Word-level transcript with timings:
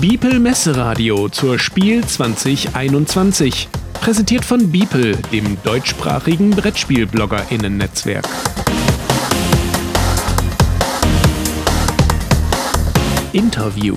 Biepel 0.00 0.38
Messeradio 0.38 1.28
zur 1.28 1.58
Spiel 1.58 2.04
2021. 2.06 3.68
Präsentiert 3.94 4.44
von 4.44 4.70
Biepel, 4.70 5.16
dem 5.32 5.60
deutschsprachigen 5.64 6.50
Brettspiel-BloggerInnen-Netzwerk. 6.50 8.24
Interview. 13.32 13.96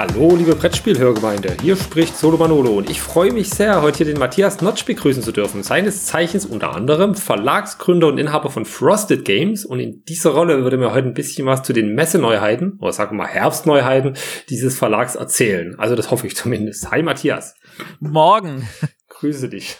Hallo, 0.00 0.34
liebe 0.34 0.54
Brettspielhörgemeinde, 0.54 1.58
hier 1.60 1.76
spricht 1.76 2.16
Solo 2.16 2.38
Manolo 2.38 2.70
und 2.70 2.88
ich 2.88 3.02
freue 3.02 3.34
mich 3.34 3.50
sehr, 3.50 3.82
heute 3.82 3.98
hier 3.98 4.06
den 4.06 4.18
Matthias 4.18 4.62
Notch 4.62 4.86
begrüßen 4.86 5.22
zu 5.22 5.30
dürfen. 5.30 5.62
Seines 5.62 6.06
Zeichens 6.06 6.46
unter 6.46 6.74
anderem 6.74 7.14
Verlagsgründer 7.14 8.06
und 8.06 8.16
Inhaber 8.16 8.48
von 8.48 8.64
Frosted 8.64 9.26
Games 9.26 9.66
und 9.66 9.78
in 9.78 10.02
dieser 10.06 10.30
Rolle 10.30 10.62
würde 10.62 10.78
mir 10.78 10.94
heute 10.94 11.08
ein 11.08 11.12
bisschen 11.12 11.44
was 11.44 11.64
zu 11.64 11.74
den 11.74 11.94
Messeneuheiten 11.94 12.78
oder 12.80 12.94
sagen 12.94 13.10
wir 13.18 13.24
mal 13.24 13.28
Herbstneuheiten 13.28 14.16
dieses 14.48 14.78
Verlags 14.78 15.16
erzählen. 15.16 15.78
Also 15.78 15.96
das 15.96 16.10
hoffe 16.10 16.26
ich 16.26 16.34
zumindest. 16.34 16.90
Hi 16.90 17.02
Matthias. 17.02 17.54
Morgen. 17.98 18.66
Grüße 19.10 19.50
dich. 19.50 19.76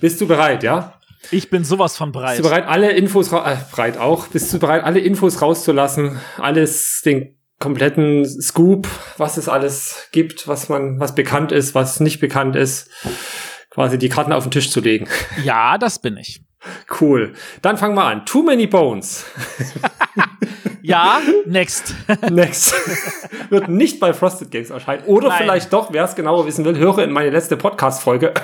Bist 0.00 0.20
du 0.20 0.26
bereit, 0.26 0.64
ja? 0.64 0.94
Ich 1.30 1.48
bin 1.48 1.62
sowas 1.62 1.96
von 1.96 2.10
bereit. 2.10 2.38
Bist 2.38 2.40
du 2.40 2.48
bereit, 2.50 2.66
alle 2.66 2.90
Infos, 2.90 3.30
äh, 3.30 3.56
bereit 3.70 3.98
auch, 3.98 4.26
bist 4.26 4.52
du 4.52 4.58
bereit, 4.58 4.82
alle 4.82 4.98
Infos 4.98 5.40
rauszulassen, 5.40 6.18
alles, 6.38 7.02
den 7.04 7.36
kompletten 7.60 8.24
Scoop, 8.24 8.88
was 9.18 9.36
es 9.36 9.48
alles 9.48 10.08
gibt, 10.12 10.48
was 10.48 10.68
man, 10.68 10.98
was 10.98 11.14
bekannt 11.14 11.52
ist, 11.52 11.74
was 11.74 12.00
nicht 12.00 12.18
bekannt 12.18 12.56
ist, 12.56 12.90
quasi 13.68 13.98
die 13.98 14.08
Karten 14.08 14.32
auf 14.32 14.44
den 14.44 14.50
Tisch 14.50 14.70
zu 14.70 14.80
legen. 14.80 15.06
Ja, 15.44 15.78
das 15.78 16.00
bin 16.00 16.16
ich. 16.16 16.42
Cool. 17.00 17.32
Dann 17.62 17.78
fangen 17.78 17.94
wir 17.94 18.04
an. 18.04 18.26
Too 18.26 18.42
many 18.42 18.66
bones. 18.66 19.24
ja, 20.82 21.20
next. 21.46 21.94
next. 22.30 22.74
Wird 23.50 23.68
nicht 23.68 24.00
bei 24.00 24.12
Frosted 24.12 24.50
Games 24.50 24.70
erscheinen. 24.70 25.04
Oder 25.04 25.28
Nein. 25.28 25.38
vielleicht 25.42 25.72
doch, 25.72 25.92
wer 25.92 26.04
es 26.04 26.14
genauer 26.14 26.46
wissen 26.46 26.64
will, 26.64 26.76
höre 26.76 26.98
in 26.98 27.12
meine 27.12 27.30
letzte 27.30 27.56
Podcast-Folge. 27.56 28.34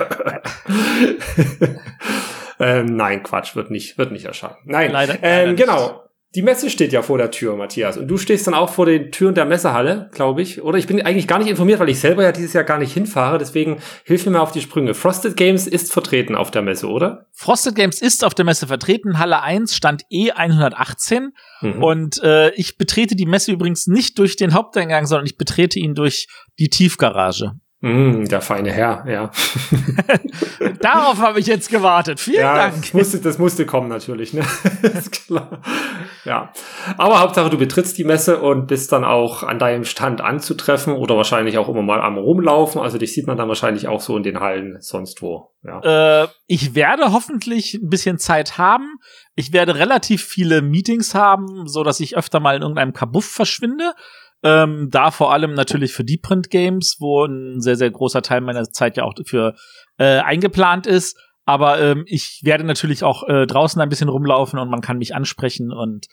ähm, 2.59 2.95
nein, 2.95 3.21
Quatsch, 3.21 3.55
wird 3.55 3.69
nicht, 3.69 3.97
wird 3.97 4.11
nicht 4.11 4.25
erscheinen. 4.25 4.55
Nein, 4.65 4.91
leider, 4.91 5.15
ähm, 5.21 5.49
leider 5.49 5.53
genau. 5.53 6.06
Die 6.35 6.41
Messe 6.41 6.69
steht 6.69 6.91
ja 6.91 7.01
vor 7.01 7.17
der 7.17 7.31
Tür, 7.31 7.55
Matthias. 7.55 7.97
Und 7.97 8.09
du 8.09 8.17
stehst 8.17 8.47
dann 8.47 8.53
auch 8.53 8.69
vor 8.69 8.85
den 8.85 9.11
Türen 9.11 9.33
der 9.33 9.45
Messehalle, 9.45 10.09
glaube 10.13 10.41
ich. 10.41 10.61
Oder 10.61 10.77
ich 10.77 10.85
bin 10.85 11.01
eigentlich 11.01 11.27
gar 11.27 11.39
nicht 11.39 11.49
informiert, 11.49 11.79
weil 11.79 11.89
ich 11.89 11.99
selber 11.99 12.21
ja 12.21 12.33
dieses 12.33 12.51
Jahr 12.53 12.65
gar 12.65 12.77
nicht 12.77 12.93
hinfahre. 12.93 13.37
Deswegen 13.37 13.77
hilf 14.03 14.25
mir 14.25 14.33
mal 14.33 14.41
auf 14.41 14.51
die 14.51 14.61
Sprünge. 14.61 14.93
Frosted 14.93 15.37
Games 15.37 15.67
ist 15.67 15.91
vertreten 15.91 16.35
auf 16.35 16.51
der 16.51 16.61
Messe, 16.61 16.89
oder? 16.89 17.27
Frosted 17.31 17.75
Games 17.75 18.01
ist 18.01 18.25
auf 18.25 18.33
der 18.33 18.43
Messe 18.43 18.67
vertreten. 18.67 19.19
Halle 19.19 19.41
1 19.41 19.73
stand 19.73 20.03
E118. 20.11 21.29
Mhm. 21.61 21.83
Und 21.83 22.21
äh, 22.21 22.51
ich 22.55 22.77
betrete 22.77 23.15
die 23.15 23.25
Messe 23.25 23.53
übrigens 23.53 23.87
nicht 23.87 24.19
durch 24.19 24.35
den 24.35 24.53
Haupteingang, 24.53 25.05
sondern 25.05 25.25
ich 25.25 25.37
betrete 25.37 25.79
ihn 25.79 25.95
durch 25.95 26.27
die 26.59 26.69
Tiefgarage. 26.69 27.53
Mm, 27.79 28.25
der 28.25 28.41
feine 28.41 28.71
Herr, 28.71 29.05
ja. 29.07 29.31
Darauf 30.81 31.19
habe 31.19 31.39
ich 31.39 31.45
jetzt 31.45 31.69
gewartet. 31.69 32.19
Vielen 32.19 32.39
ja, 32.39 32.55
Dank. 32.55 32.81
Das 32.81 32.93
musste, 32.93 33.19
das 33.19 33.37
musste 33.37 33.67
kommen 33.67 33.87
natürlich, 33.87 34.33
ne? 34.33 34.41
ist 34.81 35.11
klar. 35.11 35.61
Ja. 36.25 36.51
Aber 36.97 37.19
Hauptsache, 37.19 37.51
du 37.51 37.57
betrittst 37.59 37.95
die 37.99 38.03
Messe 38.03 38.39
und 38.39 38.65
bist 38.65 38.91
dann 38.91 39.05
auch 39.05 39.43
an 39.43 39.59
deinem 39.59 39.85
Stand 39.85 40.21
anzutreffen 40.21 40.93
oder 40.93 41.17
wahrscheinlich 41.17 41.59
auch 41.59 41.69
immer 41.69 41.83
mal 41.83 42.01
am 42.01 42.17
Rumlaufen. 42.17 42.81
Also 42.81 42.97
dich 42.97 43.13
sieht 43.13 43.27
man 43.27 43.37
dann 43.37 43.47
wahrscheinlich 43.47 43.87
auch 43.87 44.01
so 44.01 44.17
in 44.17 44.23
den 44.23 44.39
Hallen 44.39 44.77
sonst 44.79 45.21
wo. 45.21 45.51
Ja. 45.63 46.23
Äh, 46.23 46.27
ich 46.47 46.73
werde 46.73 47.11
hoffentlich 47.13 47.75
ein 47.75 47.89
bisschen 47.89 48.17
Zeit 48.17 48.57
haben. 48.57 48.95
Ich 49.35 49.53
werde 49.53 49.75
relativ 49.75 50.23
viele 50.23 50.63
Meetings 50.63 51.13
haben, 51.13 51.67
so 51.67 51.83
dass 51.83 51.99
ich 51.99 52.17
öfter 52.17 52.39
mal 52.39 52.55
in 52.55 52.63
irgendeinem 52.63 52.93
Kabuff 52.93 53.25
verschwinde. 53.25 53.93
Ähm, 54.43 54.89
da 54.91 55.11
vor 55.11 55.33
allem 55.33 55.53
natürlich 55.53 55.93
für 55.93 56.03
die 56.03 56.17
Print 56.17 56.49
Games, 56.49 56.97
wo 56.99 57.25
ein 57.25 57.59
sehr, 57.59 57.75
sehr 57.75 57.89
großer 57.89 58.21
Teil 58.21 58.41
meiner 58.41 58.65
Zeit 58.65 58.97
ja 58.97 59.03
auch 59.03 59.13
für 59.25 59.55
äh, 59.97 60.19
eingeplant 60.19 60.85
ist. 60.85 61.17
Aber 61.45 61.79
ähm, 61.79 62.03
ich 62.07 62.41
werde 62.43 62.63
natürlich 62.63 63.03
auch 63.03 63.27
äh, 63.27 63.47
draußen 63.47 63.81
ein 63.81 63.89
bisschen 63.89 64.09
rumlaufen 64.09 64.59
und 64.59 64.69
man 64.69 64.81
kann 64.81 64.97
mich 64.97 65.15
ansprechen 65.15 65.71
und 65.71 66.07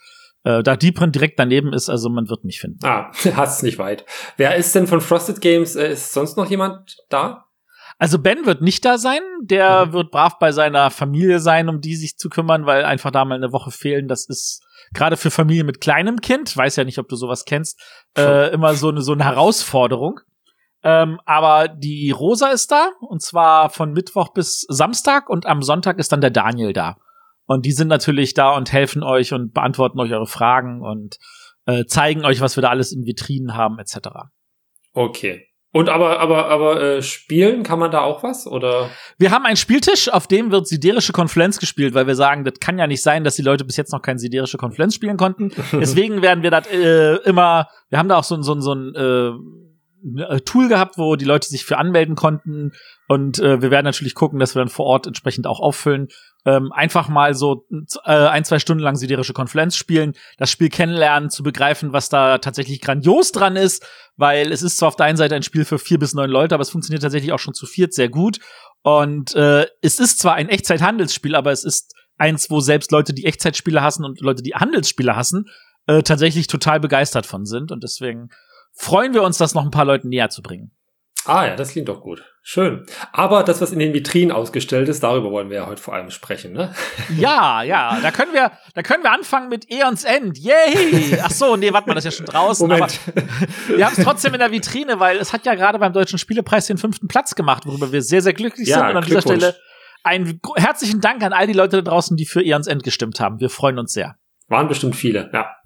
äh, 0.44 0.62
da 0.62 0.76
die 0.76 0.92
Print 0.92 1.14
direkt 1.14 1.38
daneben 1.38 1.72
ist, 1.72 1.88
also 1.88 2.08
man 2.08 2.28
wird 2.28 2.44
mich 2.44 2.60
finden. 2.60 2.78
Ah, 2.84 3.10
hast 3.34 3.62
nicht 3.62 3.78
weit. 3.78 4.04
Wer 4.36 4.54
ist 4.56 4.74
denn 4.74 4.86
von 4.86 5.00
Frosted 5.00 5.41
Games? 5.41 5.74
Äh, 5.74 5.92
ist 5.92 6.12
sonst 6.12 6.36
noch 6.36 6.48
jemand 6.48 6.96
da? 7.08 7.46
Also 7.99 8.19
Ben 8.19 8.44
wird 8.44 8.60
nicht 8.60 8.84
da 8.84 8.99
sein, 8.99 9.21
der 9.43 9.87
mhm. 9.87 9.93
wird 9.93 10.10
brav 10.10 10.38
bei 10.38 10.53
seiner 10.53 10.91
Familie 10.91 11.38
sein, 11.38 11.69
um 11.69 11.81
die 11.81 11.97
sich 11.97 12.16
zu 12.16 12.28
kümmern, 12.28 12.66
weil 12.66 12.84
einfach 12.84 13.10
da 13.10 13.25
mal 13.25 13.37
eine 13.37 13.53
Woche 13.53 13.71
fehlen. 13.71 14.09
Das 14.09 14.28
ist 14.28 14.62
gerade 14.93 15.16
für 15.16 15.31
Familien 15.31 15.66
mit 15.66 15.81
kleinem 15.81 16.21
Kind, 16.21 16.56
weiß 16.56 16.77
ja 16.77 16.84
nicht, 16.84 16.99
ob 16.99 17.09
du 17.09 17.16
sowas 17.16 17.44
kennst, 17.44 17.81
äh, 18.16 18.50
immer 18.53 18.75
so 18.75 18.88
eine, 18.88 19.03
so 19.03 19.12
eine 19.12 19.25
Herausforderung. 19.25 20.21
Ähm, 20.83 21.19
aber 21.25 21.69
die 21.69 22.10
Rosa 22.10 22.49
ist 22.49 22.71
da 22.71 22.91
und 23.00 23.22
zwar 23.22 23.71
von 23.71 23.93
Mittwoch 23.93 24.34
bis 24.34 24.66
Samstag 24.69 25.31
und 25.31 25.47
am 25.47 25.62
Sonntag 25.62 25.99
ist 25.99 26.12
dann 26.12 26.21
der 26.21 26.31
Daniel 26.31 26.72
da. 26.72 26.97
Und 27.47 27.65
die 27.65 27.72
sind 27.72 27.88
natürlich 27.88 28.34
da 28.34 28.54
und 28.56 28.72
helfen 28.72 29.03
euch 29.03 29.33
und 29.33 29.54
beantworten 29.54 30.00
euch 30.00 30.12
eure 30.12 30.27
Fragen 30.27 30.83
und 30.83 31.19
äh, 31.66 31.84
zeigen 31.87 32.25
euch, 32.25 32.41
was 32.41 32.56
wir 32.56 32.62
da 32.62 32.71
alles 32.71 32.93
in 32.93 33.06
Vitrinen 33.06 33.54
haben, 33.54 33.78
etc. 33.78 34.09
Okay. 34.93 35.47
Und 35.74 35.88
aber, 35.88 36.20
aber, 36.20 36.46
aber 36.50 36.80
äh, 36.80 37.02
spielen 37.02 37.64
kann 37.64 37.80
man 37.80 37.90
da 37.90 38.02
auch 38.02 38.22
was? 38.22 38.46
Oder? 38.46 38.90
Wir 39.18 39.32
haben 39.32 39.44
einen 39.44 39.56
Spieltisch, 39.56 40.08
auf 40.08 40.28
dem 40.28 40.52
wird 40.52 40.68
siderische 40.68 41.12
Konfluenz 41.12 41.58
gespielt, 41.58 41.94
weil 41.94 42.06
wir 42.06 42.14
sagen, 42.14 42.44
das 42.44 42.60
kann 42.60 42.78
ja 42.78 42.86
nicht 42.86 43.02
sein, 43.02 43.24
dass 43.24 43.34
die 43.34 43.42
Leute 43.42 43.64
bis 43.64 43.76
jetzt 43.76 43.90
noch 43.90 44.00
kein 44.00 44.16
siderische 44.16 44.56
Konfluenz 44.56 44.94
spielen 44.94 45.16
konnten. 45.16 45.50
Deswegen 45.72 46.22
werden 46.22 46.44
wir 46.44 46.52
das 46.52 46.68
äh, 46.68 47.16
immer, 47.28 47.66
wir 47.90 47.98
haben 47.98 48.08
da 48.08 48.18
auch 48.18 48.22
so, 48.22 48.40
so, 48.40 48.60
so 48.60 48.72
ein 48.72 48.94
äh, 48.94 50.22
äh, 50.22 50.40
Tool 50.42 50.68
gehabt, 50.68 50.96
wo 50.96 51.16
die 51.16 51.24
Leute 51.24 51.48
sich 51.48 51.64
für 51.64 51.76
anmelden 51.76 52.14
konnten. 52.14 52.70
Und 53.08 53.41
äh, 53.41 53.60
wir 53.60 53.72
werden 53.72 53.84
natürlich 53.84 54.14
gucken, 54.14 54.38
dass 54.38 54.54
wir 54.54 54.60
dann 54.60 54.68
vor 54.68 54.86
Ort 54.86 55.08
entsprechend 55.08 55.48
auch 55.48 55.58
auffüllen. 55.58 56.06
Ähm, 56.47 56.72
einfach 56.72 57.09
mal 57.09 57.34
so 57.34 57.66
äh, 58.05 58.10
ein, 58.12 58.44
zwei 58.44 58.59
Stunden 58.59 58.82
lang 58.82 58.97
siderische 58.97 59.32
Konfluenz 59.32 59.77
spielen, 59.77 60.12
das 60.37 60.50
Spiel 60.50 60.69
kennenlernen, 60.69 61.31
zu 61.31 61.43
begreifen, 61.43 61.93
was 61.94 62.10
da 62.10 62.38
tatsächlich 62.38 62.82
grandios 62.82 63.32
dran 63.32 63.56
ist, 63.56 63.87
weil 64.16 64.53
es 64.53 64.62
ist 64.62 64.77
zwar 64.77 64.88
auf 64.88 64.97
der 64.97 65.06
einen 65.06 65.16
Seite 65.16 65.34
ein 65.34 65.43
Spiel 65.43 65.65
für 65.65 65.78
vier 65.78 65.99
bis 65.99 66.12
neun 66.12 66.31
Leute, 66.31 66.54
aber 66.54 66.62
es 66.62 66.71
funktioniert 66.71 67.03
tatsächlich 67.03 67.33
auch 67.33 67.38
schon 67.38 67.54
zu 67.54 67.66
viert 67.66 67.94
sehr 67.94 68.10
gut. 68.10 68.41
Und 68.83 69.34
äh, 69.34 69.66
es 69.81 69.99
ist 69.99 70.19
zwar 70.19 70.34
ein 70.34 70.50
Echtzeithandelsspiel, 70.50 71.34
aber 71.34 71.50
es 71.50 71.65
ist 71.65 71.94
eins, 72.19 72.50
wo 72.50 72.60
selbst 72.60 72.93
Leute, 72.93 73.15
die 73.15 73.25
Echtzeitspiele 73.25 73.83
hassen 73.83 74.04
und 74.04 74.21
Leute, 74.21 74.43
die 74.43 74.54
Handelsspiele 74.54 75.16
hassen, 75.16 75.47
äh, 75.87 76.03
tatsächlich 76.03 76.47
total 76.47 76.81
begeistert 76.81 77.27
von 77.27 77.47
sind. 77.47 77.72
Und 77.72 77.83
deswegen 77.83 78.28
freuen 78.72 79.15
wir 79.15 79.22
uns, 79.22 79.38
das 79.38 79.54
noch 79.54 79.65
ein 79.65 79.71
paar 79.71 79.84
Leuten 79.84 80.09
näher 80.09 80.31
zu 80.31 80.43
bringen. 80.43 80.72
Ah 81.26 81.46
ja, 81.46 81.56
das 81.56 81.70
klingt 81.70 81.88
doch 81.88 82.00
gut. 82.00 82.24
Schön. 82.42 82.84
Aber 83.12 83.42
das, 83.42 83.62
was 83.62 83.72
in 83.72 83.78
den 83.78 83.94
Vitrinen 83.94 84.30
ausgestellt 84.30 84.90
ist, 84.90 85.02
darüber 85.02 85.30
wollen 85.30 85.48
wir 85.48 85.56
ja 85.56 85.66
heute 85.66 85.80
vor 85.80 85.94
allem 85.94 86.10
sprechen, 86.10 86.52
ne? 86.52 86.74
Ja, 87.16 87.62
ja. 87.62 87.98
Da 88.02 88.10
können 88.10 88.34
wir, 88.34 88.52
da 88.74 88.82
können 88.82 89.02
wir 89.02 89.12
anfangen 89.12 89.48
mit 89.48 89.70
Eons 89.70 90.04
End. 90.04 90.36
Yay! 90.38 91.18
Ach 91.22 91.30
so, 91.30 91.56
nee, 91.56 91.72
warte 91.72 91.88
mal, 91.88 91.94
das 91.94 92.04
ist 92.04 92.12
ja 92.12 92.16
schon 92.18 92.26
draußen. 92.26 92.68
Moment. 92.68 93.00
Aber 93.06 93.78
wir 93.78 93.86
haben 93.86 93.94
es 93.96 94.04
trotzdem 94.04 94.34
in 94.34 94.40
der 94.40 94.50
Vitrine, 94.50 95.00
weil 95.00 95.16
es 95.16 95.32
hat 95.32 95.46
ja 95.46 95.54
gerade 95.54 95.78
beim 95.78 95.94
Deutschen 95.94 96.18
Spielepreis 96.18 96.66
den 96.66 96.76
fünften 96.76 97.09
Platz 97.09 97.34
gemacht, 97.34 97.65
worüber 97.65 97.92
wir 97.92 98.03
sehr, 98.03 98.20
sehr 98.20 98.34
glücklich 98.34 98.68
ja, 98.68 98.80
sind. 98.80 98.88
Und 98.91 98.97
an 98.97 99.04
dieser 99.06 99.22
Stelle 99.22 99.56
einen 100.03 100.38
herzlichen 100.56 101.00
Dank 101.00 101.22
an 101.22 101.32
all 101.32 101.47
die 101.47 101.54
Leute 101.54 101.82
da 101.82 101.91
draußen, 101.91 102.15
die 102.16 102.27
für 102.27 102.44
Eons 102.44 102.66
End 102.66 102.82
gestimmt 102.82 103.20
haben. 103.20 103.41
Wir 103.41 103.48
freuen 103.48 103.78
uns 103.78 103.94
sehr. 103.94 104.16
Waren 104.48 104.68
bestimmt 104.68 104.94
viele, 104.94 105.30
ja. 105.32 105.56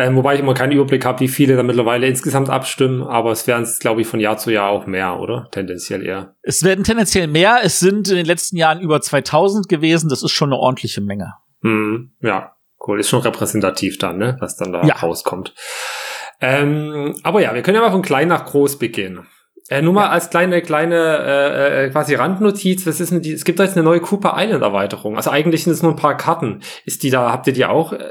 Ähm, 0.00 0.16
wobei 0.16 0.34
ich 0.34 0.40
immer 0.40 0.54
keinen 0.54 0.72
Überblick 0.72 1.04
habe, 1.04 1.20
wie 1.20 1.28
viele 1.28 1.56
da 1.56 1.62
mittlerweile 1.62 2.06
insgesamt 2.06 2.48
abstimmen, 2.48 3.02
aber 3.02 3.32
es 3.32 3.46
werden 3.46 3.64
es, 3.64 3.78
glaube 3.78 4.00
ich, 4.00 4.06
von 4.06 4.18
Jahr 4.18 4.38
zu 4.38 4.50
Jahr 4.50 4.70
auch 4.70 4.86
mehr, 4.86 5.20
oder? 5.20 5.48
Tendenziell 5.52 6.04
eher. 6.06 6.34
Es 6.42 6.64
werden 6.64 6.84
tendenziell 6.84 7.26
mehr. 7.26 7.58
Es 7.62 7.80
sind 7.80 8.08
in 8.08 8.16
den 8.16 8.24
letzten 8.24 8.56
Jahren 8.56 8.80
über 8.80 9.02
2000 9.02 9.68
gewesen. 9.68 10.08
Das 10.08 10.22
ist 10.22 10.32
schon 10.32 10.48
eine 10.48 10.58
ordentliche 10.58 11.02
Menge. 11.02 11.34
Hm, 11.62 12.12
ja, 12.22 12.56
cool. 12.86 12.98
Ist 12.98 13.10
schon 13.10 13.20
repräsentativ 13.20 13.98
dann, 13.98 14.16
ne? 14.16 14.38
Was 14.40 14.56
dann 14.56 14.72
da 14.72 14.82
ja. 14.84 14.94
rauskommt. 14.94 15.54
Ähm, 16.40 17.14
aber 17.22 17.42
ja, 17.42 17.54
wir 17.54 17.60
können 17.60 17.74
ja 17.74 17.82
mal 17.82 17.90
von 17.90 18.00
klein 18.00 18.28
nach 18.28 18.46
groß 18.46 18.78
beginnen. 18.78 19.26
Äh, 19.68 19.82
nur 19.82 19.92
mal 19.92 20.06
ja. 20.06 20.10
als 20.10 20.30
kleine, 20.30 20.62
kleine 20.62 20.96
äh, 20.96 21.84
äh, 21.84 21.90
quasi 21.90 22.14
Randnotiz, 22.14 22.86
was 22.86 23.00
ist 23.00 23.12
denn 23.12 23.20
die, 23.20 23.32
es 23.32 23.44
gibt 23.44 23.58
da 23.58 23.64
jetzt 23.64 23.76
eine 23.76 23.84
neue 23.84 24.00
Cooper 24.00 24.34
Island 24.36 24.62
Erweiterung. 24.62 25.16
Also 25.16 25.30
eigentlich 25.30 25.64
sind 25.64 25.74
es 25.74 25.82
nur 25.82 25.92
ein 25.92 25.96
paar 25.96 26.16
Karten. 26.16 26.62
Ist 26.86 27.02
die 27.02 27.10
da, 27.10 27.30
habt 27.30 27.46
ihr 27.46 27.52
die 27.52 27.66
auch 27.66 27.92
äh, 27.92 28.10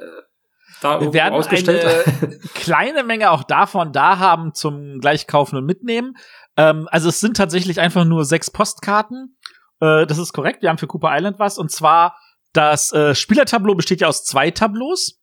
da 0.81 1.01
wir 1.01 1.13
werden 1.13 1.33
eine 1.33 2.39
kleine 2.53 3.03
Menge 3.03 3.31
auch 3.31 3.43
davon 3.43 3.91
da 3.91 4.19
haben 4.19 4.53
zum 4.53 4.99
Gleichkaufen 4.99 5.57
und 5.57 5.65
Mitnehmen. 5.65 6.15
Ähm, 6.57 6.87
also 6.91 7.09
es 7.09 7.19
sind 7.19 7.37
tatsächlich 7.37 7.79
einfach 7.79 8.05
nur 8.05 8.25
sechs 8.25 8.51
Postkarten. 8.51 9.37
Äh, 9.79 10.05
das 10.05 10.17
ist 10.17 10.33
korrekt. 10.33 10.61
Wir 10.61 10.69
haben 10.69 10.77
für 10.77 10.87
Cooper 10.87 11.15
Island 11.15 11.39
was. 11.39 11.57
Und 11.57 11.71
zwar 11.71 12.17
das 12.53 12.91
äh, 12.93 13.15
Spielertableau 13.15 13.75
besteht 13.75 14.01
ja 14.01 14.07
aus 14.07 14.23
zwei 14.23 14.51
Tableaus. 14.51 15.19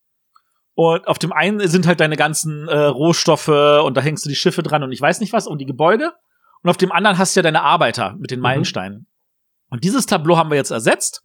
Und 0.75 1.09
auf 1.09 1.19
dem 1.19 1.33
einen 1.33 1.67
sind 1.69 1.87
halt 1.87 2.01
deine 2.01 2.17
ganzen 2.17 2.69
äh, 2.69 2.77
Rohstoffe 2.77 3.49
und 3.49 3.97
da 3.97 4.03
hängst 4.03 4.27
du 4.27 4.29
die 4.29 4.37
Schiffe 4.37 4.63
dran 4.63 4.83
und 4.83 4.93
ich 4.93 5.01
weiß 5.01 5.21
nicht 5.21 5.33
was 5.33 5.47
und 5.47 5.59
die 5.59 5.65
Gebäude. 5.65 6.13
Und 6.63 6.69
auf 6.69 6.77
dem 6.77 6.93
anderen 6.93 7.17
hast 7.17 7.35
du 7.35 7.41
ja 7.41 7.43
deine 7.43 7.63
Arbeiter 7.63 8.15
mit 8.19 8.31
den 8.31 8.41
mhm. 8.41 8.45
Meilensteinen. 8.45 8.99
Mhm. 8.99 9.07
Und 9.71 9.85
dieses 9.85 10.05
Tableau 10.07 10.37
haben 10.37 10.51
wir 10.51 10.57
jetzt 10.57 10.71
ersetzt. 10.71 11.23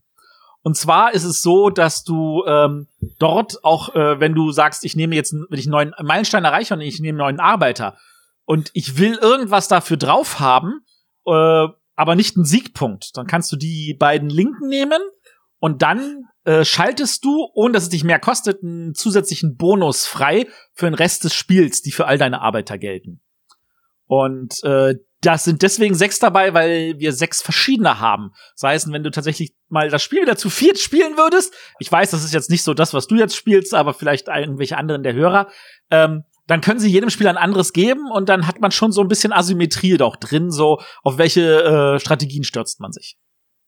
Und 0.64 0.78
zwar 0.78 1.14
ist 1.14 1.24
es 1.24 1.42
so, 1.42 1.70
dass 1.70 2.04
du 2.04 2.44
ähm, 2.46 2.88
dort 3.18 3.64
auch, 3.64 3.96
äh, 3.96 4.20
wenn 4.20 4.36
du 4.36 4.52
sagst, 4.52 4.86
ich 4.86 4.96
nehme 4.96 5.16
jetzt, 5.16 5.34
wenn 5.34 5.60
ich 5.60 5.66
einen 5.66 5.72
neuen 5.72 5.94
Meilenstein 6.04 6.46
erreiche 6.46 6.76
und 6.76 6.82
ich 6.82 7.00
nehme 7.00 7.24
einen 7.24 7.38
neuen 7.38 7.40
Arbeiter 7.40 7.98
und 8.46 8.70
ich 8.74 8.98
will 8.98 9.16
irgendwas 9.16 9.68
dafür 9.68 9.98
drauf 9.98 10.40
haben, 10.40 10.82
äh, 11.26 11.68
aber 11.96 12.16
nicht 12.16 12.36
einen 12.36 12.46
Siegpunkt, 12.46 13.18
dann 13.18 13.28
kannst 13.28 13.52
du 13.52 13.56
die 13.56 13.96
beiden 13.98 14.30
Linken 14.30 14.68
nehmen 14.68 15.02
und 15.60 15.82
dann 15.82 16.26
äh, 16.44 16.66
schaltest 16.66 17.24
du, 17.26 17.50
ohne 17.54 17.74
dass 17.74 17.84
es 17.84 17.90
dich 17.90 18.04
mehr 18.04 18.20
kostet, 18.20 18.64
einen 18.64 18.94
zusätzlichen 18.94 19.58
Bonus 19.58 20.06
frei 20.06 20.48
für 20.74 20.86
den 20.86 20.96
Rest 20.96 21.24
des 21.24 21.34
Spiels, 21.34 21.82
die 21.82 21.92
für 21.92 22.08
all 22.08 22.18
deine 22.18 22.42
Arbeiter 22.42 22.78
gelten. 22.78 23.22
Und 24.06 24.64
äh, 24.64 24.96
das 25.22 25.44
sind 25.44 25.62
deswegen 25.62 25.94
sechs 25.94 26.20
dabei, 26.20 26.54
weil 26.54 27.00
wir 27.00 27.14
sechs 27.14 27.42
verschiedene 27.42 28.00
haben. 28.00 28.32
Das 28.56 28.64
heißt, 28.64 28.92
wenn 28.92 29.04
du 29.04 29.12
tatsächlich 29.12 29.54
mal 29.70 29.90
das 29.90 30.02
Spiel 30.02 30.24
wieder 30.24 30.36
zu 30.36 30.50
viert 30.50 30.80
spielen 30.80 31.16
würdest, 31.16 31.54
ich 31.80 31.92
weiß, 31.92 32.12
das 32.12 32.24
ist 32.24 32.34
jetzt 32.34 32.50
nicht 32.50 32.64
so 32.64 32.74
das, 32.74 32.94
was 32.94 33.08
du 33.08 33.16
jetzt 33.16 33.36
spielst, 33.36 33.74
aber 33.74 33.94
vielleicht 33.94 34.28
irgendwelche 34.28 34.78
anderen 34.78 35.04
der 35.04 35.14
Hörer, 35.14 35.48
ähm, 35.92 36.24
dann 36.48 36.62
können 36.62 36.80
sie 36.80 36.90
jedem 36.90 37.10
Spieler 37.10 37.30
ein 37.30 37.38
anderes 37.38 37.72
geben 37.72 38.10
und 38.12 38.30
dann 38.30 38.48
hat 38.48 38.60
man 38.60 38.72
schon 38.72 38.92
so 38.92 39.02
ein 39.02 39.08
bisschen 39.08 39.32
Asymmetrie 39.32 39.98
doch 39.98 40.16
drin, 40.16 40.52
so 40.52 40.82
auf 41.04 41.18
welche 41.18 41.96
äh, 41.96 42.00
Strategien 42.00 42.44
stürzt 42.44 42.80
man 42.80 42.92
sich. 42.92 43.18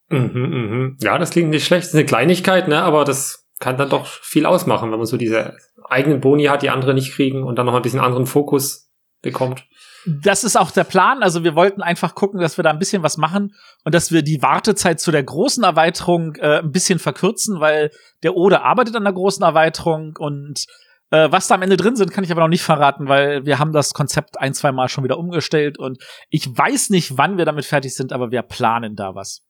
Mhm, 0.10 0.32
mh. 0.34 0.96
Ja, 1.02 1.18
das 1.18 1.30
klingt 1.30 1.50
nicht 1.50 1.66
schlecht. 1.66 1.84
Das 1.84 1.90
ist 1.90 1.96
eine 1.96 2.06
Kleinigkeit, 2.06 2.68
ne? 2.68 2.82
aber 2.82 3.06
das 3.06 3.48
kann 3.60 3.78
dann 3.78 3.90
doch 3.90 4.08
viel 4.08 4.46
ausmachen, 4.46 4.92
wenn 4.92 4.98
man 4.98 5.06
so 5.06 5.18
diese 5.18 5.56
eigenen 5.86 6.20
Boni 6.20 6.46
hat, 6.46 6.64
die 6.64 6.70
andere 6.70 6.94
nicht 6.94 7.14
kriegen 7.14 7.44
und 7.44 7.58
dann 7.58 7.68
noch 7.68 7.76
ein 7.76 7.82
bisschen 7.82 8.00
anderen 8.00 8.26
Fokus 8.26 8.92
bekommt. 9.22 9.66
Das 10.06 10.44
ist 10.44 10.58
auch 10.58 10.72
der 10.72 10.84
Plan. 10.84 11.24
Also 11.24 11.44
wir 11.44 11.56
wollten 11.56 11.82
einfach 11.82 12.16
gucken, 12.16 12.40
dass 12.40 12.58
wir 12.58 12.64
da 12.64 12.70
ein 12.70 12.80
bisschen 12.80 13.04
was 13.04 13.18
machen 13.18 13.56
und 13.84 13.96
dass 13.96 14.12
wir 14.12 14.22
die 14.22 14.42
Wartezeit 14.42 15.00
zu 15.00 15.12
der 15.12 15.24
großen 15.24 15.64
Erweiterung 15.64 16.36
äh, 16.36 16.60
ein 16.60 16.72
bisschen 16.72 17.00
verkürzen, 17.00 17.60
weil 17.60 17.92
der 18.24 18.36
Ode 18.36 18.62
arbeitet 18.62 18.96
an 18.96 19.04
der 19.04 19.14
großen 19.14 19.44
Erweiterung 19.44 20.16
und 20.18 20.66
äh, 21.12 21.32
was 21.32 21.48
da 21.48 21.56
am 21.56 21.62
Ende 21.62 21.78
drin 21.78 21.96
sind, 21.96 22.12
kann 22.12 22.24
ich 22.24 22.32
aber 22.32 22.42
noch 22.42 22.48
nicht 22.48 22.64
verraten, 22.64 23.08
weil 23.08 23.46
wir 23.46 23.60
haben 23.60 23.72
das 23.72 23.94
Konzept 23.94 24.40
ein, 24.40 24.54
zwei 24.54 24.72
Mal 24.72 24.90
schon 24.90 25.04
wieder 25.04 25.20
umgestellt 25.20 25.78
und 25.78 26.04
ich 26.30 26.48
weiß 26.48 26.90
nicht, 26.90 27.18
wann 27.18 27.38
wir 27.38 27.46
damit 27.46 27.66
fertig 27.66 27.96
sind, 27.96 28.12
aber 28.12 28.32
wir 28.32 28.42
planen 28.42 28.96
da 28.96 29.16
was. 29.16 29.42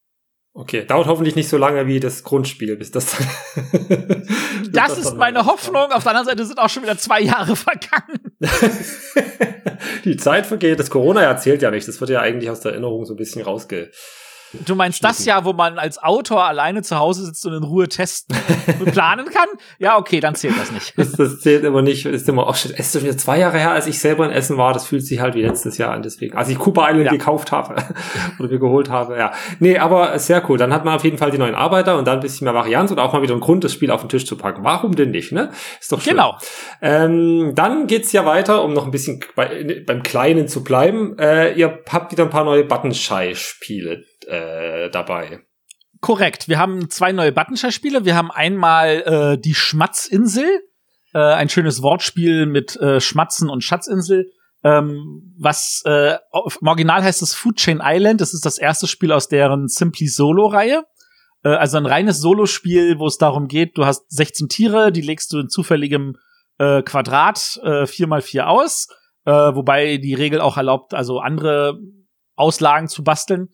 Okay, 0.56 0.86
dauert 0.86 1.08
hoffentlich 1.08 1.36
nicht 1.36 1.50
so 1.50 1.58
lange 1.58 1.88
wie 1.88 2.00
das 2.00 2.24
Grundspiel, 2.24 2.76
bis 2.76 2.92
das 2.92 3.08
dann. 3.18 3.28
das, 4.72 4.96
das 4.96 4.98
ist 5.00 5.18
meine 5.18 5.46
Hoffnung. 5.48 5.92
Auf 5.92 6.04
der 6.04 6.12
anderen 6.12 6.28
Seite 6.28 6.46
sind 6.46 6.60
auch 6.60 6.70
schon 6.70 6.84
wieder 6.84 6.96
zwei 6.98 7.22
Jahre 7.22 7.56
vergangen. 7.56 8.20
Die 10.06 10.16
Zeit 10.18 10.46
vergeht. 10.46 10.80
Das 10.80 10.92
Corona 10.92 11.24
erzählt 11.24 11.64
ja 11.64 11.72
nicht. 11.72 11.88
Das 11.88 12.00
wird 12.00 12.12
ja 12.12 12.22
eigentlich 12.22 12.52
aus 12.52 12.60
der 12.60 12.74
Erinnerung 12.74 13.06
so 13.06 13.16
ein 13.16 13.18
bisschen 13.18 13.42
rausge 13.42 13.90
Du 14.66 14.76
meinst 14.76 15.04
das 15.04 15.26
Jahr, 15.26 15.46
wo 15.46 15.54
man 15.54 15.80
als 15.80 16.02
Autor 16.02 16.46
alleine 16.46 16.84
zu 16.84 16.98
Hause 16.98 17.26
sitzt 17.26 17.46
und 17.46 17.54
in 17.54 17.64
Ruhe 17.64 17.90
testen 17.90 18.38
planen 18.92 19.26
kann? 19.26 19.48
Ja, 19.80 19.98
okay, 19.98 20.20
dann 20.20 20.36
zählt 20.36 20.58
das 20.60 20.72
nicht. 20.72 20.94
Das, 20.96 21.14
das 21.14 21.40
zählt 21.40 21.64
immer 21.64 21.82
nicht. 21.82 22.06
Ist 22.06 22.30
immer 22.30 22.46
auch 22.48 22.56
schon, 22.56 22.72
es 22.72 22.88
ist 22.88 22.94
schon 22.94 23.04
wieder 23.04 23.18
zwei 23.18 23.40
Jahre 23.40 23.58
her, 23.58 23.72
als 23.72 23.88
ich 23.88 24.00
selber 24.00 24.26
in 24.26 24.32
Essen 24.32 24.58
war. 24.58 24.74
Das 24.74 24.86
fühlt 24.86 25.06
sich 25.06 25.20
halt 25.20 25.34
wie 25.34 25.42
letztes 25.42 25.78
Jahr 25.78 25.92
an, 25.92 26.04
deswegen. 26.04 26.38
Als 26.38 26.50
ich 26.50 26.60
Cooper 26.60 26.88
Island 26.90 27.06
ja. 27.06 27.12
gekauft 27.12 27.52
habe 27.52 27.76
oder 28.40 28.50
mir 28.50 28.60
geholt 28.60 28.90
habe, 28.90 29.18
ja. 29.18 29.32
Nee, 29.60 29.80
aber 29.80 30.18
sehr 30.20 30.48
cool. 30.50 30.58
Dann 30.58 30.72
hat 30.72 30.86
man 30.86 30.96
auf 30.96 31.04
jeden 31.04 31.18
Fall 31.18 31.32
die 31.32 31.40
neuen 31.40 31.56
Arbeiter 31.56 31.98
und 31.98 32.06
dann 32.08 32.20
ein 32.20 32.22
bisschen 32.22 32.46
mehr 32.46 32.54
Varianz 32.54 32.92
und 32.92 33.00
auch 33.00 33.12
mal 33.12 33.24
wieder 33.24 33.34
einen 33.34 33.42
Grund, 33.42 33.64
das 33.64 33.74
Spiel 33.74 33.90
auf 33.90 34.02
den 34.02 34.10
Tisch 34.10 34.26
zu 34.26 34.38
packen. 34.38 34.64
Warum 34.64 34.96
denn 34.96 35.12
nicht, 35.12 35.32
ne? 35.32 35.50
Ist 35.80 35.92
doch 35.92 36.00
schön. 36.00 36.14
Genau. 36.14 36.38
Ähm, 36.82 37.54
dann 37.56 37.88
geht's 37.88 38.12
ja 38.12 38.26
weiter, 38.26 38.64
um 38.64 38.74
noch 38.74 38.86
ein 38.86 38.92
bisschen 38.92 39.24
bei, 39.36 39.84
beim 39.86 40.04
Kleinen 40.04 40.48
zu 40.48 40.64
bleiben. 40.64 41.18
Äh, 41.18 41.54
ihr 41.54 41.80
habt 41.90 42.12
wieder 42.12 42.24
ein 42.24 42.30
paar 42.30 42.44
neue 42.44 42.64
Buttonschei-Spiele 42.64 44.04
äh, 44.34 44.90
dabei. 44.90 45.42
Korrekt. 46.02 46.50
Wir 46.50 46.60
haben 46.60 46.90
zwei 46.90 47.12
neue 47.12 47.32
Buttonshare-Spiele. 47.32 48.04
Wir 48.06 48.16
haben 48.16 48.32
einmal 48.32 49.36
äh, 49.36 49.38
die 49.40 49.56
Schmatzinsel, 49.56 50.50
äh, 51.14 51.20
ein 51.20 51.50
schönes 51.50 51.82
Wortspiel 51.82 52.46
mit 52.46 52.76
äh, 52.76 53.00
Schmatzen 53.00 53.50
und 53.50 53.64
Schatzinsel. 53.64 54.32
Ähm, 54.66 55.34
was 55.38 55.82
äh, 55.86 56.16
im 56.62 56.68
Original 56.68 57.04
heißt 57.04 57.22
es 57.22 57.36
Food 57.36 57.58
Chain 57.58 57.82
Island. 57.84 58.22
Das 58.22 58.34
ist 58.34 58.46
das 58.46 58.58
erste 58.58 58.88
Spiel 58.88 59.12
aus 59.12 59.28
deren 59.28 59.68
Simply 59.68 60.08
Solo-Reihe. 60.08 60.84
Äh, 61.44 61.50
also 61.50 61.78
ein 61.78 61.86
reines 61.86 62.20
Solo-Spiel, 62.20 63.00
wo 63.00 63.08
es 63.08 63.18
darum 63.18 63.48
geht, 63.48 63.78
du 63.78 63.86
hast 63.86 64.04
16 64.10 64.50
Tiere, 64.50 64.92
die 64.92 65.02
legst 65.02 65.32
du 65.34 65.40
in 65.40 65.50
zufälligem 65.50 66.16
äh, 66.58 66.82
Quadrat 66.82 67.60
äh, 67.64 67.84
4x4 67.84 68.42
aus, 68.42 68.88
äh, 69.26 69.32
wobei 69.32 69.98
die 69.98 70.14
Regel 70.14 70.42
auch 70.42 70.58
erlaubt, 70.58 70.94
also 70.94 71.20
andere 71.20 71.80
Auslagen 72.36 72.88
zu 72.88 73.04
basteln. 73.04 73.50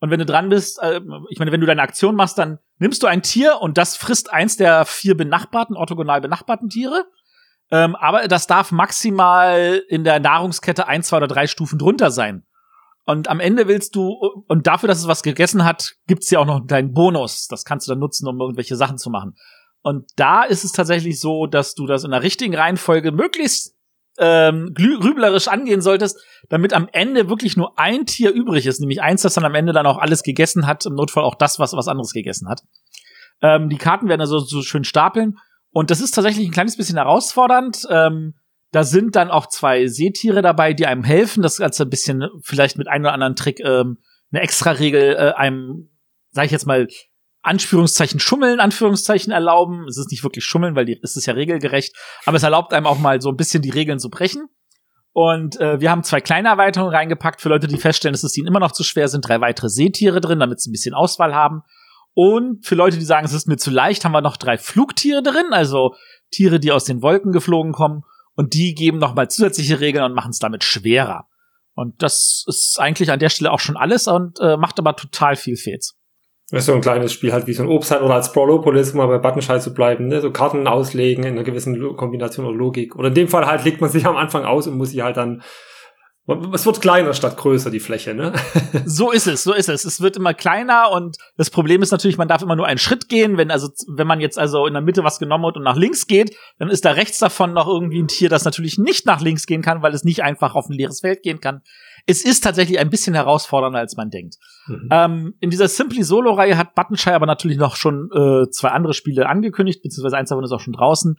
Und 0.00 0.10
wenn 0.10 0.18
du 0.18 0.26
dran 0.26 0.48
bist, 0.48 0.82
äh, 0.82 1.00
ich 1.28 1.38
meine, 1.38 1.52
wenn 1.52 1.60
du 1.60 1.66
deine 1.66 1.82
Aktion 1.82 2.16
machst, 2.16 2.38
dann 2.38 2.58
nimmst 2.78 3.02
du 3.02 3.06
ein 3.06 3.22
Tier 3.22 3.58
und 3.60 3.78
das 3.78 3.96
frisst 3.96 4.32
eins 4.32 4.56
der 4.56 4.86
vier 4.86 5.16
benachbarten, 5.16 5.76
orthogonal 5.76 6.20
benachbarten 6.20 6.68
Tiere. 6.68 7.04
Ähm, 7.70 7.94
aber 7.94 8.26
das 8.26 8.46
darf 8.46 8.72
maximal 8.72 9.82
in 9.88 10.02
der 10.02 10.18
Nahrungskette 10.18 10.88
ein, 10.88 11.02
zwei 11.02 11.18
oder 11.18 11.28
drei 11.28 11.46
Stufen 11.46 11.78
drunter 11.78 12.10
sein. 12.10 12.44
Und 13.04 13.28
am 13.28 13.40
Ende 13.40 13.68
willst 13.68 13.94
du, 13.94 14.16
und 14.48 14.66
dafür, 14.66 14.88
dass 14.88 14.98
es 14.98 15.08
was 15.08 15.22
gegessen 15.22 15.64
hat, 15.64 15.94
gibt's 16.06 16.30
ja 16.30 16.38
auch 16.38 16.46
noch 16.46 16.56
einen 16.56 16.66
kleinen 16.66 16.92
Bonus. 16.92 17.46
Das 17.48 17.64
kannst 17.64 17.86
du 17.86 17.92
dann 17.92 17.98
nutzen, 17.98 18.26
um 18.26 18.40
irgendwelche 18.40 18.76
Sachen 18.76 18.98
zu 18.98 19.10
machen. 19.10 19.36
Und 19.82 20.10
da 20.16 20.44
ist 20.44 20.64
es 20.64 20.72
tatsächlich 20.72 21.20
so, 21.20 21.46
dass 21.46 21.74
du 21.74 21.86
das 21.86 22.04
in 22.04 22.10
der 22.10 22.22
richtigen 22.22 22.54
Reihenfolge 22.54 23.12
möglichst 23.12 23.74
ähm, 24.20 24.74
grüblerisch 24.74 25.48
angehen 25.48 25.80
solltest, 25.80 26.18
damit 26.48 26.74
am 26.74 26.88
Ende 26.92 27.28
wirklich 27.28 27.56
nur 27.56 27.78
ein 27.78 28.06
Tier 28.06 28.32
übrig 28.32 28.66
ist, 28.66 28.80
nämlich 28.80 29.02
eins, 29.02 29.22
das 29.22 29.34
dann 29.34 29.44
am 29.44 29.54
Ende 29.54 29.72
dann 29.72 29.86
auch 29.86 29.98
alles 29.98 30.22
gegessen 30.22 30.66
hat, 30.66 30.86
im 30.86 30.94
Notfall 30.94 31.24
auch 31.24 31.34
das, 31.34 31.58
was 31.58 31.72
was 31.72 31.88
anderes 31.88 32.12
gegessen 32.12 32.48
hat. 32.48 32.62
Ähm, 33.42 33.70
die 33.70 33.78
Karten 33.78 34.08
werden 34.08 34.20
also 34.20 34.38
so 34.38 34.62
schön 34.62 34.84
stapeln 34.84 35.38
und 35.72 35.90
das 35.90 36.00
ist 36.00 36.12
tatsächlich 36.12 36.46
ein 36.46 36.52
kleines 36.52 36.76
bisschen 36.76 36.96
herausfordernd. 36.96 37.86
Ähm, 37.90 38.34
da 38.72 38.84
sind 38.84 39.16
dann 39.16 39.30
auch 39.30 39.46
zwei 39.46 39.86
Seetiere 39.86 40.42
dabei, 40.42 40.74
die 40.74 40.86
einem 40.86 41.02
helfen, 41.02 41.42
das 41.42 41.56
Ganze 41.56 41.84
ein 41.84 41.90
bisschen 41.90 42.28
vielleicht 42.42 42.78
mit 42.78 42.88
einem 42.88 43.04
oder 43.04 43.14
anderen 43.14 43.36
Trick 43.36 43.60
ähm, 43.60 43.98
eine 44.32 44.42
extra 44.42 44.72
Regel 44.72 45.16
äh, 45.16 45.32
einem, 45.32 45.90
sag 46.30 46.44
ich 46.44 46.52
jetzt 46.52 46.66
mal, 46.66 46.86
Anführungszeichen 47.42 48.20
Schummeln, 48.20 48.60
Anführungszeichen 48.60 49.32
erlauben. 49.32 49.86
Es 49.88 49.96
ist 49.96 50.10
nicht 50.10 50.22
wirklich 50.22 50.44
Schummeln, 50.44 50.74
weil 50.76 50.84
die, 50.84 50.98
es 51.02 51.16
ist 51.16 51.26
ja 51.26 51.34
regelgerecht, 51.34 51.96
aber 52.26 52.36
es 52.36 52.42
erlaubt 52.42 52.72
einem 52.72 52.86
auch 52.86 52.98
mal 52.98 53.20
so 53.20 53.30
ein 53.30 53.36
bisschen 53.36 53.62
die 53.62 53.70
Regeln 53.70 53.98
zu 53.98 54.10
brechen. 54.10 54.48
Und 55.12 55.58
äh, 55.60 55.80
wir 55.80 55.90
haben 55.90 56.04
zwei 56.04 56.20
kleine 56.20 56.48
Erweiterungen 56.48 56.94
reingepackt 56.94 57.40
für 57.40 57.48
Leute, 57.48 57.66
die 57.66 57.78
feststellen, 57.78 58.12
dass 58.12 58.22
es 58.22 58.36
ihnen 58.36 58.46
immer 58.46 58.60
noch 58.60 58.72
zu 58.72 58.84
schwer 58.84 59.08
sind. 59.08 59.26
Drei 59.26 59.40
weitere 59.40 59.68
Seetiere 59.68 60.20
drin, 60.20 60.38
damit 60.38 60.60
sie 60.60 60.70
ein 60.70 60.72
bisschen 60.72 60.94
Auswahl 60.94 61.34
haben. 61.34 61.62
Und 62.14 62.64
für 62.66 62.74
Leute, 62.74 62.98
die 62.98 63.04
sagen, 63.04 63.24
es 63.24 63.32
ist 63.32 63.48
mir 63.48 63.56
zu 63.56 63.70
leicht, 63.70 64.04
haben 64.04 64.12
wir 64.12 64.20
noch 64.20 64.36
drei 64.36 64.58
Flugtiere 64.58 65.22
drin, 65.22 65.52
also 65.52 65.94
Tiere, 66.30 66.60
die 66.60 66.72
aus 66.72 66.84
den 66.84 67.02
Wolken 67.02 67.32
geflogen 67.32 67.72
kommen. 67.72 68.02
Und 68.34 68.54
die 68.54 68.74
geben 68.74 68.98
noch 68.98 69.14
mal 69.14 69.28
zusätzliche 69.28 69.80
Regeln 69.80 70.04
und 70.04 70.14
machen 70.14 70.30
es 70.30 70.38
damit 70.38 70.64
schwerer. 70.64 71.28
Und 71.74 72.02
das 72.02 72.44
ist 72.46 72.78
eigentlich 72.78 73.10
an 73.10 73.18
der 73.18 73.28
Stelle 73.28 73.52
auch 73.52 73.60
schon 73.60 73.76
alles 73.76 74.06
und 74.06 74.38
äh, 74.40 74.56
macht 74.56 74.78
aber 74.78 74.96
total 74.96 75.36
viel 75.36 75.56
Fets. 75.56 75.99
Das 76.50 76.62
ist 76.62 76.66
so 76.66 76.74
ein 76.74 76.80
kleines 76.80 77.12
Spiel 77.12 77.32
halt 77.32 77.46
wie 77.46 77.52
so 77.52 77.62
ein 77.62 77.68
Obst 77.68 77.92
oder 77.92 78.14
als 78.14 78.32
Brawlopolis, 78.32 78.90
um 78.90 78.98
mal 78.98 79.06
bei 79.06 79.18
Buttonschei 79.18 79.58
zu 79.58 79.72
bleiben, 79.72 80.08
ne? 80.08 80.20
so 80.20 80.32
Karten 80.32 80.66
auslegen 80.66 81.24
in 81.24 81.34
einer 81.34 81.44
gewissen 81.44 81.96
Kombination 81.96 82.44
oder 82.44 82.56
Logik. 82.56 82.96
Oder 82.96 83.08
in 83.08 83.14
dem 83.14 83.28
Fall 83.28 83.46
halt 83.46 83.64
legt 83.64 83.80
man 83.80 83.88
sich 83.88 84.04
am 84.04 84.16
Anfang 84.16 84.44
aus 84.44 84.66
und 84.66 84.76
muss 84.76 84.90
sie 84.90 85.02
halt 85.02 85.16
dann 85.16 85.42
es 86.52 86.66
wird 86.66 86.80
kleiner 86.80 87.12
statt 87.14 87.36
größer, 87.36 87.70
die 87.70 87.80
Fläche, 87.80 88.14
ne? 88.14 88.32
so 88.84 89.10
ist 89.10 89.26
es, 89.26 89.42
so 89.42 89.52
ist 89.52 89.68
es. 89.68 89.84
Es 89.84 90.00
wird 90.00 90.16
immer 90.16 90.34
kleiner 90.34 90.90
und 90.92 91.16
das 91.36 91.50
Problem 91.50 91.82
ist 91.82 91.90
natürlich, 91.90 92.18
man 92.18 92.28
darf 92.28 92.42
immer 92.42 92.56
nur 92.56 92.66
einen 92.66 92.78
Schritt 92.78 93.08
gehen. 93.08 93.36
Wenn 93.36 93.50
also, 93.50 93.68
wenn 93.88 94.06
man 94.06 94.20
jetzt 94.20 94.38
also 94.38 94.66
in 94.66 94.74
der 94.74 94.82
Mitte 94.82 95.02
was 95.02 95.18
genommen 95.18 95.46
hat 95.46 95.56
und 95.56 95.64
nach 95.64 95.76
links 95.76 96.06
geht, 96.06 96.36
dann 96.58 96.68
ist 96.68 96.84
da 96.84 96.92
rechts 96.92 97.18
davon 97.18 97.52
noch 97.52 97.66
irgendwie 97.66 98.00
ein 98.00 98.08
Tier, 98.08 98.28
das 98.28 98.44
natürlich 98.44 98.78
nicht 98.78 99.06
nach 99.06 99.20
links 99.20 99.46
gehen 99.46 99.62
kann, 99.62 99.82
weil 99.82 99.94
es 99.94 100.04
nicht 100.04 100.22
einfach 100.22 100.54
auf 100.54 100.68
ein 100.68 100.74
leeres 100.74 101.00
Feld 101.00 101.22
gehen 101.22 101.40
kann. 101.40 101.62
Es 102.10 102.24
ist 102.24 102.42
tatsächlich 102.42 102.78
ein 102.78 102.90
bisschen 102.90 103.14
herausfordernder, 103.14 103.78
als 103.78 103.96
man 103.96 104.10
denkt. 104.10 104.36
Mhm. 104.66 104.88
Ähm, 104.90 105.34
in 105.40 105.50
dieser 105.50 105.68
Simply 105.68 106.02
Solo-Reihe 106.02 106.56
hat 106.56 106.74
Buttonshire 106.74 107.14
aber 107.14 107.26
natürlich 107.26 107.58
noch 107.58 107.76
schon 107.76 108.10
äh, 108.12 108.50
zwei 108.50 108.70
andere 108.70 108.94
Spiele 108.94 109.28
angekündigt, 109.28 109.82
beziehungsweise 109.82 110.16
eins 110.16 110.30
davon 110.30 110.44
ist 110.44 110.52
auch 110.52 110.60
schon 110.60 110.72
draußen. 110.72 111.16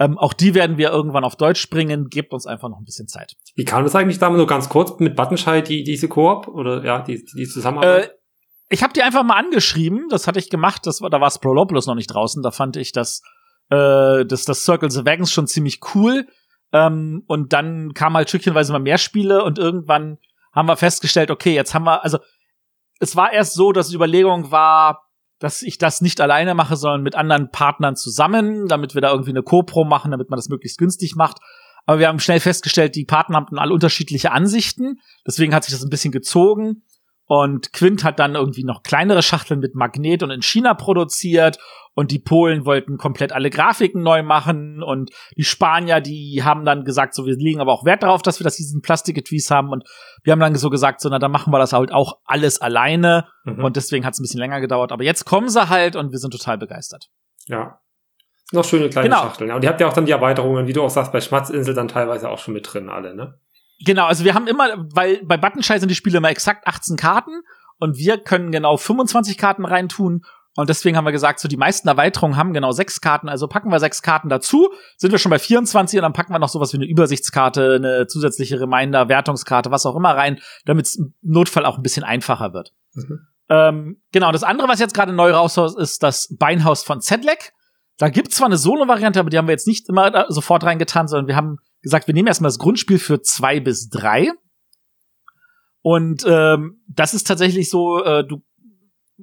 Ähm, 0.00 0.18
auch 0.18 0.32
die 0.32 0.54
werden 0.54 0.76
wir 0.76 0.90
irgendwann 0.90 1.24
auf 1.24 1.36
Deutsch 1.36 1.70
bringen. 1.70 2.08
Gebt 2.08 2.32
uns 2.32 2.46
einfach 2.46 2.68
noch 2.68 2.78
ein 2.78 2.84
bisschen 2.84 3.06
Zeit. 3.06 3.36
Wie 3.54 3.64
kam 3.64 3.84
das 3.84 3.94
eigentlich 3.94 4.18
damals 4.18 4.38
nur 4.38 4.46
ganz 4.46 4.68
kurz 4.68 4.98
mit 4.98 5.14
Buttonschei, 5.14 5.60
die, 5.60 5.84
diese 5.84 6.08
Koop 6.08 6.48
oder 6.48 6.84
ja, 6.84 7.00
die, 7.00 7.24
die 7.24 7.46
Zusammenarbeit? 7.46 8.08
Äh, 8.08 8.14
ich 8.70 8.82
habe 8.82 8.92
die 8.92 9.02
einfach 9.02 9.22
mal 9.22 9.36
angeschrieben. 9.36 10.08
Das 10.10 10.26
hatte 10.26 10.40
ich 10.40 10.50
gemacht. 10.50 10.86
Das 10.86 11.00
war, 11.00 11.10
da 11.10 11.20
war 11.20 11.30
Sprolopolis 11.30 11.86
noch 11.86 11.94
nicht 11.94 12.08
draußen. 12.08 12.42
Da 12.42 12.50
fand 12.50 12.76
ich 12.76 12.90
das, 12.90 13.22
äh, 13.70 14.24
das, 14.24 14.44
das 14.44 14.64
Circle 14.64 14.90
the 14.90 15.06
Wagons 15.06 15.30
schon 15.30 15.46
ziemlich 15.46 15.80
cool. 15.94 16.26
Ähm, 16.72 17.22
und 17.28 17.52
dann 17.52 17.94
kam 17.94 18.14
halt 18.14 18.28
stückchenweise 18.28 18.72
mal 18.72 18.80
mehr 18.80 18.98
Spiele 18.98 19.44
und 19.44 19.58
irgendwann 19.60 20.18
haben 20.54 20.68
wir 20.68 20.76
festgestellt, 20.76 21.30
okay, 21.30 21.54
jetzt 21.54 21.74
haben 21.74 21.84
wir, 21.84 22.04
also 22.04 22.18
es 23.00 23.16
war 23.16 23.32
erst 23.32 23.54
so, 23.54 23.72
dass 23.72 23.88
die 23.88 23.96
Überlegung 23.96 24.50
war, 24.50 25.04
dass 25.38 25.62
ich 25.62 25.78
das 25.78 26.00
nicht 26.00 26.20
alleine 26.20 26.54
mache, 26.54 26.76
sondern 26.76 27.02
mit 27.02 27.16
anderen 27.16 27.50
Partnern 27.50 27.96
zusammen, 27.96 28.68
damit 28.68 28.94
wir 28.94 29.02
da 29.02 29.10
irgendwie 29.10 29.30
eine 29.30 29.42
Co-Pro 29.42 29.84
machen, 29.84 30.10
damit 30.10 30.30
man 30.30 30.38
das 30.38 30.48
möglichst 30.48 30.78
günstig 30.78 31.16
macht. 31.16 31.38
Aber 31.86 31.98
wir 31.98 32.08
haben 32.08 32.20
schnell 32.20 32.40
festgestellt, 32.40 32.94
die 32.94 33.04
Partner 33.04 33.38
hatten 33.38 33.58
alle 33.58 33.74
unterschiedliche 33.74 34.32
Ansichten. 34.32 35.00
Deswegen 35.26 35.54
hat 35.54 35.64
sich 35.64 35.74
das 35.74 35.82
ein 35.82 35.90
bisschen 35.90 36.12
gezogen. 36.12 36.82
Und 37.26 37.72
Quint 37.72 38.04
hat 38.04 38.18
dann 38.18 38.34
irgendwie 38.34 38.64
noch 38.64 38.82
kleinere 38.82 39.22
Schachteln 39.22 39.60
mit 39.60 39.74
Magnet 39.74 40.22
und 40.22 40.30
in 40.30 40.42
China 40.42 40.74
produziert. 40.74 41.58
Und 41.94 42.10
die 42.10 42.18
Polen 42.18 42.64
wollten 42.64 42.98
komplett 42.98 43.32
alle 43.32 43.50
Grafiken 43.50 44.02
neu 44.02 44.22
machen. 44.22 44.82
Und 44.82 45.10
die 45.36 45.44
Spanier, 45.44 46.00
die 46.00 46.42
haben 46.42 46.64
dann 46.64 46.84
gesagt, 46.84 47.14
so, 47.14 47.24
wir 47.24 47.36
legen 47.36 47.60
aber 47.60 47.72
auch 47.72 47.84
Wert 47.84 48.02
darauf, 48.02 48.22
dass 48.22 48.40
wir 48.40 48.44
das 48.44 48.56
diesen 48.56 48.82
Plastiketwies 48.82 49.50
haben. 49.50 49.70
Und 49.70 49.84
wir 50.22 50.32
haben 50.32 50.40
dann 50.40 50.54
so 50.56 50.70
gesagt, 50.70 51.00
so, 51.00 51.08
na, 51.08 51.18
dann 51.18 51.30
machen 51.30 51.52
wir 51.52 51.58
das 51.58 51.72
halt 51.72 51.92
auch 51.92 52.18
alles 52.24 52.60
alleine. 52.60 53.28
Mhm. 53.44 53.64
Und 53.64 53.76
deswegen 53.76 54.04
hat 54.04 54.14
es 54.14 54.20
ein 54.20 54.24
bisschen 54.24 54.40
länger 54.40 54.60
gedauert. 54.60 54.90
Aber 54.90 55.04
jetzt 55.04 55.24
kommen 55.24 55.48
sie 55.48 55.68
halt 55.68 55.94
und 55.94 56.10
wir 56.10 56.18
sind 56.18 56.32
total 56.32 56.58
begeistert. 56.58 57.10
Ja. 57.46 57.80
Noch 58.52 58.64
schöne 58.64 58.88
kleine 58.88 59.08
genau. 59.08 59.22
Schachteln. 59.22 59.50
Und 59.52 59.62
ihr 59.62 59.68
habt 59.68 59.80
ja 59.80 59.88
auch 59.88 59.92
dann 59.92 60.06
die 60.06 60.12
Erweiterungen, 60.12 60.66
wie 60.66 60.72
du 60.72 60.82
auch 60.82 60.90
sagst, 60.90 61.12
bei 61.12 61.20
Schmatzinsel 61.20 61.74
dann 61.74 61.88
teilweise 61.88 62.28
auch 62.28 62.38
schon 62.38 62.54
mit 62.54 62.72
drin, 62.72 62.88
alle, 62.88 63.14
ne? 63.14 63.38
Genau, 63.84 64.06
also 64.06 64.24
wir 64.24 64.34
haben 64.34 64.46
immer, 64.46 64.86
weil 64.94 65.20
bei 65.24 65.36
Buttonschei 65.36 65.78
sind 65.78 65.90
die 65.90 65.94
Spiele 65.94 66.18
immer 66.18 66.30
exakt 66.30 66.66
18 66.66 66.96
Karten 66.96 67.42
und 67.78 67.98
wir 67.98 68.18
können 68.18 68.52
genau 68.52 68.76
25 68.76 69.36
Karten 69.36 69.64
reintun. 69.64 70.24
Und 70.56 70.68
deswegen 70.70 70.96
haben 70.96 71.04
wir 71.04 71.12
gesagt, 71.12 71.40
so 71.40 71.48
die 71.48 71.56
meisten 71.56 71.88
Erweiterungen 71.88 72.36
haben 72.36 72.52
genau 72.52 72.70
sechs 72.70 73.00
Karten, 73.00 73.28
also 73.28 73.48
packen 73.48 73.70
wir 73.70 73.80
sechs 73.80 74.02
Karten 74.02 74.28
dazu, 74.28 74.70
sind 74.96 75.10
wir 75.10 75.18
schon 75.18 75.30
bei 75.30 75.38
24 75.38 75.98
und 75.98 76.02
dann 76.02 76.12
packen 76.12 76.32
wir 76.32 76.38
noch 76.38 76.48
sowas 76.48 76.72
wie 76.72 76.76
eine 76.76 76.86
Übersichtskarte, 76.86 77.74
eine 77.74 78.06
zusätzliche 78.06 78.60
Reminder, 78.60 79.08
Wertungskarte, 79.08 79.70
was 79.70 79.84
auch 79.84 79.96
immer 79.96 80.16
rein, 80.16 80.38
damit 80.64 80.86
es 80.86 80.96
im 80.96 81.14
Notfall 81.22 81.66
auch 81.66 81.76
ein 81.76 81.82
bisschen 81.82 82.04
einfacher 82.04 82.52
wird. 82.52 82.72
Mhm. 82.94 83.26
Ähm, 83.48 84.02
genau, 84.12 84.32
das 84.32 84.44
andere, 84.44 84.68
was 84.68 84.78
jetzt 84.78 84.94
gerade 84.94 85.12
neu 85.12 85.32
raus 85.32 85.56
ist, 85.76 86.02
das 86.02 86.34
Beinhaus 86.38 86.84
von 86.84 87.00
Zedlek. 87.00 87.52
Da 87.98 88.08
gibt's 88.08 88.36
zwar 88.36 88.46
eine 88.46 88.56
Solo-Variante, 88.56 89.20
aber 89.20 89.30
die 89.30 89.38
haben 89.38 89.46
wir 89.46 89.52
jetzt 89.52 89.66
nicht 89.66 89.88
immer 89.88 90.26
sofort 90.28 90.64
reingetan, 90.64 91.08
sondern 91.08 91.28
wir 91.28 91.36
haben 91.36 91.58
gesagt, 91.82 92.06
wir 92.06 92.14
nehmen 92.14 92.28
erstmal 92.28 92.48
das 92.48 92.58
Grundspiel 92.58 92.98
für 92.98 93.20
zwei 93.22 93.60
bis 93.60 93.88
drei. 93.88 94.30
Und 95.82 96.24
ähm, 96.26 96.80
das 96.88 97.12
ist 97.12 97.26
tatsächlich 97.26 97.68
so, 97.68 98.02
äh, 98.02 98.26
du 98.26 98.42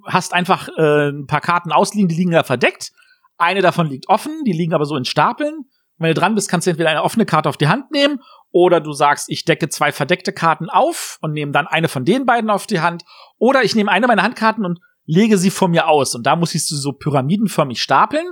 hast 0.05 0.33
einfach 0.33 0.69
äh, 0.77 1.10
ein 1.10 1.27
paar 1.27 1.41
Karten 1.41 1.71
ausliegen, 1.71 2.07
die 2.07 2.15
liegen 2.15 2.31
da 2.31 2.43
verdeckt. 2.43 2.91
Eine 3.38 3.62
davon 3.62 3.88
liegt 3.88 4.07
offen, 4.10 4.43
die 4.45 4.53
liegen 4.53 4.74
aber 4.74 4.86
so 4.86 4.95
in 4.95 5.05
Stapeln. 5.05 5.65
Wenn 5.98 6.13
du 6.13 6.19
dran 6.19 6.36
bist, 6.36 6.50
kannst 6.50 6.65
du 6.65 6.71
entweder 6.71 6.89
eine 6.89 7.03
offene 7.03 7.25
Karte 7.25 7.50
auf 7.50 7.57
die 7.57 7.67
Hand 7.67 7.91
nehmen 7.91 8.19
oder 8.51 8.81
du 8.81 8.91
sagst, 8.91 9.29
ich 9.29 9.45
decke 9.45 9.69
zwei 9.69 9.91
verdeckte 9.91 10.33
Karten 10.33 10.69
auf 10.69 11.17
und 11.21 11.31
nehme 11.31 11.51
dann 11.51 11.67
eine 11.67 11.88
von 11.88 12.05
den 12.05 12.25
beiden 12.25 12.50
auf 12.50 12.67
die 12.67 12.81
Hand. 12.81 13.03
Oder 13.38 13.63
ich 13.63 13.75
nehme 13.75 13.91
eine 13.91 14.07
meiner 14.07 14.24
Handkarten 14.24 14.65
und 14.65 14.79
lege 15.05 15.38
sie 15.38 15.51
vor 15.51 15.67
mir 15.67 15.88
aus. 15.88 16.15
Und 16.15 16.25
da 16.25 16.36
muss 16.36 16.55
ich 16.55 16.65
sie 16.65 16.75
so 16.75 16.91
pyramidenförmig 16.91 17.81
stapeln. 17.81 18.31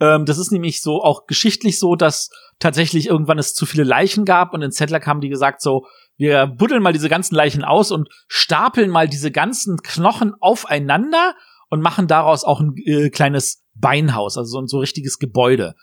Ähm, 0.00 0.24
das 0.24 0.38
ist 0.38 0.52
nämlich 0.52 0.82
so 0.82 1.02
auch 1.02 1.26
geschichtlich 1.26 1.78
so, 1.78 1.96
dass 1.96 2.30
tatsächlich 2.58 3.08
irgendwann 3.08 3.38
es 3.38 3.54
zu 3.54 3.66
viele 3.66 3.84
Leichen 3.84 4.24
gab 4.24 4.54
und 4.54 4.62
in 4.62 4.70
Settler 4.70 5.00
haben 5.04 5.20
die 5.20 5.28
gesagt 5.28 5.62
so, 5.62 5.86
wir 6.20 6.46
buddeln 6.46 6.82
mal 6.82 6.92
diese 6.92 7.08
ganzen 7.08 7.34
Leichen 7.34 7.64
aus 7.64 7.90
und 7.90 8.10
stapeln 8.28 8.90
mal 8.90 9.08
diese 9.08 9.30
ganzen 9.30 9.78
Knochen 9.78 10.34
aufeinander 10.38 11.34
und 11.70 11.80
machen 11.80 12.08
daraus 12.08 12.44
auch 12.44 12.60
ein 12.60 12.74
äh, 12.84 13.08
kleines 13.08 13.64
Beinhaus, 13.74 14.36
also 14.36 14.50
so 14.50 14.60
ein 14.60 14.66
so 14.66 14.80
richtiges 14.80 15.18
Gebäude. 15.18 15.76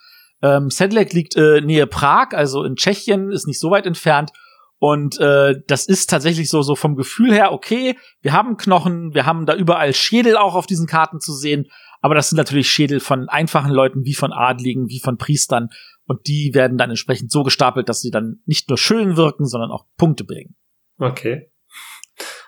Ähm, 0.44 0.70
Sedlec 0.70 1.12
liegt 1.12 1.36
äh, 1.36 1.62
nähe 1.62 1.88
Prag, 1.88 2.34
also 2.34 2.64
in 2.64 2.76
Tschechien, 2.76 3.32
ist 3.32 3.48
nicht 3.48 3.60
so 3.60 3.72
weit 3.72 3.88
entfernt. 3.88 4.32
Und 4.78 5.20
äh, 5.20 5.56
das 5.66 5.88
ist 5.88 6.08
tatsächlich 6.08 6.52
so, 6.52 6.62
so 6.62 6.76
vom 6.76 6.96
Gefühl 6.96 7.34
her, 7.34 7.52
okay, 7.52 7.98
wir 8.22 8.34
haben 8.34 8.58
Knochen, 8.58 9.16
wir 9.16 9.26
haben 9.26 9.48
da 9.48 9.56
überall 9.56 9.92
Schädel 9.96 10.38
auch 10.38 10.54
auf 10.54 10.68
diesen 10.68 10.86
Karten 10.86 11.20
zu 11.20 11.34
sehen, 11.34 11.66
aber 12.02 12.16
das 12.16 12.30
sind 12.30 12.38
natürlich 12.38 12.70
Schädel 12.70 13.00
von 13.00 13.30
einfachen 13.30 13.72
Leuten, 13.72 14.06
wie 14.06 14.14
von 14.14 14.32
Adligen, 14.34 14.90
wie 14.90 15.00
von 15.00 15.18
Priestern. 15.18 15.70
Und 16.06 16.28
die 16.28 16.52
werden 16.54 16.78
dann 16.78 16.90
entsprechend 16.90 17.32
so 17.32 17.44
gestapelt, 17.44 17.90
dass 17.90 18.02
sie 18.02 18.12
dann 18.12 18.42
nicht 18.46 18.70
nur 18.70 18.78
schön 18.78 19.18
wirken, 19.18 19.46
sondern 19.46 19.72
auch 19.72 19.86
Punkte 19.98 20.24
bringen. 20.24 20.56
Okay. 21.00 21.52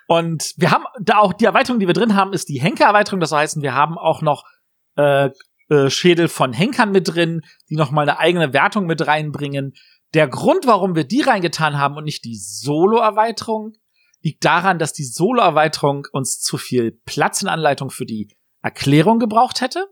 Und 0.07 0.53
wir 0.57 0.71
haben 0.71 0.85
da 0.99 1.17
auch 1.19 1.33
die 1.33 1.45
Erweiterung, 1.45 1.79
die 1.79 1.87
wir 1.87 1.93
drin 1.93 2.15
haben, 2.15 2.33
ist 2.33 2.49
die 2.49 2.61
Henker-Erweiterung. 2.61 3.19
Das 3.19 3.31
heißt, 3.31 3.61
wir 3.61 3.75
haben 3.75 3.97
auch 3.97 4.21
noch 4.21 4.43
äh, 4.95 5.29
äh, 5.69 5.89
Schädel 5.89 6.27
von 6.27 6.51
Henkern 6.51 6.91
mit 6.91 7.07
drin, 7.07 7.41
die 7.69 7.75
noch 7.75 7.91
mal 7.91 8.01
eine 8.01 8.17
eigene 8.17 8.53
Wertung 8.53 8.85
mit 8.87 9.05
reinbringen. 9.05 9.73
Der 10.15 10.27
Grund, 10.27 10.65
warum 10.65 10.95
wir 10.95 11.03
die 11.03 11.21
reingetan 11.21 11.77
haben 11.77 11.95
und 11.95 12.05
nicht 12.05 12.25
die 12.25 12.37
Solo-Erweiterung, 12.37 13.73
liegt 14.21 14.43
daran, 14.43 14.79
dass 14.79 14.93
die 14.93 15.03
Solo-Erweiterung 15.03 16.07
uns 16.11 16.39
zu 16.39 16.57
viel 16.57 16.99
Platz 17.05 17.43
in 17.43 17.47
Anleitung 17.47 17.91
für 17.91 18.05
die 18.05 18.35
Erklärung 18.61 19.19
gebraucht 19.19 19.61
hätte. 19.61 19.87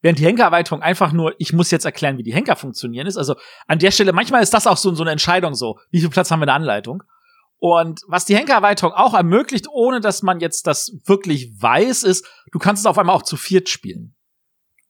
Während 0.00 0.18
die 0.18 0.26
Henkererweiterung 0.26 0.82
einfach 0.82 1.12
nur, 1.12 1.34
ich 1.38 1.54
muss 1.54 1.70
jetzt 1.70 1.86
erklären, 1.86 2.18
wie 2.18 2.22
die 2.22 2.34
Henker 2.34 2.56
funktionieren 2.56 3.06
ist. 3.06 3.16
Also 3.16 3.36
an 3.66 3.78
der 3.78 3.90
Stelle, 3.90 4.12
manchmal 4.12 4.42
ist 4.42 4.52
das 4.52 4.66
auch 4.66 4.76
so, 4.76 4.94
so 4.94 5.02
eine 5.02 5.12
Entscheidung 5.12 5.54
so. 5.54 5.78
Wie 5.90 6.00
viel 6.00 6.10
Platz 6.10 6.30
haben 6.30 6.40
wir 6.40 6.44
in 6.44 6.48
der 6.48 6.56
Anleitung? 6.56 7.02
Und 7.58 8.02
was 8.08 8.26
die 8.26 8.36
Henkererweiterung 8.36 8.92
auch 8.92 9.14
ermöglicht, 9.14 9.66
ohne 9.72 10.00
dass 10.00 10.22
man 10.22 10.40
jetzt 10.40 10.66
das 10.66 10.98
wirklich 11.06 11.50
weiß, 11.58 12.02
ist, 12.02 12.26
du 12.52 12.58
kannst 12.58 12.80
es 12.80 12.86
auf 12.86 12.98
einmal 12.98 13.16
auch 13.16 13.22
zu 13.22 13.38
viert 13.38 13.70
spielen. 13.70 14.14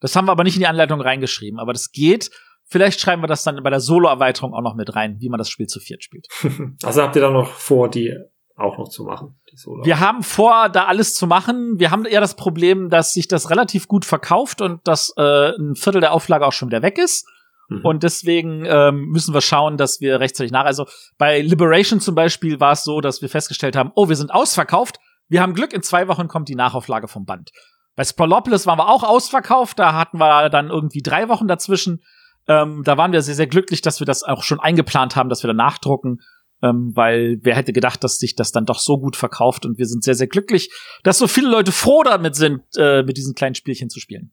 Das 0.01 0.15
haben 0.17 0.25
wir 0.25 0.33
aber 0.33 0.43
nicht 0.43 0.55
in 0.55 0.59
die 0.59 0.67
Anleitung 0.67 0.99
reingeschrieben, 0.99 1.59
aber 1.59 1.71
das 1.71 1.91
geht. 1.91 2.31
Vielleicht 2.65 2.99
schreiben 2.99 3.23
wir 3.23 3.27
das 3.27 3.43
dann 3.43 3.63
bei 3.63 3.69
der 3.69 3.79
Solo-Erweiterung 3.79 4.53
auch 4.53 4.61
noch 4.61 4.75
mit 4.75 4.95
rein, 4.95 5.17
wie 5.21 5.29
man 5.29 5.37
das 5.37 5.49
Spiel 5.49 5.67
zu 5.67 5.79
viert 5.79 6.03
spielt. 6.03 6.27
Also 6.83 7.01
habt 7.01 7.15
ihr 7.15 7.21
da 7.21 7.29
noch 7.29 7.53
vor, 7.53 7.89
die 7.89 8.13
auch 8.55 8.77
noch 8.77 8.87
zu 8.87 9.03
machen. 9.03 9.35
Wir 9.83 9.99
haben 9.99 10.23
vor, 10.23 10.69
da 10.69 10.85
alles 10.85 11.13
zu 11.13 11.27
machen. 11.27 11.75
Wir 11.77 11.91
haben 11.91 12.05
eher 12.05 12.21
das 12.21 12.35
Problem, 12.35 12.89
dass 12.89 13.13
sich 13.13 13.27
das 13.27 13.49
relativ 13.49 13.87
gut 13.87 14.05
verkauft 14.05 14.61
und 14.61 14.85
dass 14.87 15.13
äh, 15.17 15.51
ein 15.57 15.75
Viertel 15.75 16.01
der 16.01 16.13
Auflage 16.13 16.45
auch 16.45 16.53
schon 16.53 16.69
wieder 16.69 16.81
weg 16.81 16.97
ist. 16.97 17.27
Mhm. 17.69 17.81
Und 17.83 18.03
deswegen 18.03 18.65
ähm, 18.65 19.07
müssen 19.09 19.33
wir 19.33 19.41
schauen, 19.41 19.77
dass 19.77 19.99
wir 19.99 20.19
rechtzeitig 20.19 20.51
nach. 20.51 20.65
Also 20.65 20.85
bei 21.17 21.41
Liberation 21.41 21.99
zum 21.99 22.15
Beispiel 22.15 22.59
war 22.59 22.73
es 22.73 22.83
so, 22.83 23.01
dass 23.01 23.21
wir 23.21 23.29
festgestellt 23.29 23.75
haben, 23.75 23.91
oh, 23.95 24.07
wir 24.07 24.15
sind 24.15 24.33
ausverkauft. 24.33 24.99
Wir 25.27 25.41
haben 25.41 25.53
Glück, 25.53 25.73
in 25.73 25.81
zwei 25.81 26.07
Wochen 26.07 26.27
kommt 26.27 26.47
die 26.47 26.55
Nachauflage 26.55 27.07
vom 27.07 27.25
Band. 27.25 27.51
Bei 27.95 28.03
Sprawlopolis 28.03 28.67
waren 28.67 28.77
wir 28.77 28.87
auch 28.87 29.03
ausverkauft. 29.03 29.79
Da 29.79 29.93
hatten 29.93 30.17
wir 30.17 30.49
dann 30.49 30.69
irgendwie 30.69 31.01
drei 31.01 31.27
Wochen 31.27 31.47
dazwischen. 31.47 32.03
Ähm, 32.47 32.83
da 32.85 32.97
waren 32.97 33.11
wir 33.11 33.21
sehr, 33.21 33.35
sehr 33.35 33.47
glücklich, 33.47 33.81
dass 33.81 33.99
wir 33.99 34.05
das 34.05 34.23
auch 34.23 34.43
schon 34.43 34.59
eingeplant 34.59 35.15
haben, 35.15 35.29
dass 35.29 35.43
wir 35.43 35.47
da 35.47 35.53
nachdrucken 35.53 36.19
ähm, 36.65 36.91
weil 36.95 37.37
wer 37.41 37.55
hätte 37.55 37.73
gedacht, 37.73 38.03
dass 38.03 38.17
sich 38.17 38.35
das 38.35 38.51
dann 38.51 38.65
doch 38.65 38.79
so 38.79 38.97
gut 38.97 39.15
verkauft 39.15 39.65
und 39.65 39.77
wir 39.77 39.85
sind 39.85 40.03
sehr, 40.03 40.15
sehr 40.15 40.27
glücklich, 40.27 40.71
dass 41.03 41.17
so 41.17 41.27
viele 41.27 41.49
Leute 41.49 41.71
froh 41.71 42.03
damit 42.03 42.35
sind, 42.35 42.61
äh, 42.77 43.03
mit 43.03 43.17
diesen 43.17 43.35
kleinen 43.35 43.55
Spielchen 43.55 43.89
zu 43.89 43.99
spielen. 43.99 44.31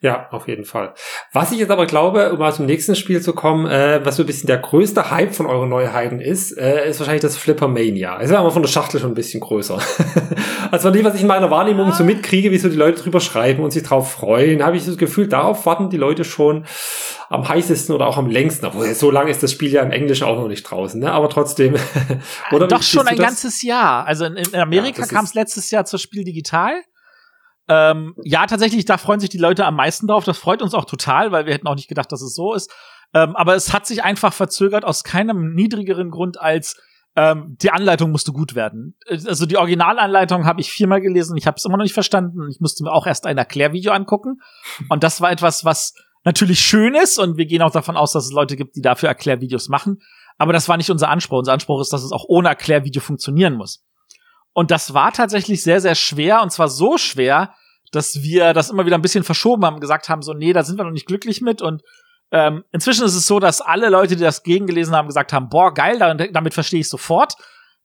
Ja, 0.00 0.28
auf 0.30 0.48
jeden 0.48 0.64
Fall. 0.64 0.94
Was 1.32 1.52
ich 1.52 1.58
jetzt 1.58 1.70
aber 1.70 1.86
glaube, 1.86 2.32
um 2.32 2.38
mal 2.38 2.52
zum 2.52 2.66
nächsten 2.66 2.96
Spiel 2.96 3.20
zu 3.20 3.34
kommen, 3.34 3.66
äh, 3.66 4.00
was 4.04 4.16
so 4.16 4.22
ein 4.22 4.26
bisschen 4.26 4.46
der 4.46 4.58
größte 4.58 5.10
Hype 5.10 5.34
von 5.34 5.46
euren 5.46 5.68
Neuheiten 5.68 6.20
ist, 6.20 6.56
äh, 6.56 6.88
ist 6.88 6.98
wahrscheinlich 6.98 7.22
das 7.22 7.36
Flipper 7.36 7.68
Mania. 7.68 8.18
Es 8.20 8.30
ist 8.30 8.36
aber 8.36 8.50
von 8.50 8.62
der 8.62 8.68
Schachtel 8.68 9.00
schon 9.00 9.12
ein 9.12 9.14
bisschen 9.14 9.40
größer. 9.40 9.78
also 10.70 10.88
von 10.88 10.92
dem, 10.92 11.04
was 11.04 11.14
ich 11.14 11.22
in 11.22 11.26
meiner 11.26 11.50
Wahrnehmung 11.50 11.92
so 11.92 12.04
mitkriege, 12.04 12.50
wie 12.50 12.58
so 12.58 12.68
die 12.68 12.76
Leute 12.76 13.02
drüber 13.02 13.20
schreiben 13.20 13.62
und 13.62 13.70
sich 13.70 13.82
drauf 13.82 14.12
freuen, 14.12 14.62
habe 14.62 14.76
ich 14.76 14.86
das 14.86 14.96
Gefühl, 14.96 15.28
darauf 15.28 15.66
warten 15.66 15.90
die 15.90 15.98
Leute 15.98 16.24
schon 16.24 16.64
am 17.28 17.48
heißesten 17.48 17.94
oder 17.94 18.06
auch 18.06 18.16
am 18.16 18.28
längsten. 18.28 18.66
Obwohl, 18.66 18.94
so 18.94 19.10
lange 19.10 19.30
ist 19.30 19.42
das 19.42 19.52
Spiel 19.52 19.72
ja 19.72 19.82
im 19.82 19.90
Englischen 19.90 20.24
auch 20.24 20.36
noch 20.36 20.48
nicht 20.48 20.62
draußen, 20.62 21.00
ne? 21.00 21.12
Aber 21.12 21.28
trotzdem. 21.28 21.76
oder 22.52 22.66
Doch 22.66 22.82
schon 22.82 23.06
ein 23.06 23.16
ganzes 23.16 23.62
Jahr. 23.62 24.06
Also 24.06 24.24
in, 24.24 24.36
in 24.36 24.54
Amerika 24.54 25.02
ja, 25.02 25.06
kam 25.06 25.24
es 25.24 25.34
letztes 25.34 25.70
Jahr 25.70 25.84
zur 25.84 25.98
Spiel 25.98 26.24
digital. 26.24 26.82
Ähm, 27.68 28.14
ja, 28.22 28.46
tatsächlich, 28.46 28.84
da 28.84 28.96
freuen 28.96 29.20
sich 29.20 29.30
die 29.30 29.38
Leute 29.38 29.64
am 29.64 29.76
meisten 29.76 30.06
drauf. 30.06 30.24
Das 30.24 30.38
freut 30.38 30.62
uns 30.62 30.74
auch 30.74 30.84
total, 30.84 31.32
weil 31.32 31.46
wir 31.46 31.54
hätten 31.54 31.66
auch 31.66 31.74
nicht 31.74 31.88
gedacht, 31.88 32.12
dass 32.12 32.22
es 32.22 32.34
so 32.34 32.54
ist. 32.54 32.72
Ähm, 33.14 33.34
aber 33.36 33.54
es 33.54 33.72
hat 33.72 33.86
sich 33.86 34.04
einfach 34.04 34.32
verzögert 34.32 34.84
aus 34.84 35.04
keinem 35.04 35.54
niedrigeren 35.54 36.10
Grund 36.10 36.40
als 36.40 36.76
ähm, 37.16 37.56
die 37.60 37.70
Anleitung 37.70 38.10
musste 38.10 38.32
gut 38.32 38.54
werden. 38.54 38.94
Also 39.08 39.46
die 39.46 39.56
Originalanleitung 39.56 40.44
habe 40.44 40.60
ich 40.60 40.70
viermal 40.70 41.00
gelesen. 41.00 41.36
Ich 41.36 41.46
habe 41.46 41.56
es 41.56 41.64
immer 41.64 41.78
noch 41.78 41.84
nicht 41.84 41.94
verstanden. 41.94 42.46
Ich 42.50 42.60
musste 42.60 42.84
mir 42.84 42.92
auch 42.92 43.06
erst 43.06 43.26
ein 43.26 43.38
Erklärvideo 43.38 43.92
angucken. 43.92 44.40
Und 44.90 45.02
das 45.02 45.22
war 45.22 45.32
etwas, 45.32 45.64
was 45.64 45.94
natürlich 46.24 46.60
schön 46.60 46.94
ist. 46.94 47.18
Und 47.18 47.38
wir 47.38 47.46
gehen 47.46 47.62
auch 47.62 47.70
davon 47.70 47.96
aus, 47.96 48.12
dass 48.12 48.26
es 48.26 48.32
Leute 48.32 48.54
gibt, 48.54 48.76
die 48.76 48.82
dafür 48.82 49.08
Erklärvideos 49.08 49.70
machen. 49.70 50.02
Aber 50.36 50.52
das 50.52 50.68
war 50.68 50.76
nicht 50.76 50.90
unser 50.90 51.08
Anspruch. 51.08 51.38
Unser 51.38 51.54
Anspruch 51.54 51.80
ist, 51.80 51.92
dass 51.92 52.04
es 52.04 52.12
auch 52.12 52.24
ohne 52.28 52.48
Erklärvideo 52.48 53.00
funktionieren 53.00 53.54
muss. 53.54 53.82
Und 54.56 54.70
das 54.70 54.94
war 54.94 55.12
tatsächlich 55.12 55.62
sehr, 55.62 55.82
sehr 55.82 55.94
schwer. 55.94 56.40
Und 56.40 56.50
zwar 56.50 56.68
so 56.68 56.96
schwer, 56.96 57.52
dass 57.92 58.22
wir 58.22 58.54
das 58.54 58.70
immer 58.70 58.86
wieder 58.86 58.96
ein 58.96 59.02
bisschen 59.02 59.22
verschoben 59.22 59.66
haben, 59.66 59.80
gesagt 59.80 60.08
haben, 60.08 60.22
so, 60.22 60.32
nee, 60.32 60.54
da 60.54 60.62
sind 60.62 60.78
wir 60.78 60.84
noch 60.84 60.92
nicht 60.92 61.06
glücklich 61.06 61.42
mit. 61.42 61.60
Und 61.60 61.82
ähm, 62.32 62.64
inzwischen 62.72 63.04
ist 63.04 63.14
es 63.14 63.26
so, 63.26 63.38
dass 63.38 63.60
alle 63.60 63.90
Leute, 63.90 64.16
die 64.16 64.22
das 64.22 64.44
gegengelesen 64.44 64.96
haben, 64.96 65.08
gesagt 65.08 65.34
haben, 65.34 65.50
boah, 65.50 65.74
geil, 65.74 65.98
damit 66.32 66.54
verstehe 66.54 66.80
ich 66.80 66.88
sofort. 66.88 67.34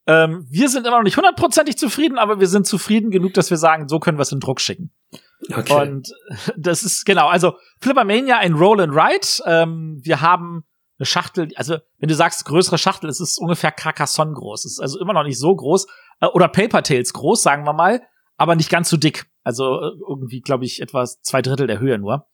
Ähm, 0.07 0.47
wir 0.49 0.69
sind 0.69 0.87
immer 0.87 0.95
noch 0.95 1.03
nicht 1.03 1.17
hundertprozentig 1.17 1.77
zufrieden, 1.77 2.17
aber 2.17 2.39
wir 2.39 2.47
sind 2.47 2.65
zufrieden 2.65 3.11
genug, 3.11 3.33
dass 3.33 3.49
wir 3.49 3.57
sagen, 3.57 3.89
so 3.89 3.99
können 3.99 4.17
wir 4.17 4.23
es 4.23 4.31
in 4.31 4.39
Druck 4.39 4.61
schicken. 4.61 4.93
Okay. 5.53 5.73
Und 5.73 6.07
das 6.57 6.83
ist 6.83 7.05
genau, 7.05 7.27
also 7.27 7.55
Flippermania 7.81 8.37
ein 8.37 8.53
Roll 8.53 8.79
and 8.79 8.93
Ride. 8.95 9.27
Ähm, 9.45 9.99
wir 10.03 10.21
haben 10.21 10.63
eine 11.01 11.07
Schachtel, 11.07 11.49
also 11.55 11.77
wenn 11.97 12.09
du 12.09 12.15
sagst 12.15 12.45
größere 12.45 12.77
Schachtel, 12.77 13.09
es 13.09 13.19
ist 13.19 13.39
ungefähr 13.39 13.71
Carcassonne 13.71 14.33
groß. 14.33 14.65
Es 14.65 14.73
ist 14.73 14.79
also 14.79 14.99
immer 14.99 15.13
noch 15.13 15.23
nicht 15.23 15.39
so 15.39 15.53
groß, 15.55 15.87
äh, 16.21 16.27
oder 16.27 16.47
Paper 16.47 16.83
Tales 16.83 17.11
groß, 17.13 17.41
sagen 17.41 17.65
wir 17.65 17.73
mal. 17.73 18.01
aber 18.37 18.55
nicht 18.55 18.69
ganz 18.69 18.89
so 18.89 18.97
dick. 18.97 19.25
Also 19.43 19.81
äh, 19.81 19.91
irgendwie, 20.07 20.41
glaube 20.41 20.65
ich, 20.65 20.81
etwas 20.81 21.21
zwei 21.21 21.41
Drittel 21.41 21.67
der 21.67 21.79
Höhe 21.79 21.97
nur. 21.99 22.27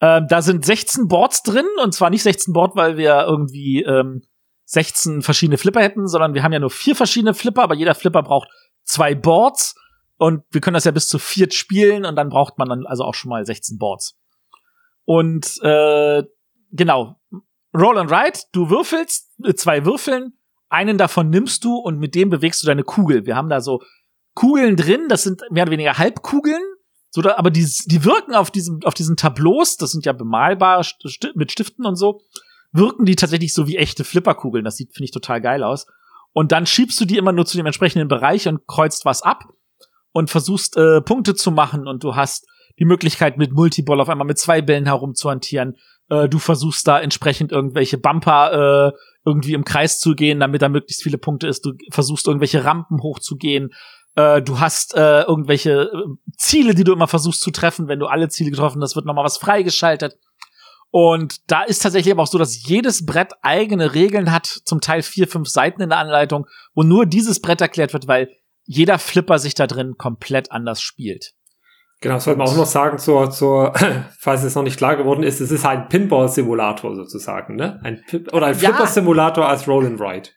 Ähm, 0.00 0.26
da 0.28 0.42
sind 0.42 0.64
16 0.64 1.08
Boards 1.08 1.42
drin 1.42 1.66
und 1.82 1.94
zwar 1.94 2.10
nicht 2.10 2.22
16 2.22 2.52
Board, 2.52 2.76
weil 2.76 2.96
wir 2.96 3.24
irgendwie 3.26 3.82
ähm, 3.82 4.22
16 4.64 5.22
verschiedene 5.22 5.58
Flipper 5.58 5.82
hätten, 5.82 6.06
sondern 6.06 6.34
wir 6.34 6.42
haben 6.42 6.52
ja 6.52 6.58
nur 6.58 6.70
vier 6.70 6.96
verschiedene 6.96 7.34
Flipper, 7.34 7.62
aber 7.62 7.74
jeder 7.74 7.94
Flipper 7.94 8.22
braucht 8.22 8.48
zwei 8.84 9.14
Boards 9.14 9.74
und 10.16 10.42
wir 10.50 10.60
können 10.60 10.74
das 10.74 10.84
ja 10.84 10.90
bis 10.90 11.08
zu 11.08 11.18
viert 11.18 11.54
spielen 11.54 12.04
und 12.04 12.16
dann 12.16 12.28
braucht 12.28 12.58
man 12.58 12.68
dann 12.68 12.86
also 12.86 13.04
auch 13.04 13.14
schon 13.14 13.30
mal 13.30 13.44
16 13.44 13.78
Boards. 13.78 14.18
Und 15.04 15.62
äh, 15.62 16.22
genau, 16.70 17.16
Roll 17.74 17.98
and 17.98 18.10
Ride, 18.10 18.38
du 18.52 18.70
würfelst 18.70 19.30
äh, 19.44 19.54
zwei 19.54 19.84
Würfeln, 19.84 20.38
einen 20.68 20.98
davon 20.98 21.30
nimmst 21.30 21.64
du 21.64 21.76
und 21.76 21.98
mit 21.98 22.14
dem 22.14 22.30
bewegst 22.30 22.62
du 22.62 22.66
deine 22.66 22.82
Kugel. 22.82 23.26
Wir 23.26 23.36
haben 23.36 23.48
da 23.48 23.60
so 23.60 23.82
Kugeln 24.34 24.76
drin, 24.76 25.06
das 25.08 25.22
sind 25.22 25.42
mehr 25.50 25.64
oder 25.64 25.72
weniger 25.72 25.98
Halbkugeln, 25.98 26.62
so 27.10 27.20
da, 27.20 27.36
aber 27.36 27.50
die, 27.50 27.68
die 27.86 28.04
wirken 28.04 28.34
auf 28.34 28.50
diesem 28.50 28.80
auf 28.84 28.94
diesen 28.94 29.16
Tableaus, 29.16 29.76
das 29.76 29.92
sind 29.92 30.06
ja 30.06 30.14
bemalbar 30.14 30.82
st 30.82 31.32
mit 31.34 31.52
Stiften 31.52 31.84
und 31.84 31.96
so, 31.96 32.22
wirken 32.72 33.04
die 33.04 33.16
tatsächlich 33.16 33.52
so 33.52 33.66
wie 33.66 33.76
echte 33.76 34.04
Flipperkugeln. 34.04 34.64
Das 34.64 34.76
sieht 34.76 34.94
finde 34.94 35.04
ich 35.04 35.10
total 35.10 35.42
geil 35.42 35.62
aus. 35.62 35.86
Und 36.32 36.52
dann 36.52 36.64
schiebst 36.64 36.98
du 36.98 37.04
die 37.04 37.18
immer 37.18 37.32
nur 37.32 37.44
zu 37.44 37.58
dem 37.58 37.66
entsprechenden 37.66 38.08
Bereich 38.08 38.48
und 38.48 38.66
kreuzt 38.66 39.04
was 39.04 39.20
ab 39.20 39.44
und 40.12 40.30
versuchst 40.30 40.78
äh, 40.78 41.02
Punkte 41.02 41.34
zu 41.34 41.50
machen 41.50 41.86
und 41.86 42.02
du 42.02 42.16
hast 42.16 42.46
die 42.78 42.86
Möglichkeit 42.86 43.36
mit 43.36 43.52
Multiball 43.52 44.00
auf 44.00 44.08
einmal 44.08 44.26
mit 44.26 44.38
zwei 44.38 44.62
Bällen 44.62 44.86
herumzuhantieren. 44.86 45.76
Äh, 46.12 46.28
du 46.28 46.38
versuchst 46.38 46.86
da 46.86 47.00
entsprechend 47.00 47.52
irgendwelche 47.52 47.96
Bumper 47.96 48.92
äh, 48.92 48.98
irgendwie 49.24 49.54
im 49.54 49.64
Kreis 49.64 49.98
zu 49.98 50.14
gehen, 50.14 50.40
damit 50.40 50.60
da 50.60 50.68
möglichst 50.68 51.02
viele 51.02 51.16
Punkte 51.16 51.46
ist. 51.46 51.64
Du 51.64 51.72
versuchst 51.90 52.26
irgendwelche 52.26 52.64
Rampen 52.64 53.02
hochzugehen. 53.02 53.70
Äh, 54.14 54.42
du 54.42 54.60
hast 54.60 54.94
äh, 54.94 55.22
irgendwelche 55.22 55.90
äh, 55.90 56.32
Ziele, 56.36 56.74
die 56.74 56.84
du 56.84 56.92
immer 56.92 57.08
versuchst 57.08 57.40
zu 57.40 57.50
treffen. 57.50 57.88
Wenn 57.88 57.98
du 57.98 58.06
alle 58.06 58.28
Ziele 58.28 58.50
getroffen 58.50 58.82
hast, 58.82 58.94
wird 58.94 59.06
nochmal 59.06 59.24
was 59.24 59.38
freigeschaltet. 59.38 60.18
Und 60.90 61.50
da 61.50 61.62
ist 61.62 61.80
tatsächlich 61.80 62.12
aber 62.12 62.24
auch 62.24 62.28
so, 62.28 62.36
dass 62.36 62.68
jedes 62.68 63.06
Brett 63.06 63.32
eigene 63.40 63.94
Regeln 63.94 64.30
hat, 64.30 64.44
zum 64.46 64.82
Teil 64.82 65.00
vier, 65.00 65.26
fünf 65.26 65.48
Seiten 65.48 65.80
in 65.80 65.88
der 65.88 65.98
Anleitung, 65.98 66.46
wo 66.74 66.82
nur 66.82 67.06
dieses 67.06 67.40
Brett 67.40 67.62
erklärt 67.62 67.94
wird, 67.94 68.06
weil 68.06 68.28
jeder 68.64 68.98
Flipper 68.98 69.38
sich 69.38 69.54
da 69.54 69.66
drin 69.66 69.96
komplett 69.96 70.52
anders 70.52 70.82
spielt. 70.82 71.32
Genau, 72.02 72.16
das 72.16 72.24
sollte 72.24 72.38
man 72.38 72.48
auch 72.48 72.56
noch 72.56 72.66
sagen, 72.66 72.98
zur, 72.98 73.30
zur, 73.30 73.72
falls 74.18 74.42
es 74.42 74.56
noch 74.56 74.64
nicht 74.64 74.76
klar 74.76 74.96
geworden 74.96 75.22
ist, 75.22 75.40
es 75.40 75.52
ist 75.52 75.64
ein 75.64 75.88
Pinball-Simulator 75.88 76.96
sozusagen, 76.96 77.54
ne? 77.54 77.80
Ein 77.84 78.02
oder 78.32 78.46
ein 78.46 78.56
Flipper-Simulator 78.56 79.44
ja. 79.44 79.50
als 79.50 79.68
Roll 79.68 79.86
and 79.86 80.00
Ride. 80.00 80.28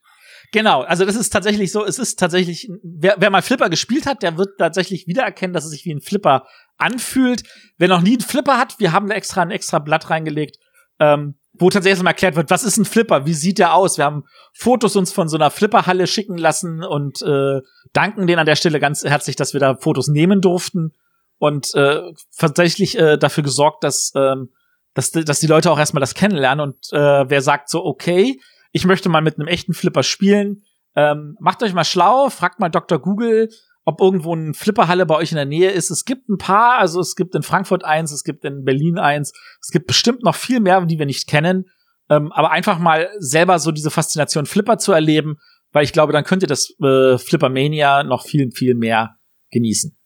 Genau, 0.52 0.84
also 0.84 1.06
das 1.06 1.16
ist 1.16 1.32
tatsächlich 1.32 1.72
so, 1.72 1.84
es 1.84 1.98
ist 1.98 2.20
tatsächlich, 2.20 2.70
wer, 2.84 3.16
wer 3.18 3.32
mal 3.32 3.42
Flipper 3.42 3.70
gespielt 3.70 4.06
hat, 4.06 4.22
der 4.22 4.38
wird 4.38 4.60
tatsächlich 4.60 5.08
wiedererkennen, 5.08 5.56
dass 5.56 5.66
es 5.66 5.72
sich 5.72 5.86
wie 5.86 5.94
ein 5.94 6.02
Flipper 6.02 6.46
anfühlt. 6.78 7.42
Wer 7.80 7.88
noch 7.88 8.02
nie 8.02 8.14
einen 8.14 8.22
Flipper 8.22 8.60
hat, 8.60 8.76
wir 8.78 8.92
haben 8.92 9.10
da 9.10 9.16
extra 9.16 9.42
ein 9.42 9.50
extra 9.50 9.80
Blatt 9.80 10.12
reingelegt, 10.12 10.58
ähm, 11.00 11.34
wo 11.54 11.72
tatsächlich 11.72 12.04
mal 12.04 12.12
erklärt 12.12 12.36
wird, 12.36 12.52
was 12.52 12.64
ist 12.64 12.78
ein 12.78 12.86
Flipper, 12.86 13.26
wie 13.26 13.34
sieht 13.34 13.58
der 13.58 13.74
aus? 13.74 13.98
Wir 13.98 14.06
haben 14.06 14.26
Fotos 14.54 14.96
uns 14.96 15.12
von 15.12 15.28
so 15.30 15.36
einer 15.36 15.50
Flipperhalle 15.50 16.06
schicken 16.06 16.38
lassen 16.38 16.84
und 16.84 17.24
äh, 17.24 17.62
danken 17.92 18.28
denen 18.28 18.40
an 18.40 18.46
der 18.46 18.56
Stelle 18.56 18.80
ganz 18.80 19.04
herzlich, 19.04 19.36
dass 19.36 19.54
wir 19.54 19.60
da 19.60 19.76
Fotos 19.76 20.10
nehmen 20.10 20.42
durften 20.42 20.94
und 21.38 21.74
äh, 21.76 22.02
tatsächlich 22.38 22.98
äh, 22.98 23.18
dafür 23.18 23.44
gesorgt, 23.44 23.84
dass, 23.84 24.12
ähm, 24.16 24.50
dass, 24.94 25.12
dass 25.12 25.40
die 25.40 25.48
Leute 25.48 25.72
auch 25.72 25.80
erstmal 25.80 26.02
das 26.02 26.14
kennenlernen 26.14 26.64
und 26.68 26.78
äh, 26.92 27.30
wer 27.30 27.42
sagt 27.42 27.70
so, 27.70 27.84
okay, 27.84 28.40
ich 28.72 28.86
möchte 28.86 29.10
mal 29.10 29.22
mit 29.22 29.38
einem 29.38 29.48
echten 29.48 29.74
Flipper 29.74 30.04
spielen, 30.04 30.64
ähm, 30.96 31.36
macht 31.40 31.62
euch 31.64 31.74
mal 31.74 31.84
schlau, 31.84 32.30
fragt 32.30 32.60
mal 32.60 32.70
Dr. 32.70 33.00
Google, 33.00 33.50
ob 33.84 34.02
irgendwo 34.02 34.34
eine 34.34 34.54
Flipperhalle 34.54 35.06
bei 35.06 35.16
euch 35.16 35.32
in 35.32 35.36
der 35.36 35.46
Nähe 35.46 35.72
ist. 35.72 35.92
Es 35.92 36.06
gibt 36.06 36.28
ein 36.30 36.38
paar, 36.38 36.80
also 36.80 37.00
es 37.00 37.16
gibt 37.16 37.36
in 37.36 37.44
Frankfurt 37.44 37.84
eins, 37.84 38.12
es 38.12 38.24
gibt 38.24 38.44
in 38.46 38.64
Berlin 38.64 38.98
eins, 38.98 39.34
es 39.62 39.70
gibt 39.70 39.88
bestimmt 39.88 40.24
noch 40.24 40.36
viel 40.36 40.60
mehr, 40.60 40.82
die 40.86 40.98
wir 40.98 41.06
nicht 41.06 41.28
kennen. 41.28 41.66
Ähm, 42.10 42.32
aber 42.32 42.52
einfach 42.52 42.80
mal 42.80 43.10
selber 43.18 43.60
so 43.60 43.72
diese 43.72 43.92
Faszination 43.92 44.46
Flipper 44.46 44.78
zu 44.78 44.92
erleben, 44.92 45.38
weil 45.72 45.84
ich 45.84 45.94
glaube, 45.94 46.14
dann 46.14 46.24
könnt 46.24 46.44
ihr 46.44 46.48
das 46.48 46.74
äh, 46.82 47.18
Flippermania 47.18 48.04
noch 48.04 48.24
viel, 48.24 48.52
viel 48.52 48.76
mehr 48.76 49.16
genießen 49.52 49.98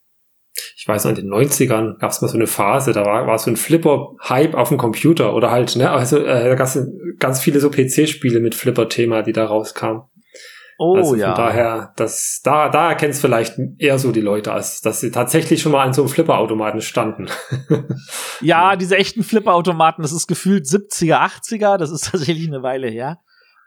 ich 0.75 0.87
weiß 0.87 1.05
noch, 1.05 1.11
in 1.11 1.17
den 1.17 1.31
90ern 1.31 1.97
gab 1.99 2.11
es 2.11 2.21
mal 2.21 2.27
so 2.27 2.37
eine 2.37 2.47
Phase, 2.47 2.93
da 2.93 3.05
war, 3.05 3.27
war 3.27 3.37
so 3.37 3.49
ein 3.49 3.57
Flipper-Hype 3.57 4.55
auf 4.55 4.69
dem 4.69 4.77
Computer 4.77 5.33
oder 5.33 5.51
halt, 5.51 5.75
ne, 5.75 5.89
also 5.91 6.17
äh, 6.17 6.49
da 6.49 6.55
gab 6.55 6.67
es 6.67 6.79
ganz 7.19 7.41
viele 7.41 7.59
so 7.59 7.69
PC-Spiele 7.69 8.39
mit 8.39 8.55
Flipper-Thema, 8.55 9.21
die 9.21 9.33
da 9.33 9.45
rauskamen. 9.45 10.03
Oh 10.81 10.95
also 10.95 11.09
von 11.09 11.19
ja. 11.19 11.33
daher, 11.33 11.93
das, 11.97 12.39
da, 12.41 12.69
da 12.69 12.87
erkennt 12.87 13.13
es 13.13 13.19
vielleicht 13.19 13.55
eher 13.79 13.99
so 13.99 14.13
die 14.13 14.21
Leute, 14.21 14.53
als 14.53 14.79
dass 14.79 15.01
sie 15.01 15.11
tatsächlich 15.11 15.61
schon 15.61 15.73
mal 15.73 15.83
an 15.83 15.91
so 15.91 16.03
einem 16.03 16.09
Flipper-Automaten 16.09 16.79
standen. 16.79 17.27
ja, 18.41 18.77
diese 18.77 18.95
echten 18.95 19.23
Flipper-Automaten, 19.23 20.01
das 20.01 20.13
ist 20.13 20.27
gefühlt 20.27 20.65
70er, 20.65 21.17
80er, 21.17 21.77
das 21.77 21.91
ist 21.91 22.05
tatsächlich 22.11 22.47
eine 22.47 22.63
Weile 22.63 22.87
her. 22.87 23.19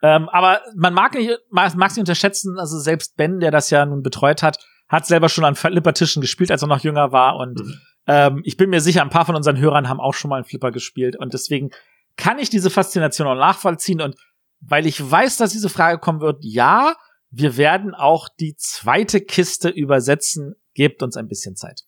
Ähm, 0.03 0.31
aber 0.31 0.63
man 0.75 0.95
mag 0.95 1.15
nicht, 1.15 1.39
mag, 1.51 1.75
mag 1.77 1.91
sie 1.91 2.01
unterschätzen, 2.01 2.59
also 2.59 2.79
selbst 2.79 3.15
Ben, 3.19 3.41
der 3.41 3.51
das 3.51 3.69
ja 3.69 3.85
nun 3.85 4.03
betreut 4.03 4.43
hat, 4.43 4.59
hat 4.93 5.07
selber 5.07 5.31
schon 5.31 5.45
an 5.45 5.57
Flippertischen 5.57 6.21
gespielt, 6.21 6.51
als 6.51 6.61
er 6.61 6.69
noch 6.69 6.85
jünger 6.85 7.13
war. 7.13 7.37
Und 7.37 7.59
mhm. 7.59 7.81
ähm, 8.07 8.43
ich 8.45 8.59
bin 8.59 8.69
mir 8.69 8.83
sicher, 8.83 9.01
ein 9.01 9.11
paar 9.11 9.25
von 9.25 9.35
unseren 9.35 9.59
Hörern 9.59 9.89
haben 9.89 10.01
auch 10.01 10.13
schon 10.13 10.29
mal 10.29 10.37
einen 10.37 10.45
Flipper 10.45 10.71
gespielt. 10.71 11.19
Und 11.19 11.33
deswegen 11.33 11.71
kann 12.17 12.39
ich 12.39 12.51
diese 12.51 12.69
Faszination 12.69 13.27
auch 13.27 13.35
nachvollziehen. 13.35 14.03
Und 14.03 14.17
weil 14.61 14.87
ich 14.87 15.11
weiß, 15.11 15.39
dass 15.39 15.53
diese 15.53 15.71
Frage 15.71 15.99
kommen 15.99 16.21
wird, 16.21 16.37
ja, 16.43 16.95
wir 17.31 17.57
werden 17.57 17.95
auch 17.95 18.29
die 18.39 18.55
zweite 18.57 19.23
Kiste 19.23 19.71
übersetzen. 19.71 20.55
Gebt 20.75 21.03
uns 21.03 21.17
ein 21.17 21.27
bisschen 21.27 21.57
Zeit. 21.57 21.85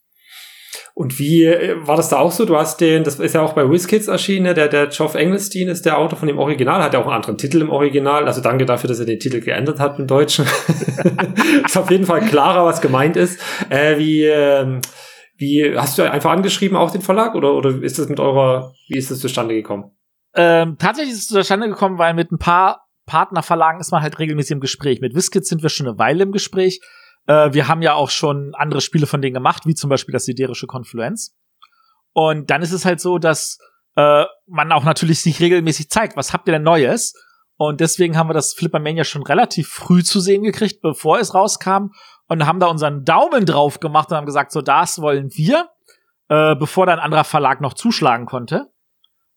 Und 0.94 1.18
wie 1.18 1.44
äh, 1.44 1.76
war 1.87 1.96
das 1.96 2.08
da 2.08 2.18
auch 2.18 2.32
so? 2.32 2.44
Du 2.44 2.56
hast 2.56 2.80
den, 2.80 3.04
das 3.04 3.18
ist 3.18 3.34
ja 3.34 3.42
auch 3.42 3.52
bei 3.52 3.68
WizKids 3.68 4.08
erschienen, 4.08 4.54
der, 4.54 4.68
der 4.68 4.87
Geoff 4.88 5.14
Engelstein 5.14 5.68
ist 5.68 5.84
der 5.87 5.98
Autor 5.98 6.18
von 6.18 6.28
dem 6.28 6.38
Original, 6.38 6.82
hat 6.82 6.94
ja 6.94 7.00
auch 7.00 7.06
einen 7.06 7.14
anderen 7.14 7.38
Titel 7.38 7.60
im 7.60 7.70
Original. 7.70 8.26
Also 8.26 8.40
danke 8.40 8.64
dafür, 8.64 8.88
dass 8.88 9.00
er 9.00 9.06
den 9.06 9.18
Titel 9.18 9.40
geändert 9.40 9.80
hat 9.80 9.98
im 9.98 10.06
Deutschen. 10.06 10.44
ist 11.64 11.76
auf 11.76 11.90
jeden 11.90 12.06
Fall 12.06 12.20
klarer, 12.22 12.64
was 12.64 12.80
gemeint 12.80 13.16
ist. 13.16 13.40
Äh, 13.70 13.98
wie, 13.98 14.24
äh, 14.24 14.80
wie, 15.37 15.76
hast 15.76 15.98
du 15.98 16.10
einfach 16.10 16.30
angeschrieben 16.30 16.76
auch 16.76 16.90
den 16.90 17.02
Verlag 17.02 17.34
oder, 17.34 17.54
oder 17.54 17.82
ist 17.82 17.98
das 17.98 18.08
mit 18.08 18.20
eurer, 18.20 18.72
wie 18.88 18.98
ist 18.98 19.10
das 19.10 19.20
zustande 19.20 19.54
gekommen? 19.54 19.90
Ähm, 20.34 20.76
tatsächlich 20.78 21.14
ist 21.14 21.22
es 21.22 21.28
zustande 21.28 21.68
gekommen, 21.68 21.98
weil 21.98 22.14
mit 22.14 22.32
ein 22.32 22.38
paar 22.38 22.84
Partnerverlagen 23.06 23.80
ist 23.80 23.92
man 23.92 24.02
halt 24.02 24.18
regelmäßig 24.18 24.52
im 24.52 24.60
Gespräch. 24.60 25.00
Mit 25.00 25.14
WizKids 25.14 25.48
sind 25.48 25.62
wir 25.62 25.68
schon 25.68 25.87
eine 25.87 25.98
Weile 25.98 26.24
im 26.24 26.32
Gespräch. 26.32 26.80
Äh, 27.26 27.52
wir 27.52 27.68
haben 27.68 27.82
ja 27.82 27.94
auch 27.94 28.10
schon 28.10 28.54
andere 28.54 28.80
Spiele 28.80 29.06
von 29.06 29.22
denen 29.22 29.34
gemacht, 29.34 29.66
wie 29.66 29.74
zum 29.74 29.90
Beispiel 29.90 30.12
das 30.12 30.24
siderische 30.24 30.66
Konfluenz. 30.66 31.37
Und 32.12 32.50
dann 32.50 32.62
ist 32.62 32.72
es 32.72 32.84
halt 32.84 33.00
so, 33.00 33.18
dass 33.18 33.58
äh, 33.96 34.24
man 34.46 34.72
auch 34.72 34.84
natürlich 34.84 35.20
sich 35.20 35.40
regelmäßig 35.40 35.90
zeigt, 35.90 36.16
was 36.16 36.32
habt 36.32 36.48
ihr 36.48 36.52
denn 36.52 36.62
Neues? 36.62 37.14
Und 37.56 37.80
deswegen 37.80 38.16
haben 38.16 38.28
wir 38.28 38.34
das 38.34 38.54
Flippermania 38.54 39.04
schon 39.04 39.22
relativ 39.22 39.68
früh 39.68 40.02
zu 40.02 40.20
sehen 40.20 40.42
gekriegt, 40.42 40.80
bevor 40.82 41.18
es 41.18 41.34
rauskam. 41.34 41.92
Und 42.26 42.46
haben 42.46 42.58
da 42.58 42.66
unseren 42.66 43.04
Daumen 43.04 43.44
drauf 43.44 43.80
gemacht 43.80 44.10
und 44.10 44.16
haben 44.16 44.26
gesagt, 44.26 44.50
so 44.50 44.62
das 44.62 45.00
wollen 45.00 45.28
wir, 45.34 45.68
äh, 46.28 46.56
bevor 46.56 46.87
dann 46.87 46.98
ein 46.98 47.04
anderer 47.04 47.24
Verlag 47.24 47.60
noch 47.60 47.74
zuschlagen 47.74 48.24
konnte. 48.24 48.72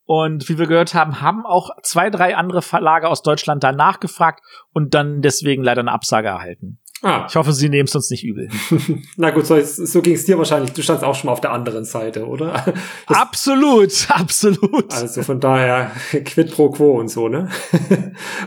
Und 0.04 0.48
wie 0.48 0.58
wir 0.58 0.66
gehört 0.66 0.94
haben, 0.94 1.20
haben 1.20 1.44
auch 1.44 1.68
zwei, 1.82 2.08
drei 2.08 2.34
andere 2.34 2.62
Verlage 2.62 3.08
aus 3.08 3.22
Deutschland 3.22 3.62
danach 3.62 4.00
gefragt 4.00 4.42
und 4.72 4.94
dann 4.94 5.20
deswegen 5.20 5.62
leider 5.62 5.80
eine 5.80 5.92
Absage 5.92 6.28
erhalten. 6.28 6.80
Ah. 7.02 7.26
Ich 7.28 7.36
hoffe, 7.36 7.52
Sie 7.52 7.68
nehmen 7.68 7.86
es 7.86 7.94
uns 7.94 8.10
nicht 8.10 8.24
übel. 8.24 8.48
Na 9.16 9.30
gut, 9.30 9.46
so, 9.46 9.60
so 9.60 10.02
ging 10.02 10.14
es 10.14 10.24
dir 10.24 10.36
wahrscheinlich. 10.36 10.72
Du 10.72 10.82
standst 10.82 11.04
auch 11.04 11.14
schon 11.14 11.26
mal 11.26 11.32
auf 11.32 11.40
der 11.40 11.52
anderen 11.52 11.84
Seite, 11.84 12.26
oder? 12.26 12.64
Das, 13.06 13.16
absolut, 13.18 14.08
absolut. 14.08 14.92
Also 14.92 15.22
von 15.22 15.38
daher 15.38 15.92
quid 16.24 16.50
pro 16.50 16.70
quo 16.70 16.98
und 16.98 17.08
so, 17.08 17.28
ne? 17.28 17.50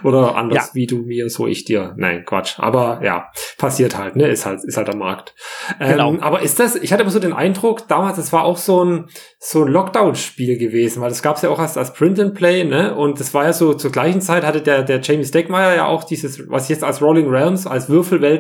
oder 0.04 0.36
anders, 0.36 0.68
ja. 0.68 0.70
wie 0.74 0.86
du 0.86 0.98
mir, 1.04 1.30
so 1.30 1.48
ich 1.48 1.64
dir. 1.64 1.94
Nein, 1.96 2.26
Quatsch. 2.26 2.60
Aber 2.60 3.00
ja, 3.04 3.32
passiert 3.58 3.98
halt, 3.98 4.18
ne? 4.18 4.28
Ist 4.28 4.46
halt, 4.46 4.64
ist 4.66 4.76
halt 4.76 4.88
der 4.90 4.98
Markt. 4.98 5.34
Ähm, 5.80 5.92
genau. 5.92 6.18
Aber 6.20 6.42
ist 6.42 6.60
das, 6.60 6.76
ich 6.76 6.92
hatte 6.92 7.04
immer 7.04 7.12
so 7.12 7.20
den 7.20 7.34
Eindruck, 7.34 7.88
damals, 7.88 8.18
es 8.18 8.34
war 8.34 8.44
auch 8.44 8.58
so 8.58 8.84
ein, 8.84 9.06
so 9.40 9.64
ein 9.64 9.72
Lockdown-Spiel 9.72 10.58
gewesen, 10.58 11.02
weil 11.02 11.10
das 11.10 11.22
gab 11.22 11.38
es 11.38 11.42
ja 11.42 11.50
auch 11.50 11.60
erst 11.60 11.78
als 11.78 11.94
Print 11.94 12.20
and 12.20 12.34
Play, 12.34 12.66
ne? 12.66 12.94
Und 12.96 13.20
das 13.20 13.34
war 13.34 13.46
ja 13.46 13.54
so, 13.54 13.74
zur 13.74 13.92
gleichen 13.92 14.20
Zeit 14.20 14.44
hatte 14.44 14.62
der, 14.62 14.84
der 14.84 15.00
Jamie 15.02 15.26
Stegmaier 15.26 15.76
ja 15.76 15.86
auch 15.86 16.04
dieses, 16.04 16.50
was 16.50 16.68
jetzt 16.68 16.84
als 16.84 17.02
Rolling 17.02 17.30
Realms, 17.30 17.66
als 17.66 17.88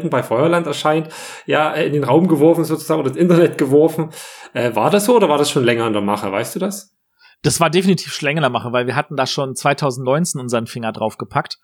Würfelwelten 0.01 0.09
bei 0.09 0.23
Feuerland 0.23 0.67
erscheint, 0.67 1.09
ja, 1.45 1.73
in 1.73 1.93
den 1.93 2.03
Raum 2.03 2.27
geworfen 2.27 2.63
sozusagen 2.63 2.99
oder 2.99 3.09
ins 3.09 3.17
Internet 3.17 3.57
geworfen. 3.57 4.09
Äh, 4.53 4.75
war 4.75 4.89
das 4.89 5.05
so 5.05 5.15
oder 5.15 5.29
war 5.29 5.37
das 5.37 5.49
schon 5.49 5.63
länger 5.63 5.87
in 5.87 5.93
der 5.93 6.01
Mache? 6.01 6.31
Weißt 6.31 6.55
du 6.55 6.59
das? 6.59 6.95
Das 7.43 7.59
war 7.59 7.69
definitiv 7.69 8.13
schon 8.13 8.27
länger 8.27 8.39
in 8.39 8.43
der 8.43 8.49
Mache, 8.49 8.71
weil 8.71 8.87
wir 8.87 8.95
hatten 8.95 9.15
da 9.15 9.25
schon 9.25 9.55
2019 9.55 10.39
unseren 10.39 10.67
Finger 10.67 10.91
drauf 10.91 11.17
gepackt. 11.17 11.57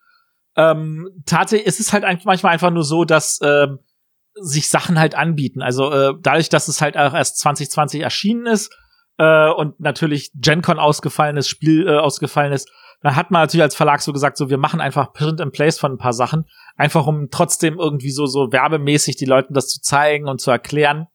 Ähm, 0.56 1.10
tatsächlich, 1.26 1.68
es 1.68 1.80
ist 1.80 1.94
halt 1.94 2.04
manchmal 2.26 2.54
einfach 2.54 2.72
nur 2.72 2.84
so, 2.84 3.06
dass, 3.06 3.40
ähm, 3.44 3.80
sich 4.40 4.70
Sachen 4.70 5.00
halt 5.00 5.16
anbieten. 5.16 5.62
Also 5.64 5.92
äh, 5.92 6.14
dadurch, 6.22 6.50
dass 6.50 6.68
es 6.68 6.82
halt 6.82 6.96
auch 6.96 7.14
erst 7.14 7.40
2020 7.40 8.02
erschienen 8.02 8.46
ist, 8.46 8.72
äh, 9.18 9.50
und 9.50 9.80
natürlich 9.80 10.32
GenCon 10.36 10.78
ausgefallen 10.80 11.38
ist, 11.38 11.48
Spiel 11.48 11.88
äh, 11.88 11.98
ausgefallen 11.98 12.54
ist, 12.54 12.70
dann 13.02 13.16
hat 13.16 13.32
man 13.32 13.44
natürlich 13.44 13.64
als 13.64 13.76
Verlag 13.76 14.02
so 14.02 14.12
gesagt, 14.12 14.38
so 14.38 14.50
wir 14.50 14.58
machen 14.58 14.82
einfach 14.82 15.14
Print 15.14 15.40
and 15.40 15.54
Place 15.54 15.80
von 15.80 15.94
ein 15.94 15.98
paar 15.98 16.14
Sachen, 16.14 16.46
einfach 16.76 17.06
um 17.06 17.30
trotzdem 17.30 17.78
irgendwie 17.78 18.12
so 18.12 18.26
so 18.26 18.52
werbemäßig 18.52 19.16
die 19.16 19.26
Leuten 19.26 19.54
das 19.54 19.68
zu 19.68 19.82
zeigen 19.82 20.28
und 20.28 20.42
zu 20.42 20.52
erklären. 20.52 21.08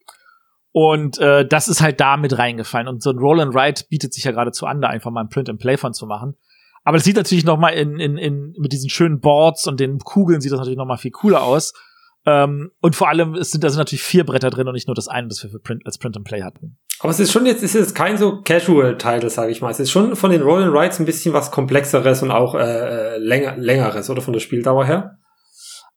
Und 0.75 1.19
äh, 1.19 1.47
das 1.47 1.69
ist 1.69 1.83
halt 1.83 2.01
da 2.01 2.17
mit 2.17 2.39
reingefallen. 2.39 2.89
Und 2.89 3.03
so 3.03 3.11
ein 3.11 3.19
Roll 3.19 3.41
and 3.41 3.55
Write 3.55 3.85
bietet 3.91 4.15
sich 4.15 4.25
ja 4.25 4.31
geradezu 4.31 4.65
an, 4.65 4.81
da 4.81 4.89
einfach 4.89 5.11
mal 5.11 5.21
ein 5.21 5.29
Print 5.29 5.51
and 5.51 5.61
Play 5.61 5.77
von 5.77 5.93
zu 5.93 6.07
machen. 6.07 6.35
Aber 6.83 6.97
das 6.97 7.05
sieht 7.05 7.17
natürlich 7.17 7.45
noch 7.45 7.59
mal 7.59 7.71
in, 7.71 8.01
in, 8.01 8.17
in, 8.17 8.55
mit 8.59 8.73
diesen 8.73 8.91
schönen 8.91 9.21
Boards 9.21 9.67
und 9.67 9.79
den 9.79 9.99
Kugeln 9.99 10.41
sieht 10.41 10.51
das 10.51 10.59
natürlich 10.59 10.79
noch 10.79 10.87
mal 10.87 10.97
viel 10.97 11.11
cooler 11.11 11.43
aus. 11.43 11.75
Ähm, 12.25 12.71
und 12.81 12.95
vor 12.95 13.09
allem 13.09 13.35
es 13.35 13.51
sind 13.51 13.65
da 13.65 13.71
sind 13.71 13.79
natürlich 13.79 14.05
vier 14.05 14.25
Bretter 14.25 14.51
drin 14.51 14.69
und 14.69 14.75
nicht 14.75 14.87
nur 14.87 14.95
das 14.95 15.09
eine, 15.09 15.29
das 15.29 15.43
wir 15.43 15.51
für 15.51 15.59
Print, 15.59 15.83
als 15.85 15.99
Print 15.99 16.17
and 16.17 16.27
Play 16.27 16.43
hatten. 16.43 16.79
Aber 17.01 17.11
es 17.11 17.19
ist 17.19 17.33
schon 17.33 17.47
jetzt, 17.47 17.65
ist 17.65 17.75
jetzt 17.75 17.97
kein 17.97 18.17
so 18.17 18.43
Casual-Title, 18.43 19.29
sage 19.29 19.51
ich 19.51 19.61
mal. 19.61 19.71
Es 19.71 19.81
ist 19.81 19.91
schon 19.91 20.15
von 20.15 20.31
den 20.31 20.43
Roll 20.43 20.63
and 20.63 20.73
Rides 20.73 21.01
ein 21.01 21.05
bisschen 21.05 21.35
was 21.35 21.51
komplexeres 21.51 22.23
und 22.23 22.31
auch 22.31 22.55
äh, 22.55 22.61
äh 22.61 23.19
länger, 23.19 23.57
längeres, 23.57 24.09
oder 24.09 24.23
von 24.23 24.33
der 24.33 24.41
Spieldauer 24.41 24.87
her? 24.87 25.19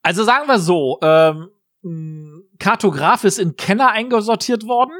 Also 0.01 0.23
sagen 0.23 0.47
wir 0.47 0.57
so, 0.57 0.97
ähm, 1.03 1.49
Kartograf 2.57 3.23
ist 3.23 3.37
in 3.37 3.55
Kenner 3.55 3.91
eingesortiert 3.91 4.65
worden. 4.65 4.93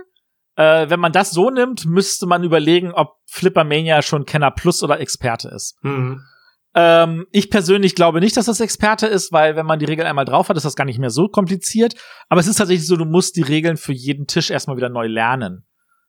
Äh, 0.55 0.89
wenn 0.89 0.99
man 0.99 1.11
das 1.11 1.31
so 1.31 1.49
nimmt, 1.49 1.85
müsste 1.85 2.27
man 2.27 2.43
überlegen, 2.43 2.93
ob 2.93 3.17
Flippermania 3.25 4.01
schon 4.01 4.25
Kenner 4.25 4.51
Plus 4.51 4.83
oder 4.83 4.99
Experte 4.99 5.49
ist. 5.49 5.75
Mhm. 5.83 6.21
Ähm, 6.77 7.25
ich 7.31 7.49
persönlich 7.49 7.95
glaube 7.95 8.19
nicht, 8.19 8.35
dass 8.35 8.47
das 8.47 8.59
Experte 8.59 9.07
ist, 9.07 9.31
weil 9.31 9.55
wenn 9.55 9.65
man 9.65 9.79
die 9.79 9.85
Regeln 9.85 10.07
einmal 10.07 10.25
drauf 10.25 10.49
hat, 10.49 10.57
ist 10.57 10.65
das 10.65 10.75
gar 10.75 10.83
nicht 10.83 10.99
mehr 10.99 11.09
so 11.09 11.29
kompliziert. 11.29 11.95
Aber 12.27 12.41
es 12.41 12.47
ist 12.47 12.57
tatsächlich 12.57 12.85
so, 12.85 12.97
du 12.97 13.05
musst 13.05 13.37
die 13.37 13.43
Regeln 13.43 13.77
für 13.77 13.93
jeden 13.93 14.27
Tisch 14.27 14.51
erstmal 14.51 14.75
wieder 14.75 14.89
neu 14.89 15.07
lernen. 15.07 15.65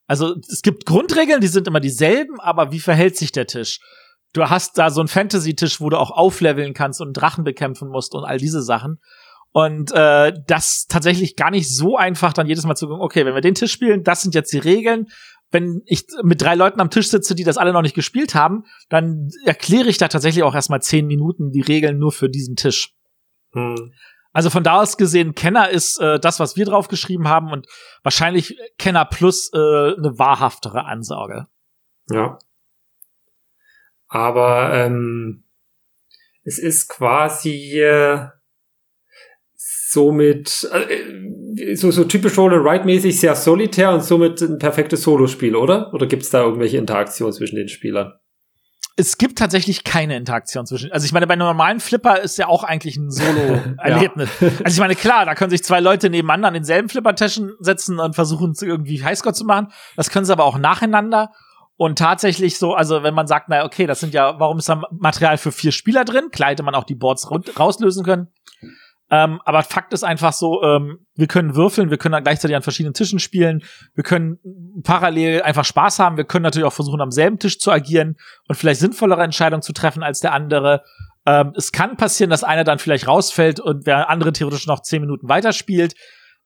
Also 0.08 0.34
es 0.48 0.62
gibt 0.62 0.84
Grundregeln, 0.84 1.40
die 1.40 1.46
sind 1.46 1.68
immer 1.68 1.80
dieselben, 1.80 2.40
aber 2.40 2.72
wie 2.72 2.80
verhält 2.80 3.16
sich 3.16 3.32
der 3.32 3.46
Tisch? 3.46 3.80
Du 4.32 4.50
hast 4.50 4.76
da 4.76 4.90
so 4.90 5.00
einen 5.00 5.08
Fantasy-Tisch, 5.08 5.80
wo 5.80 5.88
du 5.88 5.98
auch 5.98 6.10
aufleveln 6.10 6.74
kannst 6.74 7.00
und 7.00 7.12
Drachen 7.12 7.44
bekämpfen 7.44 7.88
musst 7.88 8.14
und 8.14 8.24
all 8.24 8.38
diese 8.38 8.62
Sachen. 8.62 9.00
Und 9.52 9.92
äh, 9.92 10.32
das 10.46 10.86
tatsächlich 10.86 11.34
gar 11.36 11.50
nicht 11.50 11.74
so 11.74 11.96
einfach, 11.96 12.32
dann 12.34 12.46
jedes 12.46 12.66
Mal 12.66 12.74
zu 12.74 12.88
gucken, 12.88 13.02
okay, 13.02 13.24
wenn 13.24 13.34
wir 13.34 13.40
den 13.40 13.54
Tisch 13.54 13.72
spielen, 13.72 14.02
das 14.02 14.20
sind 14.20 14.34
jetzt 14.34 14.52
die 14.52 14.58
Regeln 14.58 15.06
wenn 15.50 15.82
ich 15.86 16.06
mit 16.22 16.42
drei 16.42 16.54
Leuten 16.54 16.80
am 16.80 16.90
Tisch 16.90 17.08
sitze, 17.08 17.34
die 17.34 17.44
das 17.44 17.56
alle 17.56 17.72
noch 17.72 17.82
nicht 17.82 17.94
gespielt 17.94 18.34
haben, 18.34 18.64
dann 18.88 19.30
erkläre 19.44 19.88
ich 19.88 19.98
da 19.98 20.08
tatsächlich 20.08 20.42
auch 20.42 20.54
erstmal 20.54 20.82
zehn 20.82 21.06
Minuten 21.06 21.50
die 21.50 21.60
Regeln 21.60 21.98
nur 21.98 22.12
für 22.12 22.28
diesen 22.28 22.56
Tisch. 22.56 22.94
Hm. 23.52 23.92
Also 24.32 24.50
von 24.50 24.64
da 24.64 24.82
aus 24.82 24.98
gesehen, 24.98 25.34
Kenner 25.34 25.70
ist 25.70 25.98
äh, 25.98 26.20
das, 26.20 26.40
was 26.40 26.56
wir 26.56 26.66
drauf 26.66 26.88
geschrieben 26.88 27.26
haben 27.26 27.52
und 27.52 27.66
wahrscheinlich 28.02 28.58
Kenner 28.76 29.06
plus 29.06 29.50
äh, 29.54 29.56
eine 29.56 30.18
wahrhaftere 30.18 30.84
Ansage. 30.84 31.46
Ja. 32.10 32.38
Aber 34.08 34.74
ähm, 34.74 35.44
es 36.44 36.58
ist 36.58 36.88
quasi 36.88 37.80
äh, 37.80 38.28
somit 39.54 40.68
äh, 40.70 41.02
so, 41.74 41.90
so 41.90 42.04
typisch 42.04 42.36
Roll 42.36 42.54
and 42.54 42.66
Ride 42.66 42.84
mäßig 42.84 43.18
sehr 43.18 43.34
solitär 43.34 43.92
und 43.92 44.02
somit 44.02 44.40
ein 44.40 44.58
perfektes 44.58 45.02
Solospiel, 45.02 45.56
oder? 45.56 45.92
Oder 45.94 46.06
gibt 46.06 46.22
es 46.22 46.30
da 46.30 46.42
irgendwelche 46.42 46.78
Interaktionen 46.78 47.32
zwischen 47.32 47.56
den 47.56 47.68
Spielern? 47.68 48.12
Es 48.98 49.18
gibt 49.18 49.38
tatsächlich 49.38 49.84
keine 49.84 50.16
Interaktion 50.16 50.64
zwischen. 50.64 50.90
Also 50.90 51.04
ich 51.04 51.12
meine, 51.12 51.26
bei 51.26 51.34
einem 51.34 51.46
normalen 51.46 51.80
Flipper 51.80 52.20
ist 52.20 52.38
ja 52.38 52.48
auch 52.48 52.64
eigentlich 52.64 52.96
ein 52.96 53.10
Solo-Erlebnis. 53.10 54.30
ja. 54.40 54.48
Also 54.64 54.76
ich 54.76 54.80
meine, 54.80 54.94
klar, 54.94 55.26
da 55.26 55.34
können 55.34 55.50
sich 55.50 55.62
zwei 55.62 55.80
Leute 55.80 56.08
nebeneinander 56.08 56.48
an 56.48 56.54
denselben 56.54 56.88
Flippertaschen 56.88 57.52
setzen 57.60 58.00
und 58.00 58.14
versuchen 58.14 58.54
irgendwie 58.62 59.04
Highscore 59.04 59.34
zu 59.34 59.44
machen. 59.44 59.68
Das 59.96 60.08
können 60.08 60.24
sie 60.24 60.32
aber 60.32 60.44
auch 60.44 60.56
nacheinander. 60.56 61.30
Und 61.76 61.98
tatsächlich 61.98 62.58
so, 62.58 62.72
also 62.72 63.02
wenn 63.02 63.12
man 63.12 63.26
sagt, 63.26 63.50
na 63.50 63.66
okay, 63.66 63.86
das 63.86 64.00
sind 64.00 64.14
ja, 64.14 64.40
warum 64.40 64.58
ist 64.58 64.68
da 64.70 64.80
Material 64.90 65.36
für 65.36 65.52
vier 65.52 65.72
Spieler 65.72 66.06
drin? 66.06 66.30
Klar 66.32 66.50
hätte 66.50 66.62
man 66.62 66.74
auch 66.74 66.84
die 66.84 66.94
Boards 66.94 67.30
rauslösen 67.30 68.02
können. 68.02 68.28
Ähm, 69.08 69.40
aber 69.44 69.62
Fakt 69.62 69.92
ist 69.92 70.02
einfach 70.02 70.32
so, 70.32 70.62
ähm, 70.62 71.06
wir 71.14 71.28
können 71.28 71.54
würfeln, 71.54 71.90
wir 71.90 71.96
können 71.96 72.12
dann 72.12 72.24
gleichzeitig 72.24 72.56
an 72.56 72.62
verschiedenen 72.62 72.94
Tischen 72.94 73.20
spielen, 73.20 73.62
wir 73.94 74.02
können 74.02 74.38
parallel 74.82 75.42
einfach 75.42 75.64
Spaß 75.64 76.00
haben, 76.00 76.16
wir 76.16 76.24
können 76.24 76.42
natürlich 76.42 76.66
auch 76.66 76.72
versuchen, 76.72 77.00
am 77.00 77.12
selben 77.12 77.38
Tisch 77.38 77.60
zu 77.60 77.70
agieren 77.70 78.16
und 78.48 78.56
vielleicht 78.56 78.80
sinnvollere 78.80 79.22
Entscheidungen 79.22 79.62
zu 79.62 79.72
treffen 79.72 80.02
als 80.02 80.18
der 80.20 80.32
andere. 80.32 80.82
Ähm, 81.24 81.52
es 81.56 81.70
kann 81.70 81.96
passieren, 81.96 82.30
dass 82.30 82.42
einer 82.42 82.64
dann 82.64 82.80
vielleicht 82.80 83.06
rausfällt 83.06 83.60
und 83.60 83.86
der 83.86 84.10
andere 84.10 84.32
theoretisch 84.32 84.66
noch 84.66 84.82
zehn 84.82 85.02
Minuten 85.02 85.28
weiterspielt. 85.28 85.94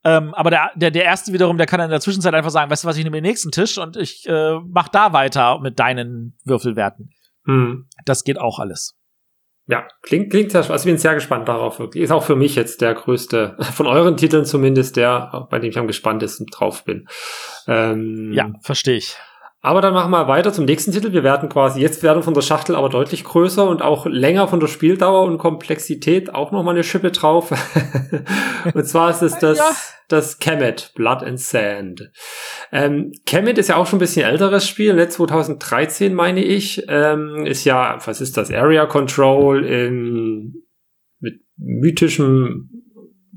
Ähm, 0.04 0.34
aber 0.34 0.50
der, 0.50 0.70
der, 0.76 0.90
der 0.90 1.04
erste 1.04 1.32
wiederum, 1.32 1.56
der 1.56 1.66
kann 1.66 1.78
dann 1.78 1.88
in 1.88 1.92
der 1.92 2.00
Zwischenzeit 2.00 2.34
einfach 2.34 2.50
sagen, 2.50 2.70
weißt 2.70 2.84
du 2.84 2.88
was, 2.88 2.96
ich 2.96 3.04
nehme 3.04 3.16
den 3.16 3.24
nächsten 3.24 3.50
Tisch 3.50 3.78
und 3.78 3.96
ich 3.96 4.26
äh, 4.28 4.58
mach 4.66 4.88
da 4.88 5.12
weiter 5.12 5.60
mit 5.60 5.78
deinen 5.78 6.36
Würfelwerten. 6.44 7.10
Hm. 7.46 7.86
Das 8.04 8.24
geht 8.24 8.38
auch 8.38 8.58
alles. 8.58 8.99
Ja, 9.66 9.86
klingt, 10.02 10.30
klingt 10.30 10.50
sehr, 10.50 10.62
also 10.62 10.74
ich 10.74 10.84
bin 10.84 10.98
sehr 10.98 11.14
gespannt 11.14 11.48
darauf 11.48 11.78
wirklich. 11.78 12.02
Ist 12.02 12.10
auch 12.10 12.24
für 12.24 12.34
mich 12.34 12.56
jetzt 12.56 12.80
der 12.80 12.94
größte, 12.94 13.56
von 13.74 13.86
euren 13.86 14.16
Titeln 14.16 14.44
zumindest, 14.44 14.96
der, 14.96 15.46
bei 15.50 15.58
dem 15.58 15.70
ich 15.70 15.78
am 15.78 15.86
gespanntesten 15.86 16.46
drauf 16.46 16.84
bin. 16.84 17.08
Ähm, 17.68 18.32
ja, 18.32 18.52
verstehe 18.62 18.96
ich. 18.96 19.16
Aber 19.62 19.82
dann 19.82 19.92
machen 19.92 20.10
wir 20.10 20.26
weiter 20.26 20.54
zum 20.54 20.64
nächsten 20.64 20.90
Titel. 20.90 21.12
Wir 21.12 21.22
werden 21.22 21.50
quasi, 21.50 21.82
jetzt 21.82 22.02
werden 22.02 22.22
von 22.22 22.32
der 22.32 22.40
Schachtel 22.40 22.74
aber 22.74 22.88
deutlich 22.88 23.24
größer 23.24 23.68
und 23.68 23.82
auch 23.82 24.06
länger 24.06 24.48
von 24.48 24.58
der 24.58 24.68
Spieldauer 24.68 25.24
und 25.24 25.36
Komplexität 25.36 26.34
auch 26.34 26.50
nochmal 26.50 26.74
eine 26.74 26.82
Schippe 26.82 27.10
drauf. 27.10 27.52
und 28.74 28.84
zwar 28.86 29.10
ist 29.10 29.20
es 29.20 29.38
das, 29.38 29.58
ja. 29.58 29.70
das 30.08 30.38
Kemet, 30.38 30.92
Blood 30.94 31.22
and 31.22 31.38
Sand. 31.38 32.10
Ähm, 32.72 33.12
Kemet 33.26 33.58
ist 33.58 33.68
ja 33.68 33.76
auch 33.76 33.86
schon 33.86 33.98
ein 33.98 34.00
bisschen 34.00 34.24
älteres 34.24 34.66
Spiel, 34.66 34.94
ne? 34.94 35.08
2013 35.08 36.14
meine 36.14 36.42
ich. 36.42 36.82
Ähm, 36.88 37.44
ist 37.44 37.66
ja, 37.66 37.98
was 38.02 38.22
ist 38.22 38.38
das? 38.38 38.50
Area 38.50 38.86
Control 38.86 39.62
in, 39.66 40.54
mit 41.18 41.42
mythischem 41.58 42.70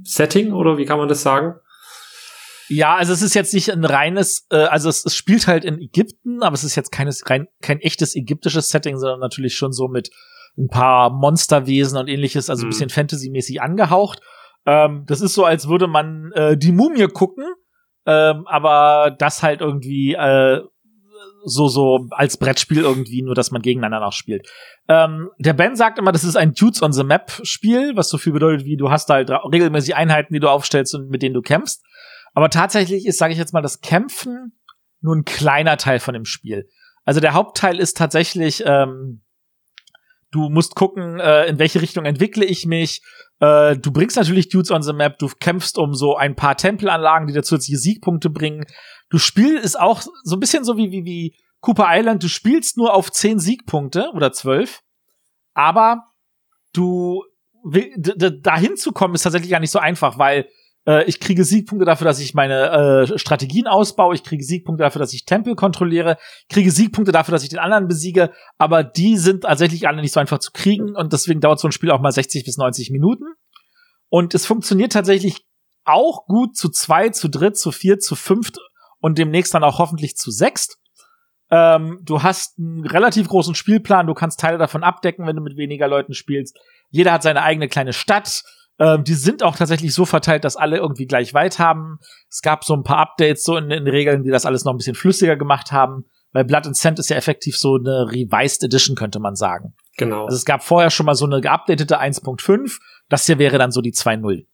Setting 0.03 0.53
oder 0.53 0.77
wie 0.77 0.85
kann 0.85 0.99
man 0.99 1.09
das 1.09 1.21
sagen? 1.21 1.55
Ja, 2.69 2.95
also 2.95 3.13
es 3.13 3.21
ist 3.21 3.33
jetzt 3.33 3.53
nicht 3.53 3.71
ein 3.71 3.85
reines, 3.85 4.47
äh, 4.51 4.57
also 4.57 4.89
es, 4.89 5.05
es 5.05 5.15
spielt 5.15 5.47
halt 5.47 5.65
in 5.65 5.79
Ägypten, 5.79 6.43
aber 6.43 6.53
es 6.53 6.63
ist 6.63 6.75
jetzt 6.75 6.91
keines, 6.91 7.29
rein, 7.29 7.47
kein 7.61 7.79
echtes 7.79 8.15
ägyptisches 8.15 8.69
Setting, 8.69 8.97
sondern 8.97 9.19
natürlich 9.19 9.55
schon 9.55 9.73
so 9.73 9.87
mit 9.87 10.09
ein 10.57 10.67
paar 10.67 11.09
Monsterwesen 11.09 11.97
und 11.97 12.07
ähnliches, 12.07 12.49
also 12.49 12.63
ein 12.63 12.67
mhm. 12.67 12.69
bisschen 12.69 12.89
Fantasy-mäßig 12.89 13.61
angehaucht. 13.61 14.19
Ähm, 14.65 15.03
das 15.07 15.21
ist 15.21 15.33
so, 15.33 15.45
als 15.45 15.67
würde 15.67 15.87
man 15.87 16.31
äh, 16.33 16.57
die 16.57 16.71
Mumie 16.71 17.07
gucken, 17.07 17.45
ähm, 18.05 18.45
aber 18.47 19.15
das 19.17 19.43
halt 19.43 19.61
irgendwie 19.61 20.13
äh, 20.13 20.61
so 21.45 21.67
so 21.67 22.07
als 22.11 22.37
Brettspiel 22.37 22.81
irgendwie, 22.81 23.21
nur 23.21 23.35
dass 23.35 23.51
man 23.51 23.61
gegeneinander 23.61 23.99
noch 23.99 24.13
spielt. 24.13 24.47
Ähm, 24.87 25.29
der 25.39 25.53
Ben 25.53 25.75
sagt 25.75 25.99
immer, 25.99 26.11
das 26.11 26.23
ist 26.23 26.37
ein 26.37 26.53
Dudes 26.53 26.81
on 26.81 26.93
the 26.93 27.03
Map 27.03 27.31
Spiel, 27.43 27.95
was 27.95 28.09
so 28.09 28.17
viel 28.17 28.33
bedeutet 28.33 28.65
wie 28.65 28.77
du 28.77 28.89
hast 28.89 29.09
halt 29.09 29.29
regelmäßig 29.29 29.95
Einheiten, 29.95 30.33
die 30.33 30.39
du 30.39 30.49
aufstellst 30.49 30.95
und 30.95 31.09
mit 31.09 31.21
denen 31.21 31.33
du 31.33 31.41
kämpfst. 31.41 31.83
Aber 32.33 32.49
tatsächlich 32.49 33.05
ist, 33.05 33.17
sage 33.17 33.33
ich 33.33 33.39
jetzt 33.39 33.53
mal, 33.53 33.61
das 33.61 33.81
Kämpfen 33.81 34.59
nur 35.01 35.15
ein 35.15 35.25
kleiner 35.25 35.77
Teil 35.77 35.99
von 35.99 36.13
dem 36.13 36.25
Spiel. 36.25 36.67
Also 37.05 37.19
der 37.19 37.33
Hauptteil 37.33 37.79
ist 37.79 37.97
tatsächlich, 37.97 38.63
ähm, 38.65 39.21
du 40.31 40.49
musst 40.49 40.75
gucken, 40.75 41.19
äh, 41.19 41.45
in 41.45 41.59
welche 41.59 41.81
Richtung 41.81 42.05
entwickle 42.05 42.45
ich 42.45 42.65
mich. 42.65 43.01
Äh, 43.39 43.77
du 43.77 43.91
bringst 43.91 44.15
natürlich 44.15 44.49
Dudes 44.49 44.71
on 44.71 44.81
the 44.81 44.93
Map, 44.93 45.19
du 45.19 45.27
kämpfst 45.39 45.77
um 45.77 45.93
so 45.93 46.15
ein 46.15 46.35
paar 46.35 46.55
Tempelanlagen, 46.55 47.27
die 47.27 47.33
dir 47.33 47.43
zusätzliche 47.43 47.77
Siegpunkte 47.77 48.29
bringen. 48.29 48.65
Du 49.09 49.17
spielst 49.17 49.63
ist 49.63 49.79
auch 49.79 50.01
so 50.23 50.35
ein 50.35 50.39
bisschen 50.39 50.63
so 50.63 50.77
wie, 50.77 50.91
wie, 50.91 51.05
wie 51.05 51.35
Cooper 51.59 51.87
Island, 51.89 52.23
du 52.23 52.27
spielst 52.27 52.77
nur 52.77 52.93
auf 52.93 53.11
zehn 53.11 53.39
Siegpunkte 53.39 54.11
oder 54.13 54.31
zwölf, 54.33 54.81
aber 55.53 56.03
du 56.73 57.23
dahin 57.63 58.75
zu 58.75 58.91
kommen 58.91 59.15
ist 59.15 59.23
tatsächlich 59.23 59.51
gar 59.51 59.61
nicht 59.61 59.71
so 59.71 59.79
einfach, 59.79 60.17
weil 60.17 60.49
äh, 60.85 61.05
ich 61.05 61.19
kriege 61.19 61.45
Siegpunkte 61.45 61.85
dafür, 61.85 62.05
dass 62.05 62.19
ich 62.19 62.33
meine 62.33 63.07
äh, 63.11 63.17
Strategien 63.17 63.67
ausbaue. 63.67 64.15
Ich 64.15 64.23
kriege 64.23 64.43
Siegpunkte 64.43 64.83
dafür, 64.83 64.99
dass 64.99 65.13
ich 65.13 65.25
Tempel 65.25 65.55
kontrolliere. 65.55 66.17
Kriege 66.49 66.71
Siegpunkte 66.71 67.11
dafür, 67.11 67.31
dass 67.31 67.43
ich 67.43 67.49
den 67.49 67.59
anderen 67.59 67.87
besiege. 67.87 68.31
Aber 68.57 68.83
die 68.83 69.17
sind 69.17 69.43
tatsächlich 69.43 69.87
alle 69.87 70.01
nicht 70.01 70.13
so 70.13 70.19
einfach 70.19 70.39
zu 70.39 70.51
kriegen. 70.51 70.95
Und 70.95 71.13
deswegen 71.13 71.41
dauert 71.41 71.59
so 71.59 71.67
ein 71.67 71.71
Spiel 71.71 71.91
auch 71.91 72.01
mal 72.01 72.11
60 72.11 72.43
bis 72.43 72.57
90 72.57 72.91
Minuten. 72.91 73.25
Und 74.09 74.33
es 74.33 74.45
funktioniert 74.45 74.91
tatsächlich 74.91 75.45
auch 75.85 76.25
gut 76.25 76.55
zu 76.55 76.69
zwei, 76.69 77.09
zu 77.09 77.29
dritt, 77.29 77.57
zu 77.57 77.71
vier, 77.71 77.99
zu 77.99 78.15
fünft 78.15 78.57
und 78.99 79.17
demnächst 79.17 79.53
dann 79.53 79.63
auch 79.63 79.79
hoffentlich 79.79 80.15
zu 80.15 80.31
sechst. 80.31 80.77
Ähm, 81.49 81.99
du 82.03 82.23
hast 82.23 82.57
einen 82.57 82.85
relativ 82.85 83.27
großen 83.27 83.55
Spielplan. 83.55 84.07
Du 84.07 84.13
kannst 84.13 84.39
Teile 84.39 84.57
davon 84.57 84.83
abdecken, 84.83 85.27
wenn 85.27 85.35
du 85.35 85.41
mit 85.41 85.57
weniger 85.57 85.87
Leuten 85.87 86.13
spielst. 86.13 86.57
Jeder 86.89 87.11
hat 87.11 87.23
seine 87.23 87.43
eigene 87.43 87.67
kleine 87.67 87.93
Stadt 87.93 88.43
ähm, 88.79 89.03
die 89.03 89.13
sind 89.13 89.43
auch 89.43 89.55
tatsächlich 89.55 89.93
so 89.93 90.05
verteilt, 90.05 90.43
dass 90.43 90.55
alle 90.55 90.77
irgendwie 90.77 91.05
gleich 91.05 91.33
weit 91.33 91.59
haben. 91.59 91.99
Es 92.29 92.41
gab 92.41 92.63
so 92.63 92.73
ein 92.73 92.83
paar 92.83 92.97
Updates 92.97 93.43
so 93.43 93.55
in 93.55 93.69
den 93.69 93.87
Regeln, 93.87 94.23
die 94.23 94.31
das 94.31 94.45
alles 94.45 94.65
noch 94.65 94.73
ein 94.73 94.77
bisschen 94.77 94.95
flüssiger 94.95 95.35
gemacht 95.35 95.71
haben. 95.71 96.05
Weil 96.31 96.45
Blood 96.45 96.65
and 96.65 96.75
Sand 96.75 96.97
ist 96.97 97.09
ja 97.09 97.15
effektiv 97.15 97.57
so 97.57 97.75
eine 97.75 98.11
Revised 98.11 98.63
Edition, 98.63 98.95
könnte 98.95 99.19
man 99.19 99.35
sagen. 99.35 99.75
Genau. 99.97 100.25
Also 100.25 100.35
es 100.35 100.45
gab 100.45 100.63
vorher 100.63 100.89
schon 100.89 101.05
mal 101.05 101.13
so 101.13 101.25
eine 101.25 101.41
geupdatete 101.41 102.01
1.5. 102.01 102.79
Das 103.07 103.27
hier 103.27 103.37
wäre 103.37 103.59
dann 103.59 103.71
so 103.71 103.81
die 103.81 103.93
2.0. 103.93 104.47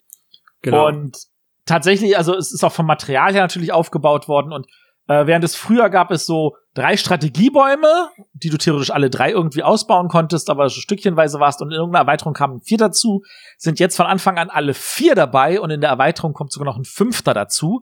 Genau. 0.62 0.88
Und 0.88 1.18
tatsächlich, 1.66 2.18
also 2.18 2.36
es 2.36 2.52
ist 2.52 2.66
auch 2.66 2.74
vom 2.74 2.86
Material 2.86 3.32
her 3.32 3.42
natürlich 3.42 3.72
aufgebaut 3.72 4.28
worden 4.28 4.52
und 4.52 4.68
äh, 5.10 5.26
während 5.26 5.44
es 5.44 5.56
früher 5.56 5.90
gab 5.90 6.12
es 6.12 6.28
so 6.28 6.56
drei 6.76 6.96
Strategiebäume, 6.96 8.10
die 8.34 8.52
du 8.52 8.58
theoretisch 8.58 8.92
alle 8.92 9.10
drei 9.10 9.32
irgendwie 9.32 9.64
ausbauen 9.64 10.08
konntest, 10.08 10.52
aber 10.52 10.70
so 10.70 10.80
stückchenweise 10.80 11.40
warst 11.40 11.64
und 11.64 11.72
in 11.72 11.78
irgendeiner 11.78 12.04
Erweiterung 12.06 12.36
kamen 12.36 12.62
vier 12.62 12.78
dazu, 12.78 13.24
sind 13.58 13.80
jetzt 13.80 13.98
von 13.98 14.06
Anfang 14.06 14.38
an 14.38 14.52
alle 14.52 14.76
vier 14.76 15.16
dabei 15.16 15.60
und 15.60 15.72
in 15.72 15.82
der 15.82 15.90
Erweiterung 15.90 16.34
kommt 16.34 16.52
sogar 16.52 16.68
noch 16.68 16.78
ein 16.78 16.86
fünfter 16.86 17.34
dazu. 17.34 17.82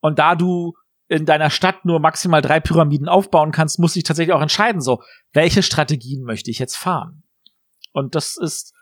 Und 0.00 0.20
da 0.20 0.36
du 0.36 0.74
in 1.08 1.26
deiner 1.26 1.50
Stadt 1.50 1.84
nur 1.84 1.98
maximal 1.98 2.42
drei 2.42 2.60
Pyramiden 2.60 3.08
aufbauen 3.08 3.50
kannst, 3.50 3.80
musst 3.80 3.96
du 3.96 3.98
dich 3.98 4.04
tatsächlich 4.04 4.34
auch 4.34 4.42
entscheiden, 4.42 4.80
so, 4.80 5.02
welche 5.32 5.64
Strategien 5.64 6.22
möchte 6.22 6.52
ich 6.52 6.60
jetzt 6.60 6.76
fahren? 6.76 7.24
Und 7.92 8.14
das 8.14 8.36
ist 8.36 8.72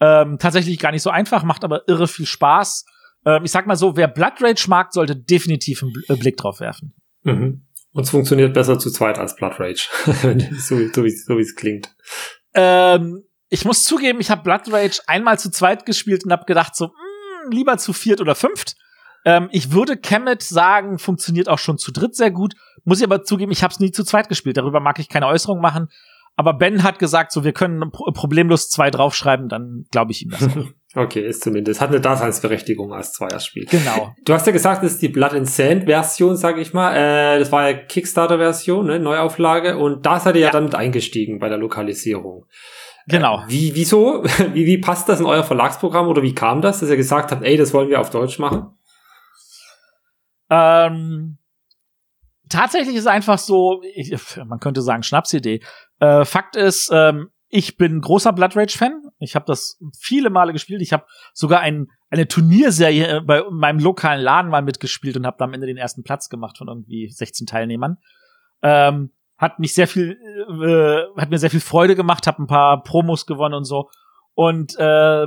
ähm, 0.00 0.36
tatsächlich 0.38 0.78
gar 0.78 0.92
nicht 0.92 1.02
so 1.02 1.08
einfach, 1.08 1.42
macht 1.42 1.64
aber 1.64 1.88
irre 1.88 2.06
viel 2.06 2.26
Spaß. 2.26 2.84
Ähm, 3.24 3.44
ich 3.44 3.50
sag 3.50 3.66
mal 3.66 3.76
so, 3.76 3.96
wer 3.96 4.08
Blood 4.08 4.42
Rage 4.42 4.66
mag, 4.68 4.92
sollte 4.92 5.16
definitiv 5.16 5.82
einen 5.82 5.94
äh, 6.08 6.16
Blick 6.16 6.36
drauf 6.36 6.60
werfen. 6.60 6.92
Mhm. 7.26 7.62
Und 7.92 8.02
es 8.02 8.10
funktioniert 8.10 8.54
besser 8.54 8.78
zu 8.78 8.90
zweit 8.90 9.18
als 9.18 9.36
Blood 9.36 9.58
Rage, 9.58 9.88
so, 10.58 10.76
so 10.92 11.04
wie 11.04 11.10
so 11.10 11.38
es 11.38 11.54
klingt. 11.54 11.94
Ähm, 12.54 13.22
ich 13.48 13.64
muss 13.64 13.84
zugeben, 13.84 14.20
ich 14.20 14.30
habe 14.30 14.42
Blood 14.42 14.72
Rage 14.72 15.00
einmal 15.06 15.38
zu 15.38 15.50
zweit 15.50 15.86
gespielt 15.86 16.24
und 16.24 16.32
habe 16.32 16.44
gedacht 16.44 16.76
so, 16.76 16.86
mh, 16.86 16.92
hm, 17.44 17.50
lieber 17.52 17.78
zu 17.78 17.92
viert 17.92 18.20
oder 18.20 18.34
fünft. 18.34 18.76
Ähm, 19.24 19.48
ich 19.50 19.72
würde 19.72 19.96
Kemet 19.96 20.42
sagen, 20.42 20.98
funktioniert 20.98 21.48
auch 21.48 21.58
schon 21.58 21.78
zu 21.78 21.90
dritt 21.90 22.14
sehr 22.14 22.30
gut. 22.30 22.54
Muss 22.84 22.98
ich 22.98 23.04
aber 23.04 23.24
zugeben, 23.24 23.50
ich 23.50 23.62
habe 23.62 23.72
es 23.72 23.80
nie 23.80 23.90
zu 23.90 24.04
zweit 24.04 24.28
gespielt. 24.28 24.56
Darüber 24.56 24.80
mag 24.80 24.98
ich 24.98 25.08
keine 25.08 25.26
Äußerung 25.26 25.60
machen. 25.60 25.88
Aber 26.36 26.52
Ben 26.52 26.82
hat 26.82 26.98
gesagt, 26.98 27.32
so 27.32 27.44
wir 27.44 27.52
können 27.52 27.90
problemlos 27.90 28.68
zwei 28.68 28.90
draufschreiben, 28.90 29.48
dann 29.48 29.86
glaube 29.90 30.12
ich 30.12 30.22
ihm 30.22 30.30
das. 30.30 30.42
Okay, 30.96 31.20
ist 31.20 31.44
zumindest. 31.44 31.82
Hat 31.82 31.90
eine 31.90 32.00
Daseinsberechtigung 32.00 32.94
als 32.94 33.12
Zweierspiel. 33.12 33.66
Genau. 33.66 34.14
Du 34.24 34.32
hast 34.32 34.46
ja 34.46 34.52
gesagt, 34.52 34.82
das 34.82 34.92
ist 34.92 35.02
die 35.02 35.10
Blood 35.10 35.34
and 35.34 35.46
Sand 35.46 35.84
Version, 35.84 36.38
sag 36.38 36.56
ich 36.56 36.72
mal. 36.72 36.94
Äh, 36.96 37.38
das 37.38 37.52
war 37.52 37.68
ja 37.68 37.76
Kickstarter-Version, 37.76 38.86
ne? 38.86 38.98
Neuauflage. 38.98 39.76
Und 39.76 40.06
da 40.06 40.18
seid 40.18 40.36
ihr 40.36 40.40
ja. 40.40 40.46
ja 40.46 40.52
dann 40.52 40.64
mit 40.64 40.74
eingestiegen 40.74 41.38
bei 41.38 41.50
der 41.50 41.58
Lokalisierung. 41.58 42.46
Genau. 43.08 43.40
Äh, 43.40 43.48
wie, 43.48 43.74
wieso? 43.74 44.24
Wie, 44.54 44.64
wie 44.64 44.78
passt 44.78 45.06
das 45.10 45.20
in 45.20 45.26
euer 45.26 45.44
Verlagsprogramm 45.44 46.08
oder 46.08 46.22
wie 46.22 46.34
kam 46.34 46.62
das, 46.62 46.80
dass 46.80 46.88
ihr 46.88 46.96
gesagt 46.96 47.30
habt, 47.30 47.44
ey, 47.44 47.58
das 47.58 47.74
wollen 47.74 47.90
wir 47.90 48.00
auf 48.00 48.08
Deutsch 48.08 48.38
machen? 48.38 48.74
Ähm, 50.48 51.36
tatsächlich 52.48 52.96
ist 52.96 53.06
einfach 53.06 53.38
so, 53.38 53.82
ich, 53.94 54.16
man 54.46 54.60
könnte 54.60 54.80
sagen 54.80 55.02
Schnapsidee. 55.02 55.60
Äh, 56.00 56.24
Fakt 56.24 56.56
ist, 56.56 56.90
ähm, 56.90 57.28
ich 57.48 57.76
bin 57.76 58.00
großer 58.00 58.32
Blood 58.32 58.56
Rage 58.56 58.78
Fan. 58.78 59.02
Ich 59.18 59.34
habe 59.34 59.46
das 59.46 59.78
viele 59.98 60.30
Male 60.30 60.52
gespielt. 60.52 60.82
Ich 60.82 60.92
habe 60.92 61.06
sogar 61.32 61.60
ein, 61.60 61.88
eine 62.10 62.28
Turnierserie 62.28 63.22
bei 63.22 63.42
meinem 63.50 63.78
lokalen 63.78 64.20
Laden 64.20 64.50
mal 64.50 64.62
mitgespielt 64.62 65.16
und 65.16 65.26
habe 65.26 65.42
am 65.42 65.54
Ende 65.54 65.66
den 65.66 65.76
ersten 65.76 66.02
Platz 66.02 66.28
gemacht 66.28 66.58
von 66.58 66.68
irgendwie 66.68 67.08
16 67.10 67.46
Teilnehmern. 67.46 67.98
Ähm, 68.62 69.10
hat 69.38 69.58
mich 69.58 69.74
sehr 69.74 69.88
viel, 69.88 70.18
äh, 70.62 71.20
hat 71.20 71.30
mir 71.30 71.38
sehr 71.38 71.50
viel 71.50 71.60
Freude 71.60 71.94
gemacht, 71.94 72.26
habe 72.26 72.42
ein 72.42 72.46
paar 72.46 72.82
Promos 72.82 73.26
gewonnen 73.26 73.54
und 73.54 73.64
so. 73.64 73.90
Und 74.34 74.76
äh, 74.78 75.26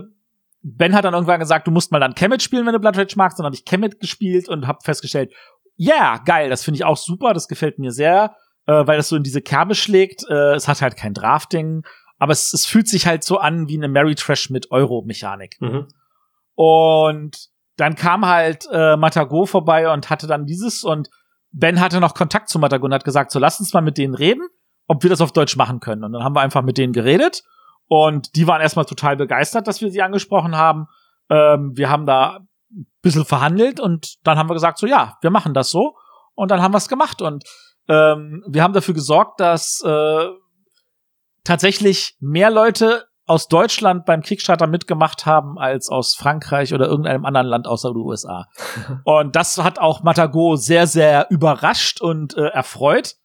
Ben 0.61 0.93
hat 0.93 1.05
dann 1.05 1.13
irgendwann 1.13 1.39
gesagt, 1.39 1.67
du 1.67 1.71
musst 1.71 1.91
mal 1.91 1.99
dann 1.99 2.15
Kemet 2.15 2.43
spielen, 2.43 2.65
wenn 2.65 2.73
du 2.73 2.79
Blood 2.79 2.97
Rage 2.97 3.15
magst. 3.15 3.39
Dann 3.39 3.45
habe 3.45 3.55
ich 3.55 3.65
Kemet 3.65 3.99
gespielt 3.99 4.49
und 4.49 4.67
habe 4.67 4.79
festgestellt, 4.83 5.33
ja, 5.75 5.95
yeah, 5.95 6.17
geil, 6.17 6.49
das 6.49 6.63
finde 6.63 6.75
ich 6.75 6.83
auch 6.83 6.97
super, 6.97 7.33
das 7.33 7.47
gefällt 7.47 7.79
mir 7.79 7.91
sehr, 7.91 8.35
äh, 8.65 8.85
weil 8.85 8.97
das 8.97 9.07
so 9.07 9.15
in 9.15 9.23
diese 9.23 9.41
Kerbe 9.41 9.75
schlägt. 9.75 10.25
Äh, 10.29 10.55
es 10.55 10.67
hat 10.67 10.81
halt 10.81 10.97
kein 10.97 11.13
Drafting, 11.13 11.83
aber 12.19 12.33
es, 12.33 12.53
es 12.53 12.65
fühlt 12.65 12.87
sich 12.87 13.07
halt 13.07 13.23
so 13.23 13.39
an 13.39 13.67
wie 13.67 13.77
eine 13.77 13.87
Mary 13.87 14.15
Trash 14.15 14.49
mit 14.49 14.71
Euro-Mechanik. 14.71 15.57
Mhm. 15.59 15.87
Und 16.53 17.49
dann 17.77 17.95
kam 17.95 18.25
halt 18.25 18.67
äh, 18.71 18.97
Matago 18.97 19.45
vorbei 19.45 19.91
und 19.91 20.09
hatte 20.09 20.27
dann 20.27 20.45
dieses 20.45 20.83
und 20.83 21.09
Ben 21.51 21.79
hatte 21.79 21.99
noch 21.99 22.13
Kontakt 22.13 22.49
zu 22.49 22.59
Matago 22.59 22.85
und 22.85 22.93
hat 22.93 23.05
gesagt, 23.05 23.31
so 23.31 23.39
lass 23.39 23.59
uns 23.59 23.73
mal 23.73 23.81
mit 23.81 23.97
denen 23.97 24.13
reden, 24.13 24.47
ob 24.87 25.01
wir 25.01 25.09
das 25.09 25.21
auf 25.21 25.31
Deutsch 25.31 25.55
machen 25.55 25.79
können. 25.79 26.03
Und 26.03 26.11
dann 26.11 26.23
haben 26.23 26.35
wir 26.35 26.41
einfach 26.41 26.61
mit 26.61 26.77
denen 26.77 26.93
geredet 26.93 27.43
und 27.87 28.35
die 28.35 28.45
waren 28.45 28.61
erstmal 28.61 28.85
total 28.85 29.15
begeistert, 29.15 29.67
dass 29.67 29.81
wir 29.81 29.89
sie 29.89 30.01
angesprochen 30.01 30.55
haben. 30.55 30.87
Ähm, 31.29 31.71
wir 31.75 31.89
haben 31.89 32.05
da 32.05 32.41
ein 32.71 32.85
bisschen 33.01 33.25
verhandelt 33.25 33.79
und 33.79 34.17
dann 34.25 34.37
haben 34.37 34.49
wir 34.49 34.53
gesagt, 34.53 34.77
so 34.77 34.85
ja, 34.85 35.17
wir 35.21 35.31
machen 35.31 35.53
das 35.53 35.71
so. 35.71 35.95
Und 36.35 36.51
dann 36.51 36.61
haben 36.61 36.73
wir 36.73 36.77
es 36.77 36.89
gemacht 36.89 37.21
und 37.21 37.43
ähm, 37.87 38.43
wir 38.47 38.61
haben 38.61 38.73
dafür 38.73 38.93
gesorgt, 38.93 39.39
dass 39.39 39.81
äh, 39.83 40.27
tatsächlich 41.43 42.15
mehr 42.19 42.49
Leute 42.49 43.05
aus 43.25 43.47
Deutschland 43.47 44.05
beim 44.05 44.23
Kickstarter 44.23 44.65
mitgemacht 44.65 45.27
haben 45.27 45.59
als 45.59 45.89
aus 45.89 46.15
Frankreich 46.15 46.73
oder 46.73 46.87
irgendeinem 46.87 47.25
anderen 47.25 47.45
Land 47.45 47.67
außer 47.67 47.91
den 47.91 47.97
USA. 47.97 48.47
Und 49.03 49.35
das 49.35 49.57
hat 49.59 49.77
auch 49.77 50.01
Matago 50.01 50.55
sehr, 50.55 50.87
sehr 50.87 51.27
überrascht 51.29 52.01
und 52.01 52.35
äh, 52.35 52.47
erfreut. 52.47 53.17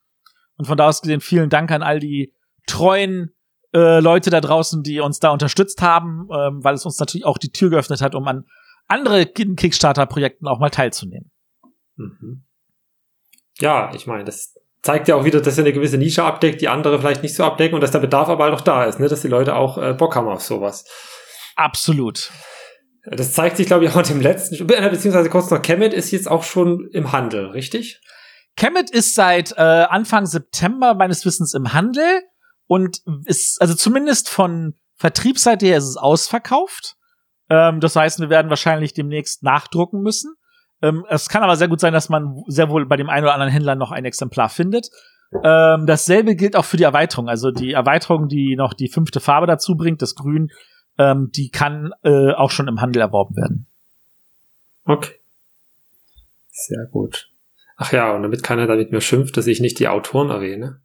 Und 0.57 0.67
von 0.67 0.77
da 0.77 0.89
aus 0.89 1.01
gesehen 1.01 1.21
vielen 1.21 1.49
Dank 1.49 1.71
an 1.71 1.83
all 1.83 2.01
die 2.01 2.35
treuen 2.67 3.35
äh, 3.73 4.01
Leute 4.01 4.31
da 4.31 4.41
draußen, 4.41 4.83
die 4.83 5.01
uns 5.01 5.21
da 5.21 5.31
unterstützt 5.31 5.81
haben, 5.81 6.29
ähm, 6.31 6.63
weil 6.63 6.75
es 6.75 6.85
uns 6.85 6.99
natürlich 7.01 7.25
auch 7.25 7.39
die 7.39 7.51
Tür 7.51 7.71
geöffnet 7.71 8.03
hat, 8.03 8.15
um 8.15 8.29
an 8.29 8.45
andere 8.87 9.27
Kickstarter-Projekten 9.27 10.47
auch 10.47 10.59
mal 10.59 10.71
teilzunehmen. 10.71 11.31
Mhm. 11.97 12.45
Ja, 13.59 13.93
ich 13.95 14.07
meine, 14.07 14.25
das 14.25 14.54
zeigt 14.85 15.09
ja 15.09 15.17
auch 15.17 15.25
wieder, 15.25 15.41
dass 15.41 15.57
er 15.57 15.65
eine 15.65 15.73
gewisse 15.73 15.97
Nische 15.97 16.23
abdeckt, 16.23 16.61
die 16.61 16.69
andere 16.69 17.01
vielleicht 17.01 17.23
nicht 17.23 17.35
so 17.35 17.43
abdecken 17.43 17.75
und 17.75 17.81
dass 17.81 17.91
der 17.91 18.01
Bedarf 18.01 18.29
aber 18.29 18.45
halt 18.45 18.55
auch 18.55 18.61
da 18.61 18.85
ist, 18.85 19.01
ne? 19.01 19.09
dass 19.09 19.23
die 19.23 19.29
Leute 19.29 19.57
auch 19.57 19.79
äh, 19.79 19.95
Bock 19.95 20.15
haben 20.15 20.29
auf 20.29 20.43
sowas. 20.43 20.85
Absolut. 21.57 22.31
Das 23.07 23.33
zeigt 23.33 23.57
sich, 23.57 23.67
glaube 23.67 23.85
ich, 23.85 23.91
auch 23.91 23.97
in 23.97 24.05
dem 24.05 24.21
letzten, 24.21 24.57
äh, 24.57 24.89
beziehungsweise 24.91 25.31
kurz 25.31 25.51
noch, 25.51 25.63
Kemet 25.63 25.95
ist 25.95 26.11
jetzt 26.11 26.31
auch 26.31 26.43
schon 26.43 26.89
im 26.93 27.13
Handel, 27.13 27.47
richtig? 27.47 28.01
Kemet 28.57 28.91
ist 28.91 29.15
seit 29.15 29.53
äh, 29.53 29.63
Anfang 29.63 30.27
September 30.27 30.95
meines 30.95 31.25
Wissens 31.25 31.55
im 31.55 31.73
Handel 31.73 32.23
und 32.67 33.01
ist, 33.25 33.61
also 33.63 33.75
zumindest 33.75 34.29
von 34.29 34.75
Vertriebsseite 34.97 35.67
her 35.67 35.79
ist 35.79 35.89
es 35.89 35.97
ausverkauft. 35.97 36.97
Ähm, 37.49 37.81
das 37.81 37.97
heißt, 37.97 38.21
wir 38.21 38.29
werden 38.29 38.51
wahrscheinlich 38.51 38.93
demnächst 38.93 39.43
nachdrucken 39.43 40.03
müssen. 40.03 40.35
Ähm, 40.85 41.07
es 41.09 41.31
kann 41.31 41.43
aber 41.43 41.57
sehr 41.57 41.69
gut 41.69 41.81
sein, 41.81 41.95
dass 41.95 42.11
man 42.11 42.43
sehr 42.47 42.69
wohl 42.69 42.85
bei 42.85 42.97
dem 42.97 43.09
einen 43.09 43.25
oder 43.25 43.33
anderen 43.33 43.53
Händler 43.53 43.75
noch 43.75 43.91
ein 43.91 44.05
Exemplar 44.05 44.51
findet. 44.51 44.91
Ähm, 45.43 45.87
dasselbe 45.87 46.37
gilt 46.37 46.57
auch 46.57 46.67
für 46.67 46.77
die 46.77 46.83
Erweiterung. 46.85 47.29
Also 47.29 47.51
die 47.51 47.73
Erweiterung, 47.73 48.29
die 48.29 48.55
noch 48.55 48.75
die 48.75 48.89
fünfte 48.89 49.21
Farbe 49.21 49.47
dazu 49.47 49.77
bringt, 49.77 50.03
das 50.03 50.15
Grün, 50.15 50.51
ähm, 50.99 51.31
die 51.35 51.49
kann 51.49 51.93
äh, 52.03 52.33
auch 52.33 52.51
schon 52.51 52.69
im 52.69 52.81
Handel 52.83 53.01
erworben 53.01 53.35
werden. 53.35 53.67
Okay. 54.85 55.15
Sehr 56.51 56.87
gut. 56.93 57.31
Ach 57.77 57.91
ja, 57.91 58.15
und 58.15 58.23
damit 58.23 58.43
keiner 58.43 58.67
damit 58.67 58.93
mir 58.93 59.01
schimpft, 59.01 59.37
dass 59.37 59.47
ich 59.47 59.61
nicht 59.61 59.79
die 59.79 59.89
Autoren 59.89 60.31
erwähne. 60.31 60.83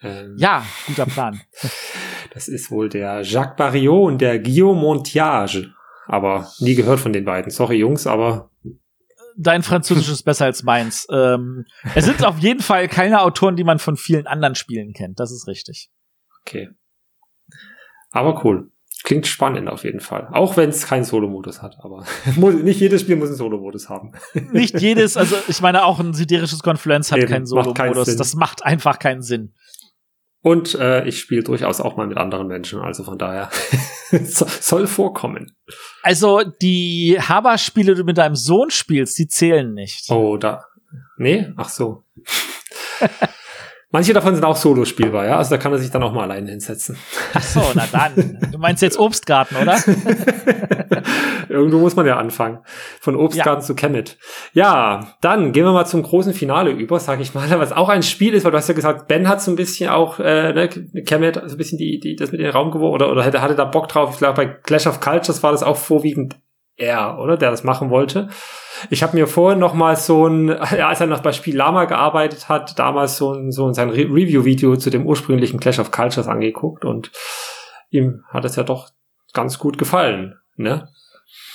Ähm, 0.00 0.36
ja, 0.38 0.64
guter 0.86 1.06
Plan. 1.06 1.40
das 2.32 2.46
ist 2.46 2.70
wohl 2.70 2.88
der 2.88 3.22
Jacques 3.22 3.56
Barriot 3.56 4.06
und 4.12 4.20
der 4.20 4.38
Guillaume 4.38 4.80
Montiage. 4.80 5.74
Aber 6.06 6.48
nie 6.60 6.74
gehört 6.74 7.00
von 7.00 7.12
den 7.12 7.24
beiden. 7.24 7.50
Sorry, 7.50 7.76
Jungs, 7.76 8.06
aber 8.06 8.50
dein 9.36 9.62
Französisch 9.62 10.08
ist 10.08 10.22
besser 10.22 10.46
als 10.46 10.62
meins. 10.62 11.06
Ähm, 11.10 11.66
es 11.94 12.04
sind 12.04 12.24
auf 12.24 12.38
jeden 12.38 12.60
Fall 12.60 12.88
keine 12.88 13.22
Autoren, 13.22 13.56
die 13.56 13.64
man 13.64 13.78
von 13.78 13.96
vielen 13.96 14.26
anderen 14.26 14.54
Spielen 14.54 14.92
kennt. 14.92 15.20
Das 15.20 15.32
ist 15.32 15.46
richtig. 15.46 15.90
Okay. 16.40 16.70
Aber 18.10 18.44
cool. 18.44 18.70
Klingt 19.02 19.26
spannend 19.26 19.68
auf 19.68 19.84
jeden 19.84 20.00
Fall. 20.00 20.28
Auch 20.32 20.56
wenn 20.56 20.70
es 20.70 20.86
keinen 20.86 21.04
Solo-Modus 21.04 21.60
hat, 21.60 21.76
aber 21.80 22.06
nicht 22.36 22.80
jedes 22.80 23.02
Spiel 23.02 23.16
muss 23.16 23.28
einen 23.28 23.36
Solo-Modus 23.36 23.90
haben. 23.90 24.12
nicht 24.52 24.80
jedes, 24.80 25.18
also 25.18 25.36
ich 25.46 25.60
meine 25.60 25.84
auch 25.84 26.00
ein 26.00 26.14
siderisches 26.14 26.62
Konfluenz 26.62 27.12
hat 27.12 27.18
Eben, 27.18 27.30
keinen 27.30 27.46
Solo-Modus. 27.46 28.16
Das 28.16 28.34
macht 28.34 28.64
einfach 28.64 28.98
keinen 28.98 29.20
Sinn. 29.20 29.52
Und 30.44 30.74
äh, 30.74 31.08
ich 31.08 31.20
spiele 31.20 31.42
durchaus 31.42 31.80
auch 31.80 31.96
mal 31.96 32.06
mit 32.06 32.18
anderen 32.18 32.48
Menschen, 32.48 32.80
also 32.80 33.02
von 33.02 33.16
daher 33.16 33.48
soll 34.10 34.86
vorkommen. 34.86 35.56
Also 36.02 36.42
die 36.60 37.16
Haber-Spiele, 37.18 37.94
die 37.94 38.00
du 38.00 38.04
mit 38.04 38.18
deinem 38.18 38.36
Sohn 38.36 38.68
spielst, 38.68 39.18
die 39.18 39.26
zählen 39.26 39.72
nicht. 39.72 40.10
Oh, 40.10 40.36
da. 40.36 40.66
Nee? 41.16 41.50
Ach 41.56 41.70
so. 41.70 42.04
Manche 43.94 44.12
davon 44.12 44.34
sind 44.34 44.44
auch 44.44 44.56
solo 44.56 44.84
spielbar, 44.84 45.24
ja. 45.24 45.36
Also 45.36 45.50
da 45.50 45.56
kann 45.56 45.70
er 45.70 45.78
sich 45.78 45.88
dann 45.88 46.02
auch 46.02 46.12
mal 46.12 46.24
alleine 46.24 46.50
hinsetzen. 46.50 46.96
Ach 47.32 47.40
so, 47.40 47.62
na 47.76 47.84
dann. 47.92 48.40
Du 48.50 48.58
meinst 48.58 48.82
jetzt 48.82 48.98
Obstgarten, 48.98 49.54
oder? 49.54 49.76
Irgendwo 51.48 51.78
muss 51.78 51.94
man 51.94 52.04
ja 52.04 52.16
anfangen. 52.16 52.58
Von 53.00 53.14
Obstgarten 53.14 53.62
ja. 53.62 53.66
zu 53.66 53.76
Kemet. 53.76 54.18
Ja, 54.52 55.14
dann 55.20 55.52
gehen 55.52 55.64
wir 55.64 55.72
mal 55.72 55.84
zum 55.84 56.02
großen 56.02 56.34
Finale 56.34 56.72
über, 56.72 56.98
sag 56.98 57.20
ich 57.20 57.34
mal, 57.34 57.48
was 57.60 57.70
auch 57.70 57.88
ein 57.88 58.02
Spiel 58.02 58.34
ist, 58.34 58.42
weil 58.42 58.50
du 58.50 58.58
hast 58.58 58.66
ja 58.66 58.74
gesagt, 58.74 59.06
Ben 59.06 59.28
hat 59.28 59.40
so 59.40 59.52
ein 59.52 59.56
bisschen 59.56 59.90
auch, 59.90 60.18
äh, 60.18 60.52
ne, 60.52 60.68
Kemet, 60.68 61.36
so 61.36 61.54
ein 61.54 61.56
bisschen 61.56 61.78
die, 61.78 62.00
die, 62.00 62.16
das 62.16 62.32
mit 62.32 62.40
in 62.40 62.46
den 62.46 62.52
Raum 62.52 62.72
geworfen, 62.72 62.94
oder, 62.94 63.12
oder 63.12 63.22
hätte, 63.22 63.42
hatte 63.42 63.54
da 63.54 63.64
Bock 63.64 63.86
drauf. 63.86 64.10
Ich 64.14 64.18
glaube, 64.18 64.34
bei 64.34 64.46
Clash 64.46 64.88
of 64.88 64.98
Cultures 64.98 65.44
war 65.44 65.52
das 65.52 65.62
auch 65.62 65.76
vorwiegend 65.76 66.34
er, 66.76 67.18
oder? 67.18 67.36
Der 67.36 67.50
das 67.50 67.64
machen 67.64 67.90
wollte. 67.90 68.28
Ich 68.90 69.02
habe 69.02 69.16
mir 69.16 69.26
vorhin 69.26 69.58
noch 69.58 69.74
mal 69.74 69.96
so 69.96 70.26
ein, 70.26 70.48
ja, 70.76 70.88
als 70.88 71.00
er 71.00 71.06
noch 71.06 71.20
bei 71.20 71.32
Spiel 71.32 71.56
Lama 71.56 71.84
gearbeitet 71.84 72.48
hat, 72.48 72.78
damals 72.78 73.16
so 73.16 73.32
ein, 73.32 73.52
so 73.52 73.66
ein 73.66 73.74
sein 73.74 73.90
Re 73.90 74.04
Review-Video 74.04 74.76
zu 74.76 74.90
dem 74.90 75.06
ursprünglichen 75.06 75.60
Clash 75.60 75.78
of 75.78 75.90
Cultures 75.90 76.28
angeguckt 76.28 76.84
und 76.84 77.12
ihm 77.90 78.24
hat 78.28 78.44
es 78.44 78.56
ja 78.56 78.62
doch 78.62 78.90
ganz 79.32 79.58
gut 79.58 79.78
gefallen, 79.78 80.38
ne? 80.56 80.88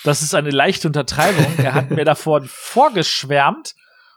Das 0.04 0.22
ist 0.22 0.34
eine 0.34 0.50
leichte 0.50 0.88
Untertreibung. 0.88 1.46
er 1.58 1.74
hat 1.74 1.92
mir 1.92 2.06
davor 2.06 2.42
vorgeschwärmt. 2.46 3.76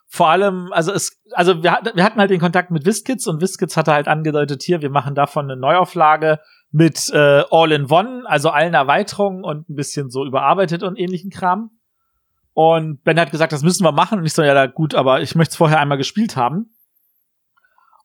Vor 0.08 0.28
allem, 0.28 0.72
also 0.72 0.92
es, 0.92 1.20
also 1.32 1.62
wir, 1.62 1.78
wir 1.94 2.04
hatten 2.04 2.20
halt 2.20 2.30
den 2.30 2.40
Kontakt 2.40 2.70
mit 2.70 2.84
Wiskits 2.84 3.26
und 3.26 3.40
Wiskits 3.40 3.76
hatte 3.76 3.92
halt 3.92 4.08
angedeutet, 4.08 4.62
hier, 4.62 4.82
wir 4.82 4.90
machen 4.90 5.14
davon 5.14 5.50
eine 5.50 5.58
Neuauflage 5.58 6.38
mit 6.72 7.10
äh, 7.12 7.44
All-in-One, 7.50 8.24
also 8.26 8.48
allen 8.50 8.74
Erweiterungen 8.74 9.44
und 9.44 9.68
ein 9.68 9.74
bisschen 9.74 10.10
so 10.10 10.24
überarbeitet 10.24 10.82
und 10.82 10.98
ähnlichen 10.98 11.30
Kram. 11.30 11.70
Und 12.54 13.04
Ben 13.04 13.20
hat 13.20 13.30
gesagt, 13.30 13.52
das 13.52 13.62
müssen 13.62 13.84
wir 13.84 13.92
machen. 13.92 14.18
Und 14.18 14.26
ich 14.26 14.32
so, 14.32 14.42
ja, 14.42 14.66
gut, 14.66 14.94
aber 14.94 15.20
ich 15.20 15.34
möchte 15.34 15.52
es 15.52 15.56
vorher 15.56 15.80
einmal 15.80 15.98
gespielt 15.98 16.36
haben. 16.36 16.74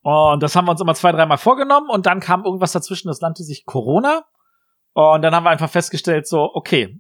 Und 0.02 0.44
das 0.44 0.56
haben 0.56 0.66
wir 0.66 0.72
uns 0.72 0.82
immer 0.82 0.96
zwei, 0.96 1.12
dreimal 1.12 1.38
vorgenommen. 1.38 1.90
Und 1.90 2.06
dann 2.06 2.20
kam 2.20 2.46
irgendwas 2.46 2.74
dazwischen, 2.74 3.08
das 3.08 3.22
nannte 3.22 3.44
sich 3.44 3.66
Corona. 3.66 4.24
Und 4.94 5.22
dann 5.22 5.34
haben 5.34 5.44
wir 5.44 5.50
einfach 5.50 5.70
festgestellt, 5.70 6.28
so, 6.28 6.50
okay, 6.54 7.00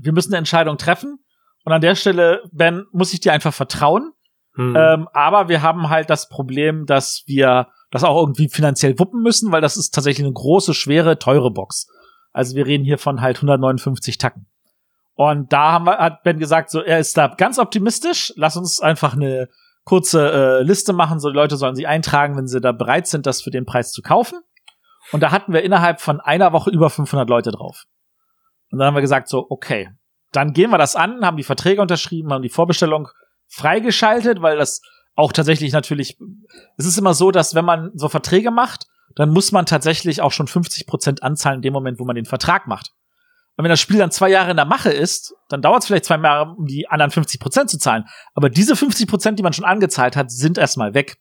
wir 0.00 0.12
müssen 0.12 0.32
eine 0.32 0.38
Entscheidung 0.38 0.78
treffen. 0.78 1.18
Und 1.64 1.72
an 1.72 1.80
der 1.80 1.94
Stelle, 1.94 2.42
Ben, 2.52 2.86
muss 2.92 3.12
ich 3.12 3.20
dir 3.20 3.32
einfach 3.32 3.54
vertrauen. 3.54 4.12
Hm. 4.54 4.76
Ähm, 4.76 5.08
aber 5.12 5.48
wir 5.48 5.62
haben 5.62 5.90
halt 5.90 6.08
das 6.08 6.28
Problem, 6.28 6.86
dass 6.86 7.22
wir 7.26 7.68
das 7.90 8.04
auch 8.04 8.20
irgendwie 8.20 8.48
finanziell 8.48 8.98
wuppen 8.98 9.22
müssen, 9.22 9.52
weil 9.52 9.60
das 9.60 9.76
ist 9.76 9.94
tatsächlich 9.94 10.26
eine 10.26 10.34
große, 10.34 10.74
schwere, 10.74 11.18
teure 11.18 11.50
Box. 11.50 11.86
Also 12.32 12.56
wir 12.56 12.66
reden 12.66 12.84
hier 12.84 12.98
von 12.98 13.20
halt 13.20 13.36
159 13.36 14.18
Tacken. 14.18 14.46
Und 15.14 15.52
da 15.52 15.72
haben 15.72 15.86
wir, 15.86 15.98
hat 15.98 16.22
Ben 16.22 16.38
gesagt, 16.38 16.70
so, 16.70 16.82
er 16.82 16.98
ist 16.98 17.16
da 17.16 17.28
ganz 17.28 17.58
optimistisch. 17.58 18.32
Lass 18.36 18.56
uns 18.56 18.80
einfach 18.80 19.14
eine 19.14 19.48
kurze 19.84 20.30
äh, 20.30 20.62
Liste 20.62 20.92
machen. 20.92 21.20
So, 21.20 21.30
die 21.30 21.36
Leute 21.36 21.56
sollen 21.56 21.74
sich 21.74 21.88
eintragen, 21.88 22.36
wenn 22.36 22.46
sie 22.46 22.60
da 22.60 22.72
bereit 22.72 23.06
sind, 23.06 23.24
das 23.24 23.40
für 23.40 23.50
den 23.50 23.64
Preis 23.64 23.92
zu 23.92 24.02
kaufen. 24.02 24.40
Und 25.12 25.22
da 25.22 25.30
hatten 25.30 25.52
wir 25.52 25.62
innerhalb 25.62 26.00
von 26.00 26.20
einer 26.20 26.52
Woche 26.52 26.70
über 26.70 26.90
500 26.90 27.28
Leute 27.30 27.52
drauf. 27.52 27.84
Und 28.70 28.78
dann 28.78 28.88
haben 28.88 28.94
wir 28.94 29.00
gesagt, 29.00 29.28
so, 29.28 29.46
okay, 29.48 29.88
dann 30.32 30.52
gehen 30.52 30.70
wir 30.70 30.78
das 30.78 30.96
an, 30.96 31.24
haben 31.24 31.36
die 31.36 31.44
Verträge 31.44 31.80
unterschrieben, 31.80 32.32
haben 32.32 32.42
die 32.42 32.50
Vorbestellung 32.50 33.08
freigeschaltet, 33.48 34.42
weil 34.42 34.58
das 34.58 34.82
auch 35.16 35.32
tatsächlich 35.32 35.72
natürlich, 35.72 36.18
es 36.76 36.86
ist 36.86 36.98
immer 36.98 37.14
so, 37.14 37.30
dass 37.30 37.54
wenn 37.54 37.64
man 37.64 37.90
so 37.94 38.08
Verträge 38.08 38.50
macht, 38.50 38.86
dann 39.16 39.30
muss 39.30 39.50
man 39.50 39.66
tatsächlich 39.66 40.20
auch 40.20 40.32
schon 40.32 40.46
50 40.46 40.86
Prozent 40.86 41.22
anzahlen 41.22 41.56
in 41.56 41.62
dem 41.62 41.72
Moment, 41.72 41.98
wo 41.98 42.04
man 42.04 42.16
den 42.16 42.26
Vertrag 42.26 42.66
macht. 42.66 42.92
Und 43.56 43.64
wenn 43.64 43.70
das 43.70 43.80
Spiel 43.80 43.96
dann 43.96 44.10
zwei 44.10 44.28
Jahre 44.28 44.50
in 44.50 44.56
der 44.56 44.66
Mache 44.66 44.90
ist, 44.90 45.34
dann 45.48 45.62
dauert 45.62 45.80
es 45.80 45.86
vielleicht 45.86 46.04
zwei 46.04 46.18
Jahre, 46.18 46.54
um 46.54 46.66
die 46.66 46.88
anderen 46.88 47.10
50 47.10 47.40
Prozent 47.40 47.70
zu 47.70 47.78
zahlen. 47.78 48.04
Aber 48.34 48.50
diese 48.50 48.76
50 48.76 49.08
Prozent, 49.08 49.38
die 49.38 49.42
man 49.42 49.54
schon 49.54 49.64
angezahlt 49.64 50.14
hat, 50.14 50.30
sind 50.30 50.58
erstmal 50.58 50.92
weg. 50.92 51.16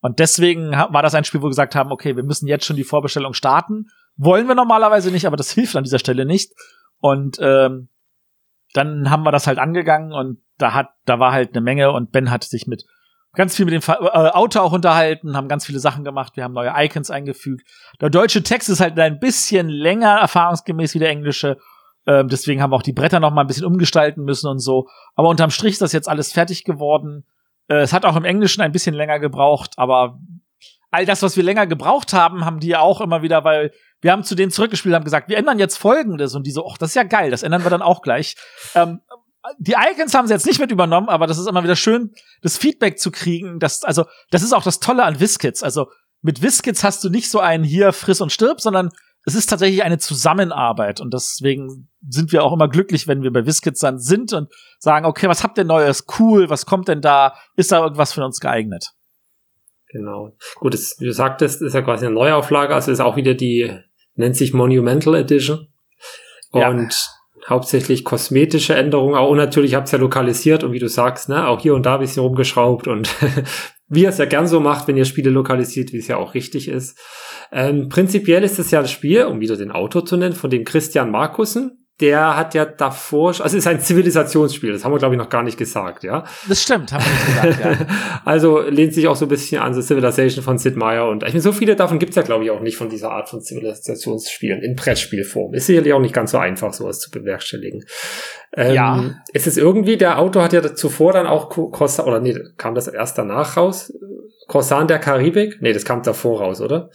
Und 0.00 0.20
deswegen 0.20 0.70
war 0.70 1.02
das 1.02 1.16
ein 1.16 1.24
Spiel, 1.24 1.40
wo 1.40 1.46
wir 1.46 1.50
gesagt 1.50 1.74
haben, 1.74 1.90
okay, 1.90 2.14
wir 2.14 2.22
müssen 2.22 2.46
jetzt 2.46 2.66
schon 2.66 2.76
die 2.76 2.84
Vorbestellung 2.84 3.32
starten. 3.32 3.86
Wollen 4.16 4.46
wir 4.46 4.54
normalerweise 4.54 5.10
nicht, 5.10 5.26
aber 5.26 5.36
das 5.36 5.50
hilft 5.54 5.74
an 5.74 5.82
dieser 5.82 5.98
Stelle 5.98 6.24
nicht. 6.24 6.52
Und 7.00 7.38
ähm, 7.40 7.88
dann 8.74 9.10
haben 9.10 9.24
wir 9.24 9.32
das 9.32 9.48
halt 9.48 9.58
angegangen 9.58 10.12
und 10.12 10.40
da 10.58 10.74
hat, 10.74 10.90
da 11.04 11.18
war 11.18 11.32
halt 11.32 11.50
eine 11.50 11.60
Menge 11.60 11.90
und 11.90 12.12
Ben 12.12 12.30
hat 12.30 12.44
sich 12.44 12.66
mit 12.66 12.84
ganz 13.34 13.56
viel 13.56 13.66
mit 13.66 13.74
dem 13.74 13.82
äh, 13.88 14.08
Auto 14.30 14.60
auch 14.60 14.72
unterhalten, 14.72 15.36
haben 15.36 15.48
ganz 15.48 15.66
viele 15.66 15.78
Sachen 15.78 16.04
gemacht, 16.04 16.36
wir 16.36 16.44
haben 16.44 16.54
neue 16.54 16.72
Icons 16.76 17.10
eingefügt. 17.10 17.68
Der 18.00 18.10
deutsche 18.10 18.42
Text 18.42 18.68
ist 18.68 18.80
halt 18.80 18.98
ein 18.98 19.18
bisschen 19.18 19.68
länger 19.68 20.18
erfahrungsgemäß 20.20 20.94
wie 20.94 20.98
der 20.98 21.10
englische. 21.10 21.58
Ähm, 22.06 22.28
deswegen 22.28 22.62
haben 22.62 22.70
wir 22.70 22.76
auch 22.76 22.82
die 22.82 22.92
Bretter 22.92 23.20
noch 23.20 23.32
mal 23.32 23.42
ein 23.42 23.46
bisschen 23.46 23.64
umgestalten 23.64 24.24
müssen 24.24 24.48
und 24.48 24.58
so. 24.58 24.88
Aber 25.14 25.28
unterm 25.28 25.50
Strich 25.50 25.72
ist 25.72 25.82
das 25.82 25.92
jetzt 25.92 26.08
alles 26.08 26.32
fertig 26.32 26.64
geworden. 26.64 27.24
Äh, 27.68 27.76
es 27.76 27.92
hat 27.92 28.04
auch 28.04 28.16
im 28.16 28.24
Englischen 28.24 28.62
ein 28.62 28.72
bisschen 28.72 28.94
länger 28.94 29.18
gebraucht, 29.18 29.72
aber 29.76 30.18
all 30.90 31.06
das, 31.06 31.22
was 31.22 31.36
wir 31.36 31.42
länger 31.42 31.66
gebraucht 31.66 32.12
haben, 32.12 32.44
haben 32.44 32.60
die 32.60 32.68
ja 32.68 32.80
auch 32.80 33.00
immer 33.00 33.22
wieder, 33.22 33.42
weil 33.44 33.72
wir 34.00 34.12
haben 34.12 34.22
zu 34.22 34.34
denen 34.34 34.52
zurückgespielt, 34.52 34.94
haben 34.94 35.04
gesagt, 35.04 35.28
wir 35.28 35.36
ändern 35.36 35.58
jetzt 35.58 35.76
Folgendes 35.76 36.34
und 36.34 36.46
die 36.46 36.52
so, 36.52 36.68
ach, 36.70 36.78
das 36.78 36.90
ist 36.90 36.94
ja 36.94 37.02
geil, 37.02 37.30
das 37.30 37.42
ändern 37.42 37.64
wir 37.64 37.70
dann 37.70 37.82
auch 37.82 38.02
gleich. 38.02 38.36
Ähm, 38.74 39.00
die 39.58 39.72
Icons 39.72 40.14
haben 40.14 40.26
sie 40.26 40.32
jetzt 40.32 40.46
nicht 40.46 40.60
mit 40.60 40.70
übernommen, 40.70 41.08
aber 41.08 41.26
das 41.26 41.38
ist 41.38 41.46
immer 41.46 41.62
wieder 41.62 41.76
schön, 41.76 42.12
das 42.42 42.56
Feedback 42.56 42.98
zu 42.98 43.10
kriegen. 43.10 43.58
Das, 43.58 43.84
also, 43.84 44.04
das 44.30 44.42
ist 44.42 44.52
auch 44.52 44.62
das 44.62 44.80
Tolle 44.80 45.04
an 45.04 45.20
Whiskits. 45.20 45.62
Also, 45.62 45.90
mit 46.22 46.42
Whiskits 46.42 46.82
hast 46.82 47.04
du 47.04 47.10
nicht 47.10 47.30
so 47.30 47.40
einen 47.40 47.64
hier 47.64 47.92
friss 47.92 48.20
und 48.20 48.32
stirb, 48.32 48.60
sondern 48.60 48.90
es 49.26 49.34
ist 49.34 49.46
tatsächlich 49.46 49.82
eine 49.82 49.98
Zusammenarbeit. 49.98 51.00
Und 51.00 51.12
deswegen 51.12 51.88
sind 52.08 52.32
wir 52.32 52.42
auch 52.42 52.52
immer 52.52 52.68
glücklich, 52.68 53.06
wenn 53.06 53.22
wir 53.22 53.32
bei 53.32 53.46
Whiskits 53.46 53.80
dann 53.80 53.98
sind 53.98 54.32
und 54.32 54.48
sagen, 54.78 55.06
okay, 55.06 55.28
was 55.28 55.42
habt 55.42 55.58
ihr 55.58 55.64
Neues? 55.64 56.06
Cool, 56.18 56.48
was 56.48 56.66
kommt 56.66 56.88
denn 56.88 57.00
da? 57.00 57.34
Ist 57.56 57.72
da 57.72 57.82
irgendwas 57.82 58.12
für 58.12 58.24
uns 58.24 58.40
geeignet? 58.40 58.92
Genau. 59.88 60.36
Gut, 60.56 60.74
das, 60.74 60.96
wie 60.98 61.06
du 61.06 61.12
sagtest, 61.12 61.62
ist 61.62 61.74
ja 61.74 61.82
quasi 61.82 62.06
eine 62.06 62.14
Neuauflage, 62.14 62.74
also 62.74 62.90
ist 62.90 63.00
auch 63.00 63.16
wieder 63.16 63.34
die, 63.34 63.78
nennt 64.14 64.36
sich 64.36 64.52
Monumental 64.52 65.14
Edition. 65.14 65.68
Und 66.50 66.60
ja 66.60 67.13
hauptsächlich 67.48 68.04
kosmetische 68.04 68.74
Änderungen 68.74 69.16
auch 69.16 69.34
natürlich 69.34 69.74
habt 69.74 69.88
ihr 69.88 69.98
ja 69.98 70.02
lokalisiert 70.02 70.64
und 70.64 70.72
wie 70.72 70.78
du 70.78 70.88
sagst, 70.88 71.28
ne, 71.28 71.46
auch 71.46 71.60
hier 71.60 71.74
und 71.74 71.84
da 71.84 71.94
ein 71.94 72.00
bisschen 72.00 72.22
rumgeschraubt 72.22 72.88
und 72.88 73.14
wie 73.88 74.02
ihr 74.02 74.08
es 74.08 74.18
ja 74.18 74.24
gern 74.24 74.46
so 74.46 74.60
macht, 74.60 74.88
wenn 74.88 74.96
ihr 74.96 75.04
Spiele 75.04 75.30
lokalisiert, 75.30 75.92
wie 75.92 75.98
es 75.98 76.08
ja 76.08 76.16
auch 76.16 76.34
richtig 76.34 76.68
ist. 76.68 76.98
Ähm, 77.52 77.88
prinzipiell 77.88 78.42
ist 78.42 78.58
es 78.58 78.70
ja 78.70 78.80
das 78.80 78.90
Spiel, 78.90 79.24
um 79.24 79.40
wieder 79.40 79.56
den 79.56 79.70
Autor 79.70 80.06
zu 80.06 80.16
nennen, 80.16 80.34
von 80.34 80.50
dem 80.50 80.64
Christian 80.64 81.10
Markussen, 81.10 81.83
der 82.00 82.36
hat 82.36 82.54
ja 82.54 82.64
davor, 82.64 83.28
also 83.28 83.44
es 83.44 83.54
ist 83.54 83.66
ein 83.68 83.80
Zivilisationsspiel, 83.80 84.72
das 84.72 84.84
haben 84.84 84.92
wir 84.92 84.98
glaube 84.98 85.14
ich 85.14 85.18
noch 85.18 85.28
gar 85.28 85.44
nicht 85.44 85.56
gesagt, 85.56 86.02
ja. 86.02 86.24
Das 86.48 86.62
stimmt, 86.62 86.92
haben 86.92 87.04
wir 87.04 87.12
nicht 87.12 87.58
gesagt, 87.58 87.80
ja. 87.80 87.86
also 88.24 88.60
lehnt 88.60 88.94
sich 88.94 89.06
auch 89.06 89.14
so 89.14 89.26
ein 89.26 89.28
bisschen 89.28 89.62
an 89.62 89.74
The 89.74 89.82
Civilization 89.82 90.42
von 90.42 90.58
Sid 90.58 90.76
Meier 90.76 91.08
und 91.08 91.22
ich 91.22 91.28
meine, 91.28 91.40
so 91.40 91.52
viele 91.52 91.76
davon 91.76 92.00
gibt's 92.00 92.16
ja 92.16 92.22
glaube 92.22 92.44
ich 92.44 92.50
auch 92.50 92.60
nicht 92.60 92.76
von 92.76 92.88
dieser 92.88 93.12
Art 93.12 93.28
von 93.28 93.40
Zivilisationsspielen 93.40 94.60
in 94.60 94.74
Brettspielform. 94.74 95.54
Ist 95.54 95.66
sicherlich 95.66 95.92
auch 95.92 96.00
nicht 96.00 96.14
ganz 96.14 96.32
so 96.32 96.38
einfach, 96.38 96.72
sowas 96.72 96.98
zu 96.98 97.10
bewerkstelligen. 97.10 97.84
Ähm, 98.56 98.74
ja. 98.74 99.14
Es 99.32 99.46
ist 99.46 99.58
irgendwie, 99.58 99.96
der 99.96 100.18
Autor 100.18 100.44
hat 100.44 100.52
ja 100.52 100.74
zuvor 100.74 101.12
dann 101.12 101.26
auch 101.26 101.48
Corsan, 101.48 102.06
oder 102.06 102.20
nee, 102.20 102.36
kam 102.56 102.74
das 102.74 102.88
erst 102.88 103.18
danach 103.18 103.56
raus? 103.56 103.92
Corsan 104.48 104.88
der 104.88 104.98
Karibik? 104.98 105.58
Nee, 105.60 105.72
das 105.72 105.84
kam 105.84 106.02
davor 106.02 106.40
raus, 106.40 106.60
oder? 106.60 106.90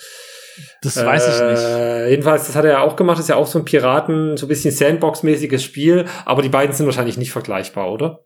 Das 0.82 1.04
weiß 1.04 1.28
ich 1.28 1.50
nicht. 1.50 1.63
Äh, 1.63 2.10
jedenfalls, 2.10 2.48
das 2.48 2.56
hat 2.56 2.65
er 2.65 2.72
ja 2.72 2.82
auch 2.82 2.95
gemacht, 2.95 3.17
das 3.17 3.26
ist 3.26 3.30
ja 3.30 3.36
auch 3.36 3.48
so 3.48 3.60
ein 3.60 3.65
Piraten, 3.65 4.38
so 4.38 4.45
ein 4.45 4.50
bisschen 4.50 4.72
Sandbox-mäßiges 4.72 5.63
Spiel, 5.63 6.06
aber 6.26 6.41
die 6.41 6.50
beiden 6.50 6.76
sind 6.76 6.86
wahrscheinlich 6.86 7.17
nicht 7.17 7.32
vergleichbar, 7.32 7.91
oder? 7.91 8.19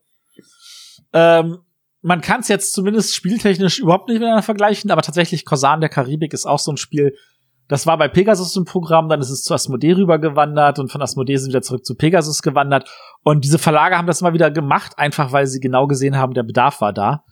Ähm, 1.13 1.59
man 2.01 2.21
kann 2.21 2.41
es 2.41 2.49
jetzt 2.49 2.73
zumindest 2.73 3.15
spieltechnisch 3.15 3.79
überhaupt 3.79 4.09
nicht 4.09 4.19
miteinander 4.19 4.43
vergleichen, 4.43 4.91
aber 4.91 5.01
tatsächlich 5.01 5.45
Korsan 5.45 5.79
der 5.79 5.89
Karibik 5.89 6.33
ist 6.33 6.45
auch 6.45 6.59
so 6.59 6.71
ein 6.71 6.77
Spiel, 6.77 7.13
das 7.69 7.87
war 7.87 7.97
bei 7.97 8.09
Pegasus 8.09 8.55
im 8.57 8.65
Programm, 8.65 9.07
dann 9.07 9.21
ist 9.21 9.29
es 9.29 9.43
zu 9.43 9.53
Asmodee 9.53 9.93
rübergewandert 9.93 10.79
und 10.79 10.91
von 10.91 11.01
Asmodee 11.01 11.37
sind 11.37 11.49
wieder 11.49 11.61
zurück 11.61 11.85
zu 11.85 11.95
Pegasus 11.95 12.41
gewandert. 12.41 12.89
Und 13.23 13.45
diese 13.45 13.57
Verlage 13.57 13.97
haben 13.97 14.07
das 14.07 14.21
mal 14.21 14.33
wieder 14.33 14.51
gemacht, 14.51 14.93
einfach 14.97 15.31
weil 15.31 15.47
sie 15.47 15.61
genau 15.61 15.87
gesehen 15.87 16.17
haben, 16.17 16.33
der 16.33 16.43
Bedarf 16.43 16.81
war 16.81 16.91
da. 16.91 17.23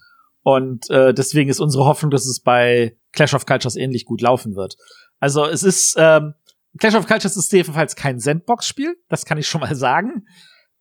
Und 0.43 0.89
äh, 0.89 1.13
deswegen 1.13 1.49
ist 1.49 1.59
unsere 1.59 1.85
Hoffnung, 1.85 2.11
dass 2.11 2.25
es 2.25 2.41
bei 2.41 2.97
Clash 3.13 3.33
of 3.33 3.45
Cultures 3.45 3.75
ähnlich 3.75 4.05
gut 4.05 4.21
laufen 4.21 4.55
wird. 4.55 4.75
Also 5.19 5.45
es 5.45 5.63
ist 5.63 5.95
ähm, 5.97 6.33
Clash 6.79 6.95
of 6.95 7.07
Cultures 7.07 7.37
ist 7.37 7.51
jedenfalls 7.51 7.95
kein 7.95 8.19
Sandbox-Spiel, 8.19 8.95
das 9.09 9.25
kann 9.25 9.37
ich 9.37 9.47
schon 9.47 9.61
mal 9.61 9.75
sagen. 9.75 10.25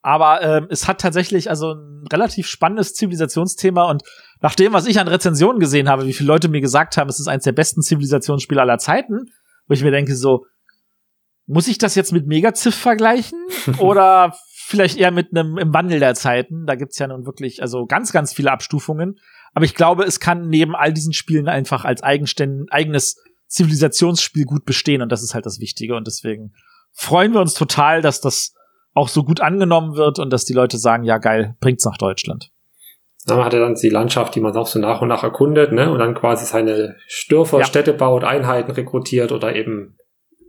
Aber 0.03 0.41
ähm, 0.41 0.67
es 0.71 0.89
hat 0.89 1.01
tatsächlich 1.01 1.51
also 1.51 1.75
ein 1.75 2.07
relativ 2.11 2.47
spannendes 2.47 2.95
Zivilisationsthema 2.95 3.91
und 3.91 4.03
nach 4.41 4.55
dem, 4.55 4.73
was 4.73 4.87
ich 4.87 4.99
an 4.99 5.09
Rezensionen 5.09 5.61
gesehen 5.61 5.91
habe, 5.91 6.07
wie 6.07 6.15
viele 6.15 6.29
Leute 6.29 6.49
mir 6.49 6.63
gesagt 6.63 6.97
haben, 6.97 7.11
es 7.11 7.21
ist 7.21 7.29
eines 7.29 7.45
der 7.45 7.53
besten 7.53 7.83
Zivilisationsspiele 7.83 8.61
aller 8.61 8.79
Zeiten, 8.79 9.27
wo 9.67 9.75
ich 9.75 9.83
mir 9.83 9.91
denke 9.91 10.17
so, 10.17 10.47
muss 11.47 11.69
ich 11.69 11.77
das 11.77 11.97
jetzt 11.97 12.13
mit 12.13 12.27
Megaziff 12.27 12.75
vergleichen 12.75 13.39
oder 13.79 14.35
vielleicht 14.65 14.97
eher 14.97 15.11
mit 15.11 15.37
einem 15.37 15.59
im 15.59 15.75
Wandel 15.75 16.01
der 16.01 16.15
Zeiten? 16.15 16.65
Da 16.65 16.77
gibt's 16.77 16.99
ja 16.99 17.09
nun 17.09 17.27
wirklich 17.27 17.61
also 17.61 17.85
ganz, 17.85 18.13
ganz 18.13 18.33
viele 18.33 18.53
Abstufungen. 18.53 19.19
Aber 19.53 19.65
ich 19.65 19.75
glaube, 19.75 20.05
es 20.05 20.21
kann 20.21 20.49
neben 20.49 20.77
all 20.77 20.93
diesen 20.93 21.13
Spielen 21.13 21.49
einfach 21.49 21.85
als 21.85 22.03
eigenständig, 22.03 22.73
eigenes 22.73 23.17
Zivilisationsspiel 23.49 24.45
gut 24.45 24.65
bestehen 24.65 25.03
und 25.03 25.11
das 25.11 25.23
ist 25.23 25.35
halt 25.35 25.47
das 25.47 25.59
Wichtige 25.59 25.97
und 25.97 26.07
deswegen 26.07 26.53
freuen 26.93 27.33
wir 27.33 27.41
uns 27.41 27.55
total, 27.55 28.01
dass 28.01 28.21
das 28.21 28.55
auch 28.95 29.09
so 29.09 29.25
gut 29.25 29.41
angenommen 29.41 29.97
wird 29.97 30.19
und 30.19 30.31
dass 30.31 30.45
die 30.45 30.53
Leute 30.53 30.79
sagen, 30.79 31.05
ja 31.05 31.19
geil, 31.19 31.57
bringt's 31.61 31.85
nach 31.85 31.97
Deutschland. 31.97 32.51
Dann 33.27 33.45
hat 33.45 33.53
er 33.53 33.61
dann 33.61 33.75
die 33.75 33.89
Landschaft, 33.89 34.35
die 34.35 34.41
man 34.41 34.57
auch 34.57 34.67
so 34.67 34.79
nach 34.79 35.03
und 35.03 35.09
nach 35.09 35.23
erkundet, 35.23 35.73
ne? 35.73 35.91
Und 35.93 35.99
dann 35.99 36.15
quasi 36.15 36.47
seine 36.47 36.97
Störfer, 37.07 37.59
ja. 37.59 37.65
Städte 37.65 37.93
baut, 37.93 38.25
Einheiten 38.25 38.71
rekrutiert 38.71 39.31
oder 39.31 39.55
eben, 39.55 39.99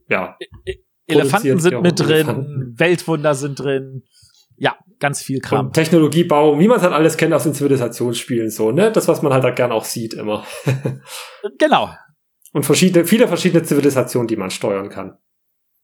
ja. 0.08 0.38
E-, 0.40 0.72
e 0.72 0.80
Elefanten 1.08 1.60
sind 1.60 1.82
mit 1.82 2.00
drin, 2.00 2.10
Elefanten. 2.10 2.80
Weltwunder 2.80 3.36
sind 3.36 3.60
drin. 3.60 4.04
Ja, 4.56 4.78
ganz 5.02 5.22
viel 5.22 5.40
Kram. 5.42 5.68
Und 5.68 5.74
Technologiebau, 5.74 6.58
wie 6.60 6.68
man 6.70 6.78
es 6.78 6.84
halt 6.84 6.94
alles 6.94 7.18
kennt 7.18 7.34
aus 7.34 7.44
den 7.44 7.54
Zivilisationsspielen, 7.54 8.50
so, 8.50 8.72
ne? 8.72 8.92
Das, 8.92 9.10
was 9.10 9.22
man 9.22 9.34
halt 9.34 9.44
da 9.44 9.50
gern 9.50 9.74
auch 9.74 9.84
sieht 9.84 10.14
immer. 10.14 10.46
genau. 11.60 11.90
Und 12.54 12.66
verschiedene, 12.66 13.06
viele 13.06 13.28
verschiedene 13.28 13.64
Zivilisationen, 13.64 14.28
die 14.28 14.38
man 14.38 14.52
steuern 14.52 14.90
kann. 14.90 15.18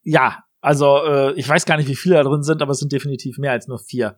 Ja, 0.04 0.44
also 0.62 1.04
äh, 1.04 1.34
ich 1.34 1.48
weiß 1.48 1.66
gar 1.66 1.78
nicht, 1.78 1.90
wie 1.90 1.96
viele 1.96 2.16
da 2.16 2.24
drin 2.24 2.44
sind, 2.44 2.62
aber 2.62 2.72
es 2.72 2.80
sind 2.80 2.94
definitiv 2.94 3.38
mehr 3.38 3.52
als 3.52 3.68
nur 3.68 3.80
vier. 3.80 4.18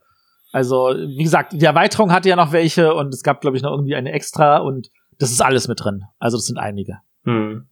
Also, 0.51 0.93
wie 0.95 1.23
gesagt, 1.23 1.53
die 1.53 1.65
Erweiterung 1.65 2.11
hatte 2.11 2.29
ja 2.29 2.35
noch 2.35 2.51
welche 2.51 2.93
und 2.93 3.13
es 3.13 3.23
gab, 3.23 3.41
glaube 3.41 3.57
ich, 3.57 3.63
noch 3.63 3.71
irgendwie 3.71 3.95
eine 3.95 4.11
extra 4.11 4.57
und 4.57 4.89
das 5.19 5.31
ist 5.31 5.41
alles 5.41 5.67
mit 5.67 5.83
drin. 5.83 6.03
Also, 6.17 6.37
das 6.37 6.45
sind 6.45 6.57
einige. 6.57 6.99
Hm. 7.23 7.67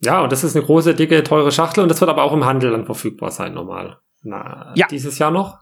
Ja, 0.00 0.22
und 0.22 0.30
das 0.30 0.44
ist 0.44 0.54
eine 0.54 0.64
große, 0.64 0.94
dicke, 0.94 1.22
teure 1.24 1.50
Schachtel 1.50 1.82
und 1.82 1.88
das 1.88 2.00
wird 2.00 2.10
aber 2.10 2.22
auch 2.22 2.32
im 2.32 2.44
Handel 2.44 2.70
dann 2.70 2.84
verfügbar 2.84 3.30
sein, 3.30 3.54
normal. 3.54 3.98
Na, 4.22 4.72
ja. 4.76 4.86
dieses 4.88 5.18
Jahr 5.18 5.30
noch? 5.30 5.58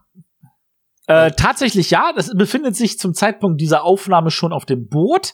Äh, 1.07 1.31
tatsächlich 1.31 1.91
ja, 1.91 2.11
das 2.15 2.35
befindet 2.35 2.75
sich 2.75 2.97
zum 2.97 3.13
Zeitpunkt 3.13 3.61
dieser 3.61 3.83
Aufnahme 3.83 4.31
schon 4.31 4.53
auf 4.53 4.65
dem 4.65 4.87
Boot. 4.87 5.33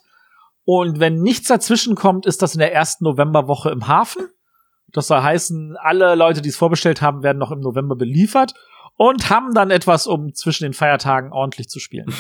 Und 0.64 1.00
wenn 1.00 1.22
nichts 1.22 1.48
dazwischen 1.48 1.96
kommt, 1.96 2.26
ist 2.26 2.42
das 2.42 2.54
in 2.54 2.60
der 2.60 2.74
ersten 2.74 3.06
Novemberwoche 3.06 3.72
im 3.72 3.88
Hafen. 3.88 4.28
Das 4.92 5.08
soll 5.08 5.22
heißen, 5.22 5.78
alle 5.82 6.16
Leute, 6.16 6.42
die 6.42 6.50
es 6.50 6.58
vorbestellt 6.58 7.02
haben, 7.02 7.24
werden 7.24 7.38
noch 7.38 7.52
im 7.52 7.60
November 7.60 7.96
beliefert. 7.96 8.54
und 8.98 9.30
haben 9.30 9.54
dann 9.54 9.72
etwas, 9.72 10.06
um 10.06 10.34
zwischen 10.34 10.64
den 10.64 10.74
Feiertagen 10.74 11.32
ordentlich 11.32 11.70
zu 11.70 11.80
spielen. 11.80 12.14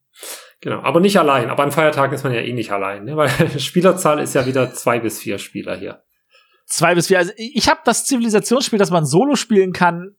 genau, 0.60 0.80
aber 0.82 1.00
nicht 1.00 1.18
allein. 1.18 1.50
Aber 1.50 1.62
an 1.62 1.72
Feiertagen 1.72 2.14
ist 2.14 2.22
man 2.22 2.32
ja 2.32 2.40
eh 2.40 2.52
nicht 2.52 2.70
allein, 2.70 3.04
ne? 3.04 3.16
weil 3.16 3.30
Spielerzahl 3.58 4.20
ist 4.20 4.34
ja 4.34 4.46
wieder 4.46 4.72
zwei 4.72 5.00
bis 5.00 5.18
vier 5.18 5.38
Spieler 5.38 5.76
hier. 5.76 6.02
Zwei 6.66 6.94
bis 6.94 7.08
vier. 7.08 7.18
Also 7.18 7.32
ich 7.36 7.68
habe 7.68 7.80
das 7.84 8.04
Zivilisationsspiel, 8.04 8.78
das 8.78 8.90
man 8.92 9.06
solo 9.06 9.34
spielen 9.34 9.72
kann. 9.72 10.14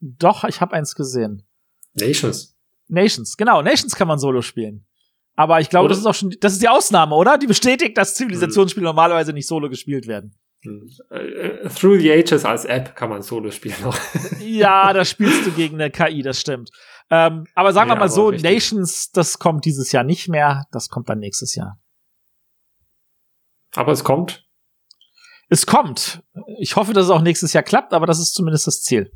Doch, 0.00 0.44
ich 0.44 0.60
habe 0.62 0.74
eins 0.74 0.94
gesehen. 0.94 1.47
Nations. 1.98 2.56
Nations, 2.88 3.36
genau. 3.36 3.62
Nations 3.62 3.94
kann 3.94 4.08
man 4.08 4.18
solo 4.18 4.42
spielen. 4.42 4.86
Aber 5.36 5.60
ich 5.60 5.70
glaube, 5.70 5.84
oder? 5.84 5.90
das 5.90 6.00
ist 6.00 6.06
auch 6.06 6.14
schon, 6.14 6.34
das 6.40 6.54
ist 6.54 6.62
die 6.62 6.68
Ausnahme, 6.68 7.14
oder? 7.14 7.38
Die 7.38 7.46
bestätigt, 7.46 7.96
dass 7.96 8.14
Zivilisationsspiele 8.14 8.84
hm. 8.84 8.88
normalerweise 8.88 9.32
nicht 9.32 9.46
solo 9.46 9.68
gespielt 9.68 10.08
werden. 10.08 10.34
Hm. 10.64 10.88
Äh, 11.10 11.68
Through 11.68 12.00
the 12.00 12.10
Ages 12.10 12.44
als 12.44 12.64
App 12.64 12.96
kann 12.96 13.10
man 13.10 13.22
solo 13.22 13.50
spielen 13.52 13.76
noch. 13.82 13.96
ja, 14.40 14.92
da 14.92 15.04
spielst 15.04 15.46
du 15.46 15.52
gegen 15.52 15.76
eine 15.76 15.90
KI, 15.90 16.22
das 16.22 16.40
stimmt. 16.40 16.70
Ähm, 17.10 17.44
aber 17.54 17.72
sagen 17.72 17.88
ja, 17.88 17.94
wir 17.94 18.00
mal 18.00 18.08
so, 18.08 18.28
richtig. 18.28 18.50
Nations, 18.50 19.10
das 19.12 19.38
kommt 19.38 19.64
dieses 19.64 19.92
Jahr 19.92 20.02
nicht 20.02 20.28
mehr, 20.28 20.64
das 20.72 20.88
kommt 20.88 21.08
dann 21.08 21.20
nächstes 21.20 21.54
Jahr. 21.54 21.78
Aber 23.76 23.92
es 23.92 24.02
kommt. 24.02 24.44
Es 25.48 25.66
kommt. 25.66 26.22
Ich 26.58 26.74
hoffe, 26.74 26.92
dass 26.92 27.04
es 27.04 27.10
auch 27.10 27.22
nächstes 27.22 27.52
Jahr 27.52 27.62
klappt, 27.62 27.92
aber 27.92 28.06
das 28.06 28.18
ist 28.18 28.34
zumindest 28.34 28.66
das 28.66 28.82
Ziel. 28.82 29.12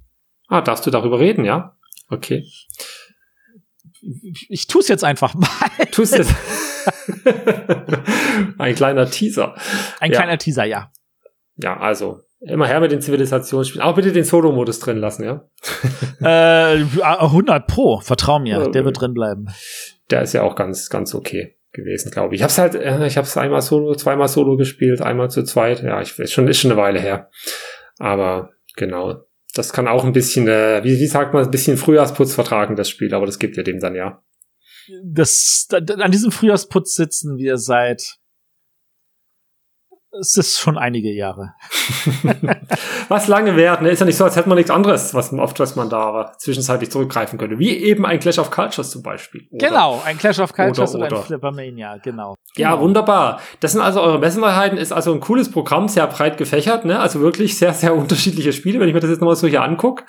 Ah, 0.48 0.60
darfst 0.60 0.86
du 0.86 0.90
darüber 0.90 1.18
reden, 1.18 1.44
ja? 1.44 1.76
Okay 2.12 2.44
ich 4.48 4.66
tue 4.66 4.80
es 4.80 4.88
jetzt 4.88 5.04
einfach 5.04 5.34
mal. 5.34 5.48
Tust 5.92 6.18
es. 6.18 6.28
Ein 8.58 8.74
kleiner 8.74 9.08
Teaser. 9.08 9.54
Ein 10.00 10.12
ja. 10.12 10.18
kleiner 10.18 10.38
Teaser, 10.38 10.64
ja. 10.64 10.90
Ja, 11.56 11.78
also 11.78 12.20
immer 12.40 12.66
her 12.66 12.80
mit 12.80 12.90
den 12.90 13.00
Zivilisationsspielen. 13.00 13.86
Auch 13.86 13.94
bitte 13.94 14.12
den 14.12 14.24
Solo-Modus 14.24 14.80
drin 14.80 14.96
lassen, 14.96 15.24
ja? 15.24 15.48
äh, 16.74 16.84
100 17.02 17.66
Pro, 17.66 18.00
vertrau 18.00 18.40
mir, 18.40 18.70
der 18.70 18.84
wird 18.84 19.00
drin 19.00 19.14
bleiben. 19.14 19.46
Der 20.10 20.22
ist 20.22 20.32
ja 20.32 20.42
auch 20.42 20.56
ganz, 20.56 20.88
ganz 20.88 21.14
okay 21.14 21.56
gewesen, 21.70 22.10
glaube 22.10 22.34
ich. 22.34 22.40
Ich 22.40 22.42
habe 22.42 22.50
es 22.50 22.58
halt, 22.58 22.74
äh, 22.74 23.06
ich 23.06 23.16
habe 23.16 23.26
es 23.26 23.36
einmal 23.36 23.62
Solo, 23.62 23.94
zweimal 23.94 24.28
Solo 24.28 24.56
gespielt, 24.56 25.00
einmal 25.00 25.30
zu 25.30 25.44
zweit. 25.44 25.82
Ja, 25.82 26.00
ich 26.00 26.18
weiß 26.18 26.32
schon, 26.32 26.48
ist 26.48 26.60
schon 26.60 26.72
eine 26.72 26.80
Weile 26.80 27.00
her. 27.00 27.30
Aber 27.98 28.50
genau, 28.76 29.24
das 29.54 29.72
kann 29.72 29.88
auch 29.88 30.04
ein 30.04 30.12
bisschen, 30.12 30.48
äh, 30.48 30.82
wie, 30.84 30.98
wie 30.98 31.06
sagt 31.06 31.34
man, 31.34 31.44
ein 31.44 31.50
bisschen 31.50 31.76
Frühjahrsputz 31.76 32.34
vertragen, 32.34 32.76
das 32.76 32.88
Spiel, 32.88 33.14
aber 33.14 33.26
das 33.26 33.38
gibt 33.38 33.56
ja 33.56 33.62
dem 33.62 33.80
dann 33.80 33.94
ja. 33.94 34.22
Das, 35.04 35.68
an 35.70 36.10
diesem 36.10 36.32
Frühjahrsputz 36.32 36.94
sitzen 36.94 37.36
wir 37.36 37.58
seit 37.58 38.16
es 40.18 40.36
ist 40.36 40.58
schon 40.58 40.76
einige 40.76 41.10
Jahre. 41.10 41.54
was 43.08 43.28
lange 43.28 43.56
währt, 43.56 43.80
ne? 43.80 43.90
Ist 43.90 44.00
ja 44.00 44.06
nicht 44.06 44.16
so, 44.16 44.24
als 44.24 44.36
hätte 44.36 44.48
man 44.48 44.56
nichts 44.56 44.70
anderes, 44.70 45.14
was, 45.14 45.32
oft, 45.32 45.58
was 45.58 45.74
man 45.74 45.88
da 45.88 46.34
zwischenzeitlich 46.38 46.90
zurückgreifen 46.90 47.38
könnte. 47.38 47.58
Wie 47.58 47.76
eben 47.76 48.04
ein 48.04 48.20
Clash 48.20 48.38
of 48.38 48.50
Cultures 48.50 48.90
zum 48.90 49.02
Beispiel. 49.02 49.48
Oder, 49.50 49.68
genau, 49.68 50.02
ein 50.04 50.18
Clash 50.18 50.38
of 50.38 50.52
Cultures 50.52 50.94
oder, 50.94 51.06
oder, 51.06 51.16
ein 51.18 51.22
Flippermania, 51.24 51.96
genau. 51.98 52.34
Ja, 52.56 52.72
genau. 52.72 52.82
wunderbar. 52.82 53.40
Das 53.60 53.72
sind 53.72 53.80
also 53.80 54.02
eure 54.02 54.18
Messenwahrheiten, 54.18 54.76
ist 54.76 54.92
also 54.92 55.12
ein 55.12 55.20
cooles 55.20 55.50
Programm, 55.50 55.88
sehr 55.88 56.06
breit 56.06 56.36
gefächert, 56.36 56.84
ne? 56.84 57.00
Also 57.00 57.20
wirklich 57.20 57.56
sehr, 57.56 57.72
sehr 57.72 57.94
unterschiedliche 57.96 58.52
Spiele, 58.52 58.80
wenn 58.80 58.88
ich 58.88 58.94
mir 58.94 59.00
das 59.00 59.10
jetzt 59.10 59.20
nochmal 59.20 59.36
so 59.36 59.46
hier 59.46 59.62
angucke. 59.62 60.04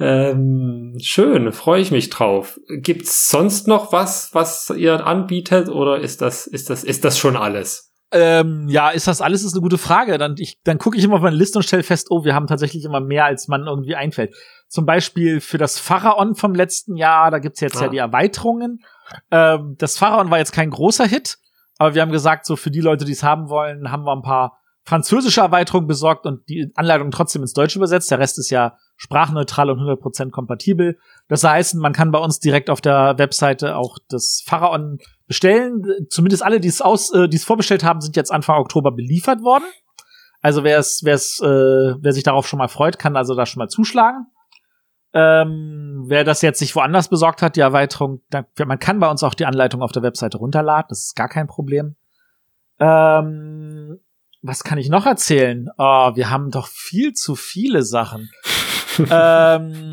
Ähm, 0.00 0.96
schön, 1.00 1.52
freue 1.52 1.80
ich 1.80 1.90
mich 1.90 2.10
drauf. 2.10 2.58
Gibt's 2.68 3.28
sonst 3.28 3.68
noch 3.68 3.92
was, 3.92 4.30
was 4.32 4.70
ihr 4.70 5.06
anbietet, 5.06 5.68
oder 5.68 5.98
ist 5.98 6.22
das, 6.22 6.46
ist 6.46 6.70
das, 6.70 6.82
ist 6.82 7.04
das 7.04 7.18
schon 7.18 7.36
alles? 7.36 7.93
Ähm, 8.16 8.68
ja, 8.68 8.90
ist 8.90 9.08
das 9.08 9.20
alles 9.20 9.42
ist 9.42 9.54
eine 9.54 9.60
gute 9.60 9.76
Frage. 9.76 10.18
Dann, 10.18 10.36
ich, 10.38 10.60
dann 10.62 10.78
gucke 10.78 10.96
ich 10.96 11.02
immer 11.02 11.16
auf 11.16 11.22
meine 11.22 11.34
Liste 11.34 11.58
und 11.58 11.64
stelle 11.64 11.82
fest, 11.82 12.06
oh, 12.10 12.24
wir 12.24 12.32
haben 12.32 12.46
tatsächlich 12.46 12.84
immer 12.84 13.00
mehr, 13.00 13.24
als 13.24 13.48
man 13.48 13.66
irgendwie 13.66 13.96
einfällt. 13.96 14.36
Zum 14.68 14.86
Beispiel 14.86 15.40
für 15.40 15.58
das 15.58 15.80
Pharaon 15.80 16.36
vom 16.36 16.54
letzten 16.54 16.96
Jahr, 16.96 17.32
da 17.32 17.40
gibt's 17.40 17.60
jetzt 17.60 17.78
ah. 17.78 17.82
ja 17.82 17.88
die 17.88 17.98
Erweiterungen. 17.98 18.84
Ähm, 19.32 19.74
das 19.78 19.98
Pharaon 19.98 20.30
war 20.30 20.38
jetzt 20.38 20.52
kein 20.52 20.70
großer 20.70 21.06
Hit, 21.06 21.38
aber 21.78 21.96
wir 21.96 22.02
haben 22.02 22.12
gesagt, 22.12 22.46
so 22.46 22.54
für 22.54 22.70
die 22.70 22.80
Leute, 22.80 23.04
die 23.04 23.12
es 23.12 23.24
haben 23.24 23.48
wollen, 23.48 23.90
haben 23.90 24.04
wir 24.04 24.12
ein 24.12 24.22
paar 24.22 24.60
französische 24.84 25.40
Erweiterungen 25.40 25.88
besorgt 25.88 26.24
und 26.24 26.48
die 26.48 26.70
Anleitung 26.76 27.10
trotzdem 27.10 27.42
ins 27.42 27.54
Deutsche 27.54 27.78
übersetzt. 27.78 28.12
Der 28.12 28.20
Rest 28.20 28.38
ist 28.38 28.50
ja 28.50 28.76
sprachneutral 28.96 29.70
und 29.70 29.80
100% 29.80 30.30
kompatibel. 30.30 30.98
Das 31.26 31.42
heißt, 31.42 31.74
man 31.74 31.92
kann 31.92 32.12
bei 32.12 32.18
uns 32.18 32.38
direkt 32.38 32.70
auf 32.70 32.80
der 32.80 33.18
Webseite 33.18 33.76
auch 33.76 33.98
das 34.08 34.44
Pharaon 34.46 34.98
bestellen. 35.26 35.82
Zumindest 36.08 36.42
alle, 36.44 36.60
die 36.60 36.68
es 36.68 36.80
aus, 36.80 37.12
äh, 37.12 37.28
die 37.28 37.36
es 37.36 37.44
vorbestellt 37.44 37.84
haben, 37.84 38.00
sind 38.00 38.16
jetzt 38.16 38.32
Anfang 38.32 38.58
Oktober 38.58 38.92
beliefert 38.92 39.42
worden. 39.42 39.64
Also 40.40 40.62
wer 40.62 40.78
es, 40.78 41.00
wer 41.04 41.14
es, 41.14 41.40
äh, 41.40 41.46
wer 41.46 42.12
sich 42.12 42.22
darauf 42.22 42.46
schon 42.46 42.58
mal 42.58 42.68
freut, 42.68 42.98
kann 42.98 43.16
also 43.16 43.34
da 43.34 43.46
schon 43.46 43.60
mal 43.60 43.68
zuschlagen. 43.68 44.26
Ähm, 45.14 46.04
wer 46.06 46.24
das 46.24 46.42
jetzt 46.42 46.58
sich 46.58 46.74
woanders 46.74 47.08
besorgt 47.08 47.40
hat, 47.40 47.56
die 47.56 47.60
Erweiterung, 47.60 48.20
dann, 48.30 48.44
man 48.66 48.78
kann 48.78 48.98
bei 48.98 49.08
uns 49.08 49.22
auch 49.22 49.34
die 49.34 49.46
Anleitung 49.46 49.80
auf 49.80 49.92
der 49.92 50.02
Webseite 50.02 50.38
runterladen. 50.38 50.86
Das 50.88 51.04
ist 51.04 51.14
gar 51.16 51.28
kein 51.28 51.46
Problem. 51.46 51.96
Ähm, 52.80 54.00
was 54.42 54.64
kann 54.64 54.76
ich 54.76 54.90
noch 54.90 55.06
erzählen? 55.06 55.68
Oh, 55.78 56.10
wir 56.14 56.30
haben 56.30 56.50
doch 56.50 56.66
viel 56.66 57.14
zu 57.14 57.36
viele 57.36 57.82
Sachen. 57.82 58.28
ähm, 59.10 59.84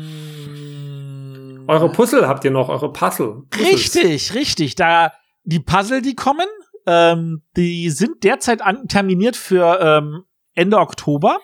eure 1.66 1.88
Puzzle 1.90 2.28
habt 2.28 2.44
ihr 2.44 2.50
noch, 2.50 2.68
eure 2.68 2.92
Puzzle. 2.92 3.44
Puzzles. 3.48 3.72
Richtig, 3.72 4.34
richtig. 4.34 4.74
Da 4.74 5.12
die 5.44 5.60
Puzzle, 5.60 6.02
die 6.02 6.14
kommen, 6.14 6.46
ähm, 6.86 7.42
die 7.56 7.90
sind 7.90 8.24
derzeit 8.24 8.62
an, 8.62 8.88
terminiert 8.88 9.36
für 9.36 9.80
ähm, 9.80 10.24
Ende 10.54 10.78
Oktober. 10.78 11.38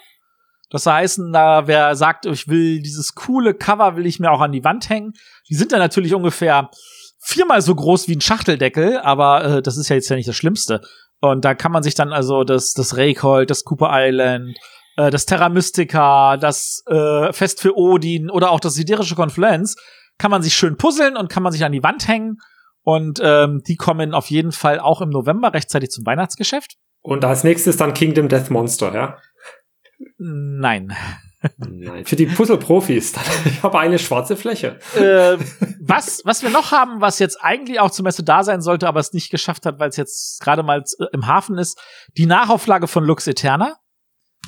Das 0.71 0.87
heißt, 0.87 1.21
da 1.33 1.67
wer 1.67 1.97
sagt, 1.97 2.27
ich 2.27 2.49
will 2.49 2.83
dieses 2.83 3.15
coole 3.15 3.55
Cover, 3.55 3.97
will 3.97 4.07
ich 4.07 4.21
mir 4.21 4.31
auch 4.31 4.41
an 4.41 4.53
die 4.53 4.65
Wand 4.65 4.91
hängen. 4.91 5.15
Die 5.49 5.55
sind 5.55 5.73
dann 5.73 5.79
natürlich 5.79 6.15
ungefähr 6.15 6.71
viermal 7.21 7.63
so 7.63 7.75
groß 7.75 8.09
wie 8.09 8.17
ein 8.17 8.21
Schachteldeckel, 8.21 8.99
aber 8.99 9.45
äh, 9.45 9.63
das 9.63 9.77
ist 9.77 9.89
ja 9.89 9.97
jetzt 9.97 10.09
ja 10.09 10.17
nicht 10.17 10.29
das 10.29 10.37
Schlimmste. 10.37 10.83
Und 11.21 11.45
da 11.45 11.55
kann 11.55 11.73
man 11.73 11.83
sich 11.83 11.95
dann 11.95 12.13
also 12.13 12.45
das, 12.45 12.75
das 12.75 12.97
Reykhold, 12.97 13.51
das 13.51 13.65
Cooper 13.65 13.91
Island, 13.91 14.57
äh, 14.97 15.11
das 15.11 15.27
Terra 15.27 15.49
Mystica, 15.49 16.37
das 16.37 16.83
äh, 16.87 17.33
Fest 17.33 17.61
für 17.61 17.77
Odin 17.77 18.31
oder 18.31 18.51
auch 18.51 18.61
das 18.61 18.75
Siderische 18.75 19.17
Confluence, 19.17 19.77
kann 20.19 20.31
man 20.31 20.43
sich 20.43 20.55
schön 20.55 20.77
puzzeln 20.77 21.17
und 21.17 21.29
kann 21.29 21.43
man 21.43 21.53
sich 21.53 21.65
an 21.65 21.73
die 21.73 21.83
Wand 21.83 22.07
hängen. 22.07 22.39
Und 22.89 23.21
ähm, 23.23 23.61
die 23.69 23.77
kommen 23.77 24.15
auf 24.15 24.31
jeden 24.31 24.51
Fall 24.51 24.81
auch 24.81 25.03
im 25.03 25.11
November 25.11 25.53
rechtzeitig 25.53 25.91
zum 25.91 26.07
Weihnachtsgeschäft. 26.07 26.77
Und 27.03 27.23
als 27.23 27.45
nächstes 27.45 27.77
dann 27.77 27.93
Kingdom 27.93 28.31
Death 28.31 28.49
Monster, 28.49 28.95
ja? 28.95 29.19
Nein. 30.17 30.97
Nein. 31.59 32.07
Für 32.07 32.17
die 32.17 32.25
Puzzle-Profis. 32.25 33.13
Ich 33.45 33.63
habe 33.63 33.79
eine 33.79 33.99
schwarze 33.99 34.37
Fläche. 34.37 34.79
Äh, 34.97 35.37
was, 35.83 36.23
was 36.25 36.43
wir 36.43 36.49
noch 36.49 36.73
haben, 36.73 37.03
was 37.03 37.19
jetzt 37.19 37.37
eigentlich 37.43 37.79
auch 37.79 37.91
zur 37.91 38.05
Messe 38.05 38.25
da 38.25 38.43
sein 38.43 38.63
sollte, 38.63 38.89
aber 38.89 39.01
es 39.01 39.13
nicht 39.13 39.31
geschafft 39.31 39.67
hat, 39.67 39.79
weil 39.79 39.91
es 39.91 39.99
jetzt 39.99 40.41
gerade 40.41 40.63
mal 40.63 40.83
im 41.13 41.27
Hafen 41.27 41.59
ist, 41.59 41.79
die 42.17 42.25
Nachauflage 42.25 42.89
von 42.89 43.05
Lux 43.05 43.27
Eterna. 43.27 43.77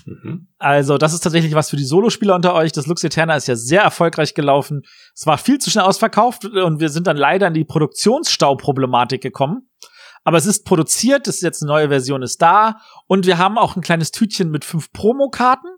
Mhm. 0.07 0.48
Also, 0.59 0.98
das 0.98 1.12
ist 1.12 1.20
tatsächlich 1.20 1.55
was 1.55 1.70
für 1.70 1.76
die 1.76 1.84
Solospieler 1.84 2.34
unter 2.34 2.55
euch. 2.55 2.72
Das 2.72 2.86
Lux 2.86 3.05
Eterna 3.05 3.36
ist 3.36 3.48
ja 3.48 3.57
sehr 3.57 3.82
erfolgreich 3.82 4.34
gelaufen. 4.34 4.82
Es 5.14 5.26
war 5.26 5.38
viel 5.38 5.59
zu 5.59 5.70
schnell 5.70 5.84
ausverkauft 5.84 6.44
und 6.44 6.80
wir 6.80 6.88
sind 6.88 7.07
dann 7.07 7.16
leider 7.16 7.48
in 7.48 7.55
die 7.55 7.64
Produktionsstauproblematik 7.64 9.22
gekommen. 9.22 9.68
Aber 10.24 10.36
es 10.36 10.46
ist 10.46 10.64
produziert, 10.64 11.26
es 11.28 11.36
ist 11.36 11.42
jetzt 11.42 11.62
eine 11.62 11.72
neue 11.72 11.88
Version 11.88 12.22
ist 12.22 12.42
da 12.42 12.76
und 13.07 13.26
wir 13.26 13.38
haben 13.38 13.57
auch 13.57 13.76
ein 13.76 13.82
kleines 13.82 14.11
Tütchen 14.11 14.51
mit 14.51 14.64
fünf 14.64 14.92
Promokarten. 14.92 15.70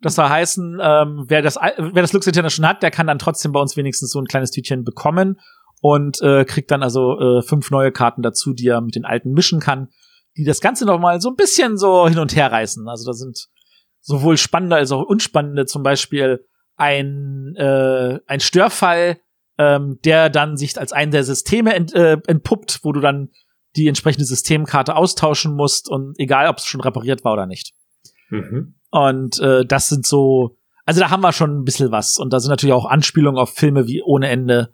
Das 0.00 0.14
soll 0.14 0.28
heißen, 0.28 0.78
ähm, 0.80 1.24
wer 1.28 1.42
das 1.42 1.56
wer 1.56 2.02
das 2.02 2.12
Lux 2.12 2.26
Eterna 2.26 2.50
schon 2.50 2.66
hat, 2.66 2.82
der 2.82 2.90
kann 2.90 3.06
dann 3.06 3.18
trotzdem 3.18 3.52
bei 3.52 3.60
uns 3.60 3.76
wenigstens 3.76 4.10
so 4.10 4.18
ein 4.18 4.26
kleines 4.26 4.50
Tütchen 4.50 4.82
bekommen 4.82 5.40
und 5.80 6.20
äh, 6.22 6.44
kriegt 6.44 6.70
dann 6.70 6.82
also 6.82 7.18
äh, 7.18 7.42
fünf 7.42 7.70
neue 7.70 7.92
Karten 7.92 8.22
dazu, 8.22 8.54
die 8.54 8.68
er 8.68 8.80
mit 8.80 8.94
den 8.94 9.04
alten 9.04 9.32
mischen 9.32 9.60
kann 9.60 9.88
die 10.36 10.44
das 10.44 10.60
Ganze 10.60 10.84
noch 10.84 11.00
mal 11.00 11.20
so 11.20 11.30
ein 11.30 11.36
bisschen 11.36 11.78
so 11.78 12.08
hin 12.08 12.18
und 12.18 12.36
her 12.36 12.52
reißen. 12.52 12.88
Also 12.88 13.06
da 13.06 13.12
sind 13.12 13.48
sowohl 14.00 14.36
spannende 14.36 14.76
als 14.76 14.92
auch 14.92 15.02
unspannende, 15.02 15.66
zum 15.66 15.82
Beispiel 15.82 16.46
ein, 16.76 17.54
äh, 17.56 18.18
ein 18.26 18.40
Störfall, 18.40 19.18
ähm, 19.58 19.98
der 20.04 20.28
dann 20.28 20.56
sich 20.56 20.78
als 20.78 20.92
ein 20.92 21.10
der 21.10 21.24
Systeme 21.24 21.74
ent, 21.74 21.94
äh, 21.94 22.18
entpuppt, 22.26 22.80
wo 22.82 22.92
du 22.92 23.00
dann 23.00 23.30
die 23.74 23.88
entsprechende 23.88 24.26
Systemkarte 24.26 24.94
austauschen 24.94 25.54
musst 25.54 25.88
und 25.88 26.18
egal, 26.18 26.48
ob 26.48 26.58
es 26.58 26.66
schon 26.66 26.80
repariert 26.80 27.24
war 27.24 27.32
oder 27.32 27.46
nicht. 27.46 27.72
Mhm. 28.30 28.74
Und 28.90 29.38
äh, 29.40 29.64
das 29.64 29.88
sind 29.88 30.06
so, 30.06 30.56
also 30.84 31.00
da 31.00 31.10
haben 31.10 31.22
wir 31.22 31.32
schon 31.32 31.60
ein 31.60 31.64
bisschen 31.64 31.90
was. 31.90 32.16
Und 32.16 32.32
da 32.32 32.40
sind 32.40 32.50
natürlich 32.50 32.72
auch 32.72 32.86
Anspielungen 32.86 33.40
auf 33.40 33.54
Filme 33.54 33.86
wie 33.86 34.02
Ohne 34.02 34.28
Ende. 34.28 34.72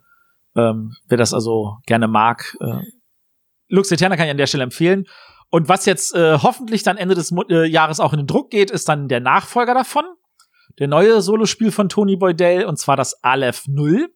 Ähm, 0.55 0.93
wer 1.07 1.17
das 1.17 1.33
also 1.33 1.77
gerne 1.85 2.07
mag. 2.07 2.55
Äh, 2.59 2.81
Lux 3.67 3.91
Eterna 3.91 4.15
kann 4.15 4.25
ich 4.25 4.31
an 4.31 4.37
der 4.37 4.47
Stelle 4.47 4.63
empfehlen. 4.63 5.05
Und 5.53 5.69
was 5.69 5.85
jetzt 5.85 6.15
äh, 6.15 6.39
hoffentlich 6.41 6.81
dann 6.81 6.97
Ende 6.97 7.13
des 7.13 7.31
äh, 7.47 7.67
Jahres 7.67 7.99
auch 7.99 8.11
in 8.11 8.17
den 8.17 8.25
Druck 8.25 8.49
geht, 8.49 8.71
ist 8.71 8.89
dann 8.89 9.07
der 9.07 9.19
Nachfolger 9.19 9.75
davon. 9.75 10.03
Der 10.79 10.87
neue 10.87 11.21
Solospiel 11.21 11.71
von 11.71 11.89
Tony 11.89 12.15
Boydell, 12.15 12.65
und 12.65 12.79
zwar 12.79 12.97
das 12.97 13.23
Aleph 13.23 13.67
0. 13.67 14.09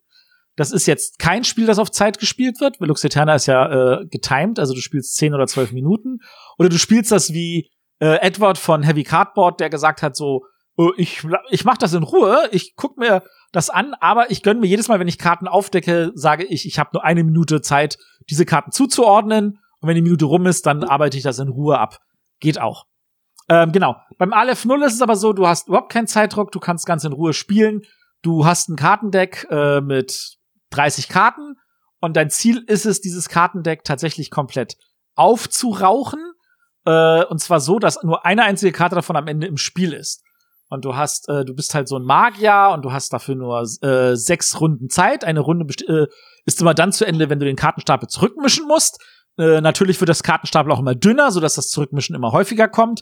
Das 0.55 0.71
ist 0.71 0.87
jetzt 0.87 1.19
kein 1.19 1.43
Spiel, 1.43 1.67
das 1.67 1.77
auf 1.77 1.91
Zeit 1.91 2.17
gespielt 2.17 2.59
wird. 2.59 2.81
Velux 2.81 3.03
Eterna 3.03 3.35
ist 3.35 3.45
ja 3.45 3.99
äh, 3.99 4.07
getimed, 4.07 4.57
also 4.57 4.73
du 4.73 4.81
spielst 4.81 5.15
10 5.17 5.35
oder 5.35 5.45
12 5.45 5.73
Minuten. 5.73 6.21
Oder 6.57 6.69
du 6.69 6.79
spielst 6.79 7.11
das 7.11 7.31
wie 7.31 7.69
äh, 7.99 8.15
Edward 8.15 8.57
von 8.57 8.81
Heavy 8.81 9.03
Cardboard, 9.03 9.59
der 9.59 9.69
gesagt 9.69 10.01
hat 10.01 10.15
so, 10.15 10.43
äh, 10.79 10.89
ich, 10.97 11.23
ich 11.51 11.63
mach 11.63 11.77
das 11.77 11.93
in 11.93 12.01
Ruhe, 12.01 12.49
ich 12.51 12.73
guck 12.75 12.97
mir 12.97 13.21
das 13.51 13.69
an, 13.69 13.93
aber 13.99 14.31
ich 14.31 14.41
gönne 14.41 14.59
mir 14.59 14.67
jedes 14.67 14.87
Mal, 14.87 14.99
wenn 14.99 15.07
ich 15.07 15.19
Karten 15.19 15.47
aufdecke, 15.47 16.13
sage 16.15 16.45
ich, 16.45 16.65
ich 16.65 16.79
habe 16.79 16.89
nur 16.93 17.03
eine 17.03 17.23
Minute 17.23 17.61
Zeit, 17.61 17.99
diese 18.27 18.47
Karten 18.47 18.71
zuzuordnen. 18.71 19.59
Und 19.79 19.89
wenn 19.89 19.95
die 19.95 20.01
Minute 20.01 20.25
rum 20.25 20.45
ist, 20.45 20.65
dann 20.65 20.83
arbeite 20.83 21.17
ich 21.17 21.23
das 21.23 21.39
in 21.39 21.49
Ruhe 21.49 21.77
ab. 21.77 21.99
Geht 22.39 22.59
auch. 22.59 22.85
Ähm, 23.49 23.71
genau. 23.71 23.95
Beim 24.17 24.33
Aleph 24.33 24.65
0 24.65 24.83
ist 24.83 24.95
es 24.95 25.01
aber 25.01 25.15
so, 25.15 25.33
du 25.33 25.47
hast 25.47 25.67
überhaupt 25.67 25.91
keinen 25.91 26.07
Zeitdruck, 26.07 26.51
du 26.51 26.59
kannst 26.59 26.85
ganz 26.85 27.03
in 27.03 27.13
Ruhe 27.13 27.33
spielen. 27.33 27.81
Du 28.21 28.45
hast 28.45 28.69
ein 28.69 28.75
Kartendeck 28.75 29.47
äh, 29.49 29.79
mit 29.79 30.37
30 30.71 31.07
Karten 31.07 31.55
und 31.99 32.17
dein 32.17 32.29
Ziel 32.29 32.63
ist 32.67 32.85
es, 32.85 33.01
dieses 33.01 33.29
Kartendeck 33.29 33.83
tatsächlich 33.83 34.31
komplett 34.31 34.75
aufzurauchen. 35.15 36.19
Äh, 36.85 37.23
und 37.25 37.39
zwar 37.39 37.59
so, 37.59 37.79
dass 37.79 38.01
nur 38.03 38.25
eine 38.25 38.43
einzige 38.43 38.71
Karte 38.71 38.95
davon 38.95 39.15
am 39.15 39.27
Ende 39.27 39.47
im 39.47 39.57
Spiel 39.57 39.93
ist. 39.93 40.23
Und 40.69 40.83
du 40.83 40.95
hast, 40.95 41.29
äh, 41.29 41.45
du 41.45 41.55
bist 41.55 41.73
halt 41.73 41.87
so 41.87 41.97
ein 41.97 42.03
Magier 42.03 42.71
und 42.73 42.83
du 42.83 42.91
hast 42.91 43.13
dafür 43.13 43.35
nur 43.35 43.61
äh, 43.61 44.15
sechs 44.15 44.59
Runden 44.59 44.89
Zeit. 44.89 45.23
Eine 45.23 45.39
Runde 45.39 45.65
äh, 45.87 46.07
ist 46.45 46.59
immer 46.59 46.73
dann 46.73 46.91
zu 46.91 47.05
Ende, 47.05 47.29
wenn 47.29 47.39
du 47.39 47.45
den 47.45 47.55
Kartenstapel 47.55 48.09
zurückmischen 48.09 48.67
musst. 48.67 49.01
Äh, 49.37 49.61
natürlich 49.61 49.99
wird 49.99 50.09
das 50.09 50.23
Kartenstapel 50.23 50.71
auch 50.71 50.79
immer 50.79 50.95
dünner, 50.95 51.31
sodass 51.31 51.55
das 51.55 51.69
Zurückmischen 51.69 52.15
immer 52.15 52.31
häufiger 52.31 52.67
kommt. 52.67 53.01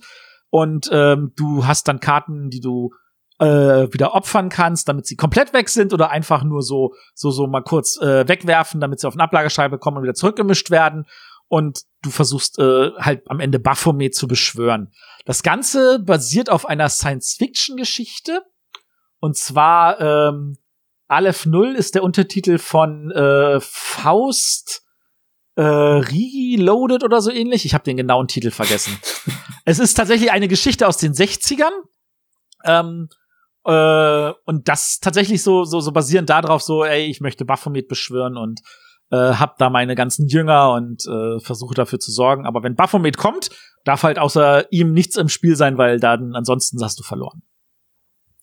Und 0.50 0.90
ähm, 0.92 1.34
du 1.36 1.66
hast 1.66 1.88
dann 1.88 2.00
Karten, 2.00 2.50
die 2.50 2.62
du 2.62 2.92
äh, 3.40 3.92
wieder 3.92 4.14
opfern 4.14 4.50
kannst, 4.50 4.88
damit 4.88 5.06
sie 5.06 5.16
komplett 5.16 5.54
weg 5.54 5.70
sind 5.70 5.94
oder 5.94 6.10
einfach 6.10 6.44
nur 6.44 6.62
so 6.62 6.94
so 7.14 7.32
so 7.32 7.48
mal 7.48 7.64
kurz 7.64 7.98
äh, 7.98 8.28
wegwerfen, 8.28 8.80
damit 8.80 9.00
sie 9.00 9.08
auf 9.08 9.16
den 9.16 9.22
Ablagerscheibe 9.22 9.78
kommen 9.78 9.98
und 9.98 10.04
wieder 10.04 10.14
zurückgemischt 10.14 10.72
werden. 10.72 11.06
Und 11.48 11.82
du 12.02 12.10
versuchst 12.10 12.58
äh, 12.60 12.92
halt 12.98 13.30
am 13.30 13.40
Ende 13.40 13.60
Baphomet 13.60 14.16
zu 14.16 14.28
beschwören. 14.28 14.92
Das 15.26 15.44
Ganze 15.44 16.00
basiert 16.00 16.50
auf 16.50 16.66
einer 16.66 16.90
Science-Fiction-Geschichte. 16.90 18.42
Und 19.20 19.38
zwar 19.38 20.00
ähm, 20.00 20.58
Aleph 21.08 21.46
Null 21.46 21.76
ist 21.76 21.96
der 21.96 22.04
Untertitel 22.04 22.58
von 22.58 23.12
äh, 23.12 23.60
Faust 23.60 24.85
äh, 25.56 25.62
Reloaded 25.62 27.04
oder 27.04 27.22
so 27.22 27.32
ähnlich. 27.32 27.66
Ich 27.66 27.74
habe 27.74 27.84
den 27.84 27.98
genauen 27.98 28.28
Titel 28.28 28.52
vergessen. 28.52 28.98
es 29.66 29.80
ist 29.80 29.96
tatsächlich 29.96 30.32
eine 30.32 30.48
Geschichte 30.48 30.88
aus 30.88 30.98
den 30.98 31.14
60ern. 31.14 31.72
Ähm, 32.64 33.10
äh, 33.66 34.34
und 34.46 34.68
das 34.68 35.00
tatsächlich 35.00 35.44
so, 35.44 35.64
so, 35.64 35.80
so 35.80 35.92
basierend 35.92 36.30
darauf, 36.30 36.62
so, 36.62 36.84
ey, 36.84 37.06
ich 37.06 37.22
möchte 37.22 37.46
Baphomet 37.46 37.88
beschwören 37.88 38.38
und 38.38 38.62
äh, 39.12 39.16
hab 39.16 39.58
da 39.58 39.70
meine 39.70 39.96
ganzen 39.96 40.28
Jünger 40.28 40.74
und 40.74 41.06
äh, 41.06 41.40
versuche 41.40 41.76
dafür 41.76 42.00
zu 42.00 42.12
sorgen. 42.12 42.46
Aber 42.46 42.64
wenn 42.64 42.76
Baphomet 42.76 43.18
kommt, 43.18 43.50
darf 43.84 44.04
halt 44.04 44.20
außer 44.20 44.72
ihm 44.72 44.94
nichts 44.94 45.16
im 45.16 45.30
Spiel 45.30 45.56
sein, 45.56 45.78
weil 45.78 46.00
dann 46.00 46.36
ansonsten 46.36 46.84
hast 46.84 47.00
du 47.00 47.04
verloren. 47.04 47.44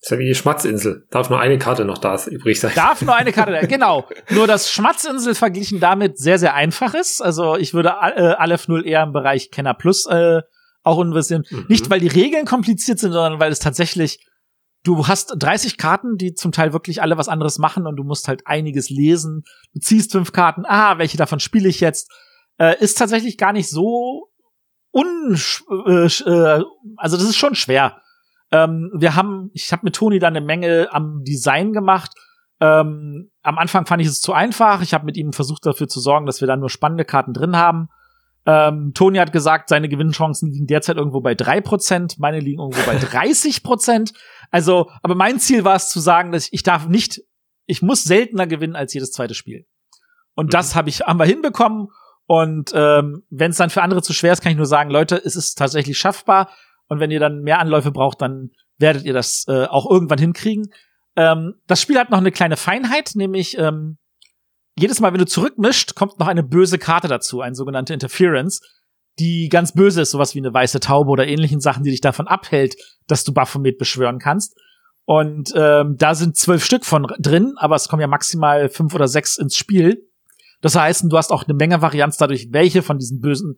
Ist 0.03 0.11
ja 0.11 0.19
wie 0.19 0.25
die 0.25 0.35
Schmatzinsel. 0.35 1.07
Darf 1.11 1.29
nur 1.29 1.39
eine 1.39 1.57
Karte 1.57 1.85
noch 1.85 1.97
da 1.97 2.19
übrig 2.25 2.59
sein. 2.59 2.73
Darf 2.75 3.01
nur 3.01 3.15
eine 3.15 3.31
Karte, 3.31 3.67
genau. 3.69 4.05
Nur 4.29 4.47
dass 4.47 4.69
Schmatzinsel 4.69 5.33
verglichen 5.33 5.79
damit 5.79 6.17
sehr, 6.17 6.37
sehr 6.37 6.55
einfach 6.55 6.93
ist. 6.93 7.21
Also 7.21 7.55
ich 7.55 7.73
würde 7.73 7.89
äh, 7.89 8.33
Aleph 8.33 8.67
0 8.67 8.85
eher 8.85 9.01
im 9.03 9.13
Bereich 9.13 9.49
Kenner 9.49 9.73
Plus 9.73 10.05
äh, 10.05 10.41
auch 10.83 10.99
investieren. 10.99 11.45
Mhm. 11.49 11.67
Nicht, 11.69 11.89
weil 11.89 12.01
die 12.01 12.09
Regeln 12.09 12.45
kompliziert 12.45 12.99
sind, 12.99 13.13
sondern 13.13 13.39
weil 13.39 13.53
es 13.53 13.59
tatsächlich 13.59 14.19
du 14.83 15.07
hast 15.07 15.33
30 15.37 15.77
Karten, 15.77 16.17
die 16.17 16.33
zum 16.33 16.51
Teil 16.51 16.73
wirklich 16.73 17.01
alle 17.01 17.17
was 17.17 17.29
anderes 17.29 17.57
machen 17.57 17.87
und 17.87 17.95
du 17.95 18.03
musst 18.03 18.27
halt 18.27 18.45
einiges 18.45 18.89
lesen. 18.89 19.43
Du 19.73 19.79
ziehst 19.79 20.11
fünf 20.11 20.33
Karten, 20.33 20.65
ah, 20.65 20.97
welche 20.97 21.15
davon 21.15 21.39
spiele 21.39 21.69
ich 21.69 21.79
jetzt? 21.79 22.11
Äh, 22.59 22.77
ist 22.83 22.97
tatsächlich 22.97 23.37
gar 23.37 23.53
nicht 23.53 23.69
so 23.69 24.27
un 24.91 25.39
äh, 25.87 26.05
äh, 26.05 26.63
also 26.97 27.15
das 27.15 27.23
ist 27.23 27.37
schon 27.37 27.55
schwer. 27.55 28.01
Ähm, 28.53 28.91
wir 28.93 29.15
haben, 29.15 29.49
ich 29.53 29.71
habe 29.71 29.81
mit 29.83 29.95
Toni 29.95 30.19
da 30.19 30.27
eine 30.27 30.39
Menge 30.39 30.87
am 30.91 31.23
Design 31.23 31.73
gemacht. 31.73 32.11
Ähm, 32.61 33.31
am 33.41 33.57
Anfang 33.57 33.87
fand 33.87 34.01
ich 34.03 34.07
es 34.07 34.21
zu 34.21 34.31
einfach. 34.31 34.83
Ich 34.83 34.93
habe 34.93 35.05
mit 35.05 35.17
ihm 35.17 35.33
versucht 35.33 35.65
dafür 35.65 35.87
zu 35.87 35.99
sorgen, 35.99 36.27
dass 36.27 36.39
wir 36.39 36.47
da 36.47 36.55
nur 36.55 36.69
spannende 36.69 37.03
Karten 37.03 37.33
drin 37.33 37.57
haben. 37.57 37.89
Ähm, 38.45 38.91
Toni 38.93 39.17
hat 39.17 39.33
gesagt, 39.33 39.69
seine 39.69 39.89
Gewinnchancen 39.89 40.51
liegen 40.51 40.67
derzeit 40.67 40.97
irgendwo 40.97 41.21
bei 41.21 41.33
drei 41.33 41.61
Prozent, 41.61 42.19
meine 42.19 42.39
liegen 42.39 42.61
irgendwo 42.61 42.85
bei 42.85 42.97
30%. 42.97 44.13
Also, 44.51 44.91
aber 45.01 45.15
mein 45.15 45.39
Ziel 45.39 45.63
war 45.63 45.75
es 45.75 45.89
zu 45.89 45.99
sagen, 45.99 46.31
dass 46.31 46.45
ich, 46.45 46.53
ich 46.53 46.63
darf 46.63 46.87
nicht, 46.87 47.21
ich 47.65 47.81
muss 47.81 48.03
seltener 48.03 48.45
gewinnen 48.45 48.75
als 48.75 48.93
jedes 48.93 49.11
zweite 49.11 49.33
Spiel. 49.33 49.65
Und 50.35 50.47
mhm. 50.47 50.51
das 50.51 50.75
habe 50.75 50.89
ich 50.89 51.01
haben 51.01 51.19
wir 51.19 51.25
hinbekommen. 51.25 51.87
Und 52.27 52.71
ähm, 52.75 53.23
wenn 53.31 53.51
es 53.51 53.57
dann 53.57 53.71
für 53.71 53.81
andere 53.81 54.03
zu 54.03 54.13
schwer 54.13 54.31
ist, 54.31 54.41
kann 54.41 54.51
ich 54.51 54.57
nur 54.57 54.67
sagen, 54.67 54.91
Leute, 54.91 55.19
es 55.23 55.35
ist 55.35 55.55
tatsächlich 55.55 55.97
schaffbar. 55.97 56.49
Und 56.93 56.99
wenn 56.99 57.09
ihr 57.09 57.19
dann 57.19 57.41
mehr 57.41 57.57
Anläufe 57.57 57.91
braucht, 57.91 58.21
dann 58.21 58.51
werdet 58.77 59.03
ihr 59.03 59.13
das 59.13 59.45
äh, 59.47 59.65
auch 59.65 59.89
irgendwann 59.89 60.19
hinkriegen. 60.19 60.71
Ähm, 61.15 61.55
das 61.65 61.81
Spiel 61.81 61.97
hat 61.97 62.11
noch 62.11 62.19
eine 62.19 62.31
kleine 62.31 62.55
Feinheit, 62.55 63.13
nämlich 63.15 63.57
ähm, 63.57 63.97
jedes 64.77 64.99
Mal, 64.99 65.11
wenn 65.11 65.19
du 65.19 65.25
zurückmischt, 65.25 65.95
kommt 65.95 66.19
noch 66.19 66.27
eine 66.27 66.43
böse 66.43 66.77
Karte 66.77 67.07
dazu, 67.07 67.41
eine 67.41 67.55
sogenannte 67.55 67.95
Interference, 67.95 68.61
die 69.17 69.49
ganz 69.49 69.73
böse 69.73 70.01
ist, 70.01 70.11
sowas 70.11 70.35
wie 70.35 70.39
eine 70.39 70.53
weiße 70.53 70.79
Taube 70.81 71.09
oder 71.09 71.27
ähnlichen 71.27 71.61
Sachen, 71.61 71.83
die 71.83 71.89
dich 71.89 72.01
davon 72.01 72.27
abhält, 72.27 72.75
dass 73.07 73.23
du 73.23 73.33
Baphomet 73.33 73.79
beschwören 73.79 74.19
kannst. 74.19 74.55
Und 75.05 75.51
ähm, 75.55 75.95
da 75.97 76.13
sind 76.13 76.37
zwölf 76.37 76.63
Stück 76.63 76.85
von 76.85 77.07
drin, 77.19 77.53
aber 77.57 77.75
es 77.75 77.87
kommen 77.87 78.01
ja 78.01 78.07
maximal 78.07 78.69
fünf 78.69 78.93
oder 78.93 79.07
sechs 79.07 79.37
ins 79.37 79.55
Spiel. 79.55 80.07
Das 80.61 80.75
heißt, 80.75 81.05
du 81.07 81.17
hast 81.17 81.31
auch 81.31 81.43
eine 81.43 81.55
Menge 81.55 81.81
Varianz 81.81 82.17
dadurch, 82.17 82.49
welche 82.51 82.83
von 82.83 82.99
diesen 82.99 83.19
bösen 83.19 83.57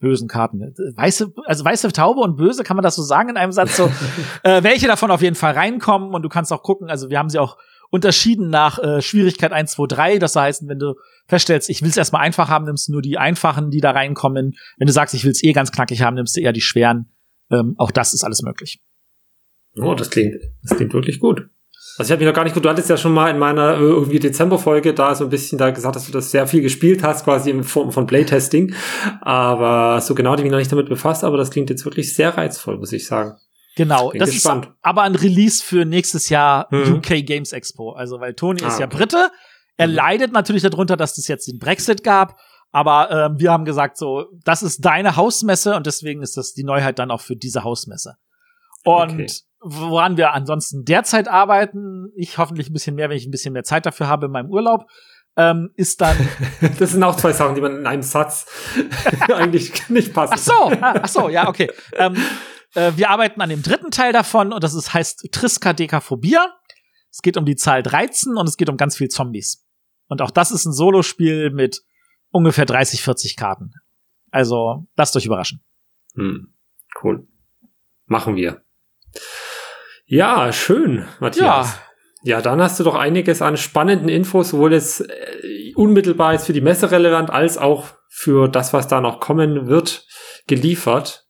bösen 0.00 0.28
Karten. 0.28 0.74
Weiße, 0.96 1.32
also 1.44 1.64
weiße 1.64 1.92
Taube 1.92 2.20
und 2.20 2.36
böse, 2.36 2.64
kann 2.64 2.76
man 2.76 2.82
das 2.82 2.96
so 2.96 3.02
sagen 3.02 3.28
in 3.28 3.36
einem 3.36 3.52
Satz? 3.52 3.76
So, 3.76 3.90
äh, 4.42 4.62
welche 4.62 4.86
davon 4.86 5.10
auf 5.10 5.22
jeden 5.22 5.36
Fall 5.36 5.52
reinkommen 5.52 6.14
und 6.14 6.22
du 6.22 6.28
kannst 6.28 6.52
auch 6.52 6.62
gucken, 6.62 6.88
also 6.90 7.10
wir 7.10 7.18
haben 7.18 7.28
sie 7.28 7.38
auch 7.38 7.56
unterschieden 7.90 8.48
nach 8.48 8.78
äh, 8.78 9.02
Schwierigkeit 9.02 9.52
1, 9.52 9.72
2, 9.72 9.86
3. 9.86 10.18
Das 10.18 10.36
heißt, 10.36 10.66
wenn 10.68 10.78
du 10.78 10.94
feststellst, 11.26 11.68
ich 11.68 11.82
will 11.82 11.90
es 11.90 11.96
erstmal 11.96 12.22
einfach 12.22 12.48
haben, 12.48 12.64
nimmst 12.64 12.88
du 12.88 12.92
nur 12.92 13.02
die 13.02 13.18
einfachen, 13.18 13.70
die 13.70 13.80
da 13.80 13.90
reinkommen. 13.90 14.56
Wenn 14.78 14.86
du 14.86 14.92
sagst, 14.92 15.14
ich 15.14 15.24
will 15.24 15.32
es 15.32 15.42
eh 15.42 15.52
ganz 15.52 15.72
knackig 15.72 16.02
haben, 16.02 16.14
nimmst 16.14 16.36
du 16.36 16.40
eher 16.40 16.52
die 16.52 16.60
schweren. 16.60 17.12
Ähm, 17.50 17.74
auch 17.78 17.90
das 17.90 18.14
ist 18.14 18.24
alles 18.24 18.42
möglich. 18.42 18.80
Oh, 19.76 19.94
das 19.94 20.10
klingt, 20.10 20.36
das 20.62 20.76
klingt 20.76 20.94
wirklich 20.94 21.20
gut. 21.20 21.48
Also 22.00 22.08
ich 22.08 22.12
habe 22.12 22.24
mich 22.24 22.30
noch 22.30 22.34
gar 22.34 22.44
nicht 22.44 22.54
gut, 22.54 22.64
du 22.64 22.70
hattest 22.70 22.88
ja 22.88 22.96
schon 22.96 23.12
mal 23.12 23.28
in 23.28 23.38
meiner 23.38 23.74
äh, 23.74 23.80
irgendwie 23.80 24.18
Dezember-Folge 24.18 24.94
da 24.94 25.14
so 25.14 25.24
ein 25.24 25.28
bisschen 25.28 25.58
da 25.58 25.68
gesagt, 25.68 25.96
dass 25.96 26.06
du 26.06 26.12
das 26.12 26.30
sehr 26.30 26.46
viel 26.46 26.62
gespielt 26.62 27.02
hast, 27.02 27.26
quasi 27.26 27.50
in 27.50 27.62
Form 27.62 27.92
von 27.92 28.06
Playtesting. 28.06 28.74
Aber 29.20 30.00
so 30.00 30.14
genau 30.14 30.30
habe 30.30 30.40
ich 30.40 30.44
mich 30.44 30.50
noch 30.50 30.58
nicht 30.58 30.72
damit 30.72 30.88
befasst, 30.88 31.24
aber 31.24 31.36
das 31.36 31.50
klingt 31.50 31.68
jetzt 31.68 31.84
wirklich 31.84 32.14
sehr 32.14 32.38
reizvoll, 32.38 32.78
muss 32.78 32.94
ich 32.94 33.06
sagen. 33.06 33.36
Genau, 33.76 34.12
das 34.12 34.30
gespannt. 34.30 34.64
ist 34.64 34.72
aber 34.80 35.02
ein 35.02 35.14
Release 35.14 35.62
für 35.62 35.84
nächstes 35.84 36.30
Jahr 36.30 36.68
mhm. 36.70 36.94
UK 36.94 37.26
Games 37.26 37.52
Expo. 37.52 37.92
Also, 37.92 38.18
weil 38.18 38.32
Tony 38.32 38.62
ah, 38.62 38.68
ist 38.68 38.80
ja 38.80 38.86
Brite. 38.86 39.30
Er 39.76 39.88
mhm. 39.88 39.92
leidet 39.92 40.32
natürlich 40.32 40.62
darunter, 40.62 40.96
dass 40.96 41.18
es 41.18 41.28
jetzt 41.28 41.48
den 41.48 41.58
Brexit 41.58 42.02
gab. 42.02 42.38
Aber 42.72 43.10
ähm, 43.10 43.38
wir 43.38 43.52
haben 43.52 43.66
gesagt, 43.66 43.98
so, 43.98 44.24
das 44.42 44.62
ist 44.62 44.86
deine 44.86 45.16
Hausmesse 45.16 45.76
und 45.76 45.86
deswegen 45.86 46.22
ist 46.22 46.38
das 46.38 46.54
die 46.54 46.64
Neuheit 46.64 46.98
dann 46.98 47.10
auch 47.10 47.20
für 47.20 47.36
diese 47.36 47.62
Hausmesse. 47.62 48.14
Und 48.84 49.12
okay. 49.12 49.26
Woran 49.60 50.16
wir 50.16 50.32
ansonsten 50.32 50.84
derzeit 50.84 51.28
arbeiten, 51.28 52.08
ich 52.14 52.38
hoffentlich 52.38 52.70
ein 52.70 52.72
bisschen 52.72 52.94
mehr, 52.94 53.10
wenn 53.10 53.16
ich 53.16 53.26
ein 53.26 53.30
bisschen 53.30 53.52
mehr 53.52 53.64
Zeit 53.64 53.86
dafür 53.86 54.08
habe 54.08 54.26
in 54.26 54.32
meinem 54.32 54.50
Urlaub, 54.50 54.86
ähm, 55.36 55.70
ist 55.76 56.00
dann. 56.00 56.16
das 56.78 56.92
sind 56.92 57.02
auch 57.02 57.16
zwei 57.16 57.32
Sachen, 57.32 57.54
die 57.54 57.60
man 57.60 57.76
in 57.78 57.86
einem 57.86 58.02
Satz 58.02 58.46
eigentlich 59.28 59.88
nicht 59.88 60.12
passen. 60.12 60.34
Ach 60.34 60.38
so, 60.38 60.72
ach 60.80 61.08
so, 61.08 61.28
ja, 61.28 61.48
okay. 61.48 61.70
Ähm, 61.92 62.16
äh, 62.74 62.92
wir 62.96 63.10
arbeiten 63.10 63.40
an 63.40 63.50
dem 63.50 63.62
dritten 63.62 63.90
Teil 63.90 64.12
davon 64.12 64.52
und 64.52 64.64
das 64.64 64.74
ist, 64.74 64.94
heißt 64.94 65.28
Triskadekaphobia. 65.30 66.54
Es 67.10 67.22
geht 67.22 67.36
um 67.36 67.44
die 67.44 67.56
Zahl 67.56 67.82
13 67.82 68.36
und 68.36 68.48
es 68.48 68.56
geht 68.56 68.68
um 68.68 68.76
ganz 68.76 68.96
viel 68.96 69.08
Zombies. 69.08 69.66
Und 70.08 70.22
auch 70.22 70.30
das 70.30 70.50
ist 70.50 70.64
ein 70.64 70.72
Solospiel 70.72 71.50
mit 71.50 71.82
ungefähr 72.30 72.66
30, 72.66 73.02
40 73.02 73.36
Karten. 73.36 73.72
Also, 74.30 74.86
lasst 74.96 75.16
euch 75.16 75.26
überraschen. 75.26 75.64
Hm, 76.14 76.54
cool. 77.02 77.26
Machen 78.06 78.36
wir. 78.36 78.62
Ja, 80.10 80.52
schön, 80.52 81.06
Matthias. 81.20 81.76
Ja. 81.76 81.82
Ja, 82.22 82.42
dann 82.42 82.60
hast 82.60 82.78
du 82.78 82.84
doch 82.84 82.96
einiges 82.96 83.40
an 83.40 83.56
spannenden 83.56 84.08
Infos, 84.08 84.50
sowohl 84.50 84.72
jetzt 84.72 85.08
äh, 85.08 85.72
unmittelbar 85.74 86.32
jetzt 86.32 86.46
für 86.46 86.52
die 86.52 86.60
Messe 86.60 86.90
relevant, 86.90 87.30
als 87.30 87.56
auch 87.56 87.86
für 88.08 88.48
das, 88.48 88.72
was 88.72 88.88
da 88.88 89.00
noch 89.00 89.20
kommen 89.20 89.68
wird, 89.68 90.04
geliefert. 90.46 91.26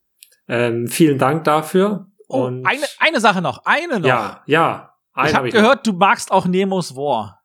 Ähm, 0.48 0.88
vielen 0.88 1.18
Dank 1.18 1.44
dafür. 1.44 2.06
Oh, 2.26 2.46
Und 2.46 2.66
eine, 2.66 2.86
eine 2.98 3.20
Sache 3.20 3.42
noch, 3.42 3.64
eine 3.66 4.00
noch. 4.00 4.08
Ja, 4.08 4.42
ja. 4.46 4.94
Ich 5.14 5.34
habe 5.34 5.48
hab 5.48 5.52
gehört, 5.52 5.86
du 5.86 5.92
magst 5.92 6.32
auch 6.32 6.46
Nemos 6.46 6.96
War. 6.96 7.39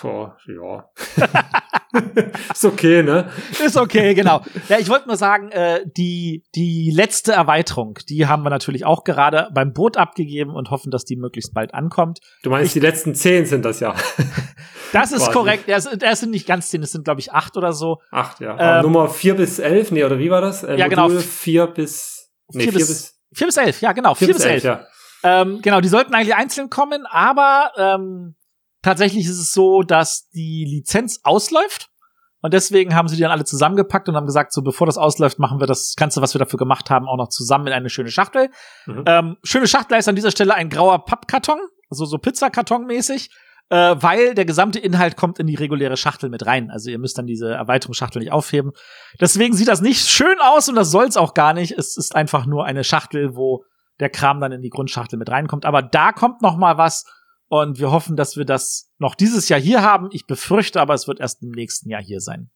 Boah, 0.00 0.36
ja. 0.46 0.88
ist 2.52 2.64
okay, 2.64 3.02
ne? 3.02 3.30
Ist 3.64 3.76
okay, 3.76 4.14
genau. 4.14 4.42
Ja, 4.68 4.78
ich 4.78 4.88
wollte 4.88 5.06
nur 5.08 5.16
sagen, 5.16 5.50
äh, 5.50 5.80
die, 5.86 6.44
die 6.54 6.90
letzte 6.90 7.32
Erweiterung, 7.32 7.98
die 8.08 8.26
haben 8.26 8.42
wir 8.42 8.50
natürlich 8.50 8.84
auch 8.84 9.04
gerade 9.04 9.48
beim 9.52 9.72
Boot 9.72 9.96
abgegeben 9.96 10.54
und 10.54 10.70
hoffen, 10.70 10.90
dass 10.90 11.04
die 11.04 11.16
möglichst 11.16 11.54
bald 11.54 11.74
ankommt. 11.74 12.20
Du 12.42 12.50
meinst, 12.50 12.66
ich, 12.66 12.72
die 12.72 12.80
letzten 12.86 13.14
zehn 13.14 13.46
sind 13.46 13.64
das 13.64 13.80
ja. 13.80 13.94
das 14.92 15.12
ist 15.12 15.30
korrekt. 15.32 15.64
Das, 15.68 15.88
das 15.98 16.20
sind 16.20 16.30
nicht 16.30 16.46
ganz 16.46 16.70
zehn, 16.70 16.80
das 16.80 16.92
sind, 16.92 17.04
glaube 17.04 17.20
ich, 17.20 17.32
acht 17.32 17.56
oder 17.56 17.72
so. 17.72 18.00
Acht, 18.10 18.40
ja. 18.40 18.78
Ähm, 18.78 18.82
Nummer 18.82 19.08
vier 19.08 19.34
bis 19.34 19.58
elf, 19.58 19.90
nee, 19.90 20.04
oder 20.04 20.18
wie 20.18 20.30
war 20.30 20.40
das? 20.40 20.64
Äh, 20.64 20.76
ja, 20.76 20.88
genau. 20.88 21.08
Vier 21.08 21.66
bis 21.66 22.24
Nee, 22.52 22.64
vier, 22.64 22.72
bis, 22.72 22.88
bis, 22.88 23.20
vier 23.32 23.46
bis 23.46 23.56
elf, 23.56 23.80
ja, 23.80 23.92
genau. 23.92 24.14
Vier, 24.14 24.28
vier 24.28 24.34
bis 24.34 24.44
elf. 24.44 24.64
elf. 24.64 24.64
Ja. 24.64 24.86
Ähm, 25.42 25.60
genau, 25.62 25.80
die 25.80 25.88
sollten 25.88 26.14
eigentlich 26.14 26.34
einzeln 26.34 26.68
kommen, 26.68 27.06
aber 27.06 27.72
ähm, 27.76 28.34
tatsächlich 28.84 29.26
ist 29.26 29.38
es 29.38 29.52
so, 29.52 29.82
dass 29.82 30.28
die 30.30 30.64
Lizenz 30.68 31.20
ausläuft. 31.24 31.88
Und 32.42 32.52
deswegen 32.52 32.94
haben 32.94 33.08
sie 33.08 33.16
die 33.16 33.22
dann 33.22 33.30
alle 33.30 33.44
zusammengepackt 33.44 34.06
und 34.06 34.16
haben 34.16 34.26
gesagt, 34.26 34.52
so 34.52 34.60
bevor 34.60 34.86
das 34.86 34.98
ausläuft, 34.98 35.38
machen 35.38 35.60
wir 35.60 35.66
das 35.66 35.94
Ganze, 35.96 36.20
was 36.20 36.34
wir 36.34 36.38
dafür 36.38 36.58
gemacht 36.58 36.90
haben, 36.90 37.08
auch 37.08 37.16
noch 37.16 37.30
zusammen 37.30 37.68
in 37.68 37.72
eine 37.72 37.88
schöne 37.88 38.10
Schachtel. 38.10 38.50
Mhm. 38.84 39.04
Ähm, 39.06 39.36
schöne 39.42 39.66
Schachtel 39.66 39.98
ist 39.98 40.08
an 40.08 40.14
dieser 40.14 40.30
Stelle 40.30 40.54
ein 40.54 40.68
grauer 40.68 41.06
Pappkarton, 41.06 41.58
also 41.88 42.04
so 42.04 42.18
Pizzakarton-mäßig, 42.18 43.30
äh, 43.70 43.96
weil 43.98 44.34
der 44.34 44.44
gesamte 44.44 44.78
Inhalt 44.78 45.16
kommt 45.16 45.38
in 45.38 45.46
die 45.46 45.54
reguläre 45.54 45.96
Schachtel 45.96 46.28
mit 46.28 46.44
rein. 46.44 46.70
Also 46.70 46.90
ihr 46.90 46.98
müsst 46.98 47.16
dann 47.16 47.26
diese 47.26 47.50
Erweiterungsschachtel 47.50 48.20
nicht 48.20 48.32
aufheben. 48.32 48.72
Deswegen 49.18 49.54
sieht 49.54 49.68
das 49.68 49.80
nicht 49.80 50.06
schön 50.06 50.38
aus 50.40 50.68
und 50.68 50.74
das 50.74 50.90
soll's 50.90 51.16
auch 51.16 51.32
gar 51.32 51.54
nicht. 51.54 51.72
Es 51.72 51.96
ist 51.96 52.14
einfach 52.14 52.44
nur 52.44 52.66
eine 52.66 52.84
Schachtel, 52.84 53.36
wo 53.36 53.64
der 54.00 54.10
Kram 54.10 54.40
dann 54.40 54.52
in 54.52 54.60
die 54.60 54.68
Grundschachtel 54.68 55.18
mit 55.18 55.30
reinkommt. 55.30 55.64
Aber 55.64 55.80
da 55.80 56.12
kommt 56.12 56.42
noch 56.42 56.58
mal 56.58 56.76
was 56.76 57.06
und 57.62 57.78
wir 57.78 57.92
hoffen, 57.92 58.16
dass 58.16 58.36
wir 58.36 58.44
das 58.44 58.92
noch 58.98 59.14
dieses 59.14 59.48
Jahr 59.48 59.60
hier 59.60 59.80
haben. 59.82 60.08
Ich 60.10 60.26
befürchte 60.26 60.80
aber, 60.80 60.92
es 60.92 61.06
wird 61.06 61.20
erst 61.20 61.40
im 61.44 61.52
nächsten 61.52 61.88
Jahr 61.88 62.02
hier 62.02 62.18
sein. 62.18 62.50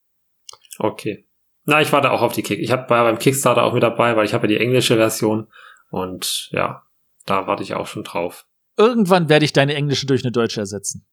Okay. 0.76 1.28
Na, 1.66 1.80
ich 1.80 1.92
warte 1.92 2.10
auch 2.10 2.20
auf 2.20 2.32
die 2.32 2.42
Kick. 2.42 2.58
Ich 2.58 2.72
hab, 2.72 2.90
war 2.90 3.04
beim 3.04 3.20
Kickstarter 3.20 3.62
auch 3.62 3.74
mit 3.74 3.84
dabei, 3.84 4.16
weil 4.16 4.24
ich 4.24 4.34
habe 4.34 4.48
ja 4.48 4.58
die 4.58 4.64
englische 4.64 4.96
Version 4.96 5.46
und 5.90 6.48
ja, 6.50 6.82
da 7.26 7.46
warte 7.46 7.62
ich 7.62 7.74
auch 7.74 7.86
schon 7.86 8.02
drauf. 8.02 8.47
Irgendwann 8.78 9.28
werde 9.28 9.44
ich 9.44 9.52
deine 9.52 9.74
englische 9.74 10.06
durch 10.06 10.22
eine 10.24 10.30
deutsche 10.30 10.60
ersetzen. 10.60 11.04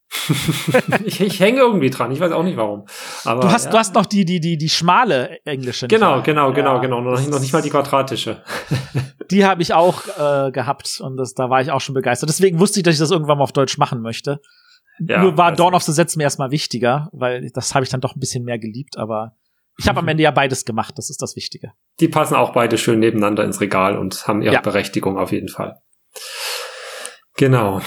ich, 1.04 1.20
ich 1.20 1.40
hänge 1.40 1.62
irgendwie 1.62 1.90
dran. 1.90 2.12
Ich 2.12 2.20
weiß 2.20 2.32
auch 2.32 2.44
nicht 2.44 2.58
warum. 2.58 2.86
Aber, 3.24 3.42
du 3.42 3.52
hast, 3.52 3.66
ja. 3.66 3.72
du 3.72 3.78
hast 3.80 3.96
noch 3.96 4.06
die, 4.06 4.24
die, 4.24 4.40
die, 4.40 4.56
die 4.56 4.70
schmale 4.70 5.40
englische. 5.46 5.88
Genau, 5.88 6.22
genau, 6.22 6.54
genau, 6.54 6.76
ja. 6.76 6.82
genau. 6.82 7.02
Noch 7.02 7.20
nicht, 7.20 7.32
noch 7.32 7.40
nicht 7.40 7.54
mal 7.54 7.64
die 7.64 7.72
quadratische. 7.72 8.44
die 9.32 9.46
habe 9.46 9.64
ich 9.64 9.74
auch 9.74 10.04
äh, 10.08 10.52
gehabt 10.52 11.02
und 11.02 11.18
das, 11.18 11.34
da 11.34 11.50
war 11.50 11.60
ich 11.60 11.72
auch 11.72 11.82
schon 11.82 11.96
begeistert. 11.96 12.30
Deswegen 12.30 12.60
wusste 12.60 12.80
ich, 12.80 12.84
dass 12.84 12.94
ich 12.94 13.00
das 13.00 13.10
irgendwann 13.10 13.40
mal 13.40 13.44
auf 13.44 13.52
Deutsch 13.52 13.80
machen 13.80 14.02
möchte. 14.02 14.40
Ja, 15.00 15.24
Nur 15.24 15.36
war. 15.36 15.52
Dawn 15.52 15.74
of 15.74 15.82
the 15.82 15.92
Sets 15.92 16.16
mir 16.16 16.24
erstmal 16.24 16.52
wichtiger, 16.52 17.10
weil 17.14 17.50
das 17.52 17.74
habe 17.74 17.84
ich 17.84 17.90
dann 17.90 18.00
doch 18.00 18.16
ein 18.16 18.20
bisschen 18.20 18.44
mehr 18.44 18.60
geliebt, 18.60 18.98
aber 18.98 19.36
ich 19.78 19.90
habe 19.90 20.00
am 20.00 20.08
Ende 20.08 20.24
ja 20.24 20.32
beides 20.32 20.66
gemacht, 20.66 20.98
das 20.98 21.10
ist 21.10 21.22
das 21.22 21.36
Wichtige. 21.36 21.74
Die 22.00 22.08
passen 22.08 22.36
auch 22.36 22.54
beide 22.54 22.78
schön 22.78 23.00
nebeneinander 23.00 23.44
ins 23.44 23.60
Regal 23.60 23.98
und 23.98 24.28
haben 24.28 24.42
ihre. 24.42 24.62
Berechtigung 24.62 25.18
auf 25.18 25.32
jeden 25.32 25.50
Fall. 25.50 25.82
Genau. 27.38 27.82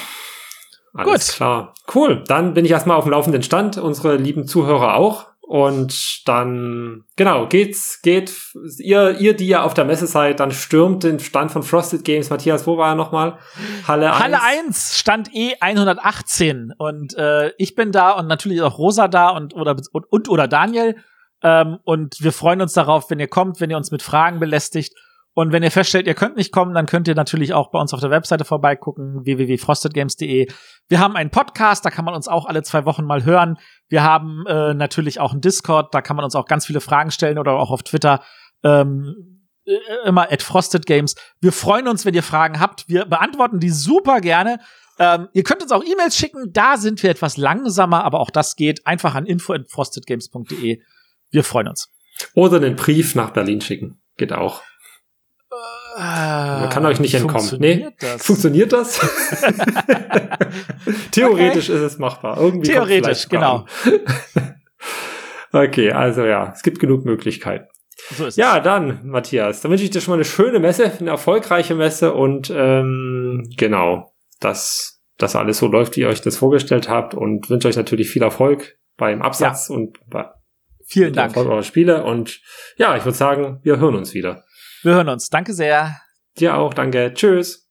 Alles 0.94 1.28
Gut. 1.28 1.36
klar. 1.36 1.74
Cool. 1.94 2.24
Dann 2.26 2.55
bin 2.55 2.64
ich 2.64 2.70
erstmal 2.70 2.96
auf 2.96 3.05
dem 3.05 3.12
laufenden 3.12 3.42
Stand, 3.42 3.78
unsere 3.78 4.16
lieben 4.16 4.46
Zuhörer 4.46 4.94
auch. 4.94 5.26
Und 5.40 6.28
dann, 6.28 7.05
genau, 7.16 7.46
geht's, 7.46 8.03
geht, 8.03 8.34
ihr, 8.78 9.18
ihr, 9.18 9.34
die 9.34 9.49
ja 9.49 9.62
auf 9.62 9.72
der 9.72 9.86
Messe 9.86 10.07
seid, 10.07 10.40
dann 10.40 10.51
stürmt 10.51 11.05
den 11.05 11.20
Stand 11.20 11.51
von 11.51 11.62
Frosted 11.62 12.05
Games. 12.05 12.28
Matthias, 12.28 12.66
wo 12.66 12.76
war 12.76 12.90
er 12.90 12.94
nochmal? 12.94 13.38
Halle 13.86 14.12
1. 14.12 14.22
Halle 14.22 14.42
1, 14.42 14.99
Stand 14.99 15.30
E 15.34 15.55
118. 15.59 16.74
Und 16.76 17.16
äh, 17.16 17.53
ich 17.57 17.74
bin 17.74 17.92
da 17.92 18.11
und 18.11 18.26
natürlich 18.26 18.61
auch 18.61 18.76
Rosa 18.76 19.09
da 19.09 19.30
und 19.30 19.55
oder, 19.55 19.74
und, 19.92 20.12
und 20.12 20.28
oder 20.28 20.49
Daniel. 20.49 20.96
Ähm, 21.42 21.78
und 21.82 22.16
wir 22.20 22.32
freuen 22.32 22.61
uns 22.61 22.74
darauf, 22.74 23.09
wenn 23.09 23.18
ihr 23.18 23.28
kommt, 23.28 23.59
wenn 23.59 23.70
ihr 23.70 23.78
uns 23.78 23.90
mit 23.90 24.03
Fragen 24.03 24.40
belästigt. 24.40 24.94
Und 25.39 25.53
wenn 25.53 25.62
ihr 25.62 25.70
feststellt, 25.70 26.09
ihr 26.09 26.14
könnt 26.14 26.34
nicht 26.34 26.51
kommen, 26.51 26.74
dann 26.74 26.86
könnt 26.86 27.07
ihr 27.07 27.14
natürlich 27.14 27.55
auch 27.55 27.70
bei 27.70 27.78
uns 27.78 27.95
auf 27.95 28.01
der 28.01 28.11
Webseite 28.11 28.45
vorbeigucken, 28.45 29.24
www.frostedgames.de. 29.24 30.49
Wir 30.89 30.99
haben 30.99 31.14
einen 31.14 31.30
Podcast, 31.30 31.84
da 31.84 31.91
kann 31.91 32.05
man 32.05 32.16
uns 32.16 32.26
auch 32.26 32.47
alle 32.47 32.64
zwei 32.64 32.84
Wochen 32.86 33.05
mal 33.05 33.24
hören. 33.24 33.57
Wir 33.89 34.03
haben 34.03 34.45
äh, 34.49 34.74
natürlich 34.74 35.20
auch 35.20 35.30
einen 35.30 35.41
Discord, 35.41 35.95
da 35.95 36.03
kann 36.03 36.16
man 36.16 36.24
uns 36.24 36.34
auch 36.34 36.47
ganz 36.47 36.66
viele 36.66 36.80
Fragen 36.80 37.12
stellen 37.12 37.39
oder 37.39 37.53
auch 37.53 37.70
auf 37.70 37.84
Twitter. 37.84 38.20
Ähm, 38.64 39.47
äh, 39.64 39.76
immer 40.09 40.32
at 40.32 40.43
Frosted 40.43 40.86
Games. 40.86 41.14
Wir 41.41 41.53
freuen 41.53 41.86
uns, 41.86 42.05
wenn 42.05 42.14
ihr 42.14 42.24
Fragen 42.24 42.59
habt. 42.59 42.89
Wir 42.89 43.05
beantworten 43.05 43.61
die 43.61 43.70
super 43.70 44.20
gerne. 44.20 44.59
Ähm, 44.99 45.28
ihr 45.34 45.45
könnt 45.45 45.62
uns 45.62 45.70
auch 45.70 45.84
E-Mails 45.84 46.16
schicken, 46.16 46.53
da 46.53 46.76
sind 46.78 47.01
wir 47.05 47.11
etwas 47.11 47.36
langsamer, 47.36 48.03
aber 48.03 48.18
auch 48.18 48.30
das 48.30 48.57
geht. 48.57 48.84
Einfach 48.89 49.14
an 49.14 49.24
info.frostedgames.de. 49.24 50.80
Wir 51.30 51.45
freuen 51.45 51.68
uns. 51.68 51.95
Oder 52.34 52.57
einen 52.57 52.74
Brief 52.74 53.14
nach 53.14 53.30
Berlin 53.30 53.61
schicken. 53.61 54.03
Geht 54.16 54.32
auch. 54.32 54.62
Man 55.99 56.68
kann 56.68 56.86
euch 56.86 57.01
nicht 57.01 57.14
entkommen. 57.14 57.40
Funktioniert 57.40 57.90
nee, 57.90 57.96
das? 57.99 58.24
funktioniert 58.24 58.72
das? 58.72 59.01
Theoretisch 61.11 61.70
okay. 61.70 61.78
ist 61.78 61.92
es 61.92 61.99
machbar. 61.99 62.38
Irgendwie 62.38 62.68
Theoretisch, 62.68 63.28
genau. 63.28 63.66
okay, 65.53 65.92
also 65.92 66.24
ja, 66.24 66.53
es 66.55 66.62
gibt 66.62 66.78
genug 66.78 67.05
Möglichkeiten. 67.05 67.66
So 68.16 68.26
ist 68.26 68.38
ja, 68.38 68.59
es. 68.59 68.64
dann, 68.64 69.01
Matthias, 69.05 69.61
dann 69.61 69.70
wünsche 69.70 69.84
ich 69.84 69.90
dir 69.90 70.01
schon 70.01 70.12
mal 70.12 70.16
eine 70.16 70.24
schöne 70.24 70.61
Messe, 70.61 70.92
eine 71.01 71.11
erfolgreiche 71.11 71.74
Messe 71.74 72.14
und 72.14 72.51
ähm, 72.55 73.51
genau, 73.57 74.12
dass 74.40 75.03
das 75.16 75.34
alles 75.34 75.59
so 75.59 75.66
läuft, 75.66 75.96
wie 75.96 76.03
ihr 76.03 76.09
euch 76.09 76.20
das 76.20 76.36
vorgestellt 76.36 76.88
habt 76.88 77.14
und 77.14 77.51
wünsche 77.51 77.68
euch 77.68 77.76
natürlich 77.76 78.09
viel 78.09 78.22
Erfolg 78.22 78.76
beim 78.96 79.20
Absatz 79.20 79.68
ja. 79.68 79.74
und 79.74 79.99
bei 80.09 80.26
Vielen 80.90 81.12
Dank. 81.12 81.30
Erfolg 81.30 81.51
eurer 81.51 81.64
Spiele 81.64 82.05
und 82.05 82.40
ja, 82.78 82.96
ich 82.96 83.05
würde 83.05 83.16
sagen, 83.16 83.61
wir 83.62 83.78
hören 83.78 83.94
uns 83.94 84.14
wieder. 84.14 84.44
Wir 84.83 84.95
hören 84.95 85.09
uns. 85.09 85.29
Danke 85.29 85.55
sehr. 85.55 85.97
Dir 86.39 86.57
auch, 86.57 86.72
danke. 86.72 87.12
Tschüss. 87.14 87.64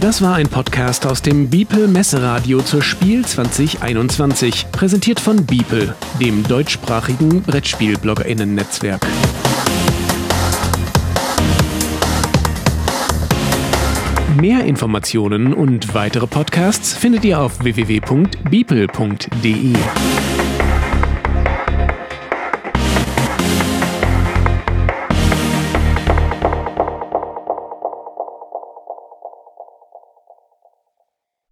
Das 0.00 0.20
war 0.20 0.34
ein 0.34 0.48
Podcast 0.48 1.06
aus 1.06 1.22
dem 1.22 1.48
Biepel 1.48 1.88
Messeradio 1.88 2.60
zur 2.60 2.82
Spiel 2.82 3.24
2021, 3.24 4.66
präsentiert 4.70 5.18
von 5.18 5.46
Biepel, 5.46 5.94
dem 6.20 6.46
deutschsprachigen 6.46 7.42
Brettspiel-BloggerInnen-Netzwerk. 7.42 9.06
Mehr 14.40 14.64
Informationen 14.64 15.54
und 15.54 15.94
weitere 15.94 16.26
Podcasts 16.26 16.96
findet 16.96 17.24
ihr 17.24 17.40
auf 17.40 17.62
www.beeple.de. 17.62 18.34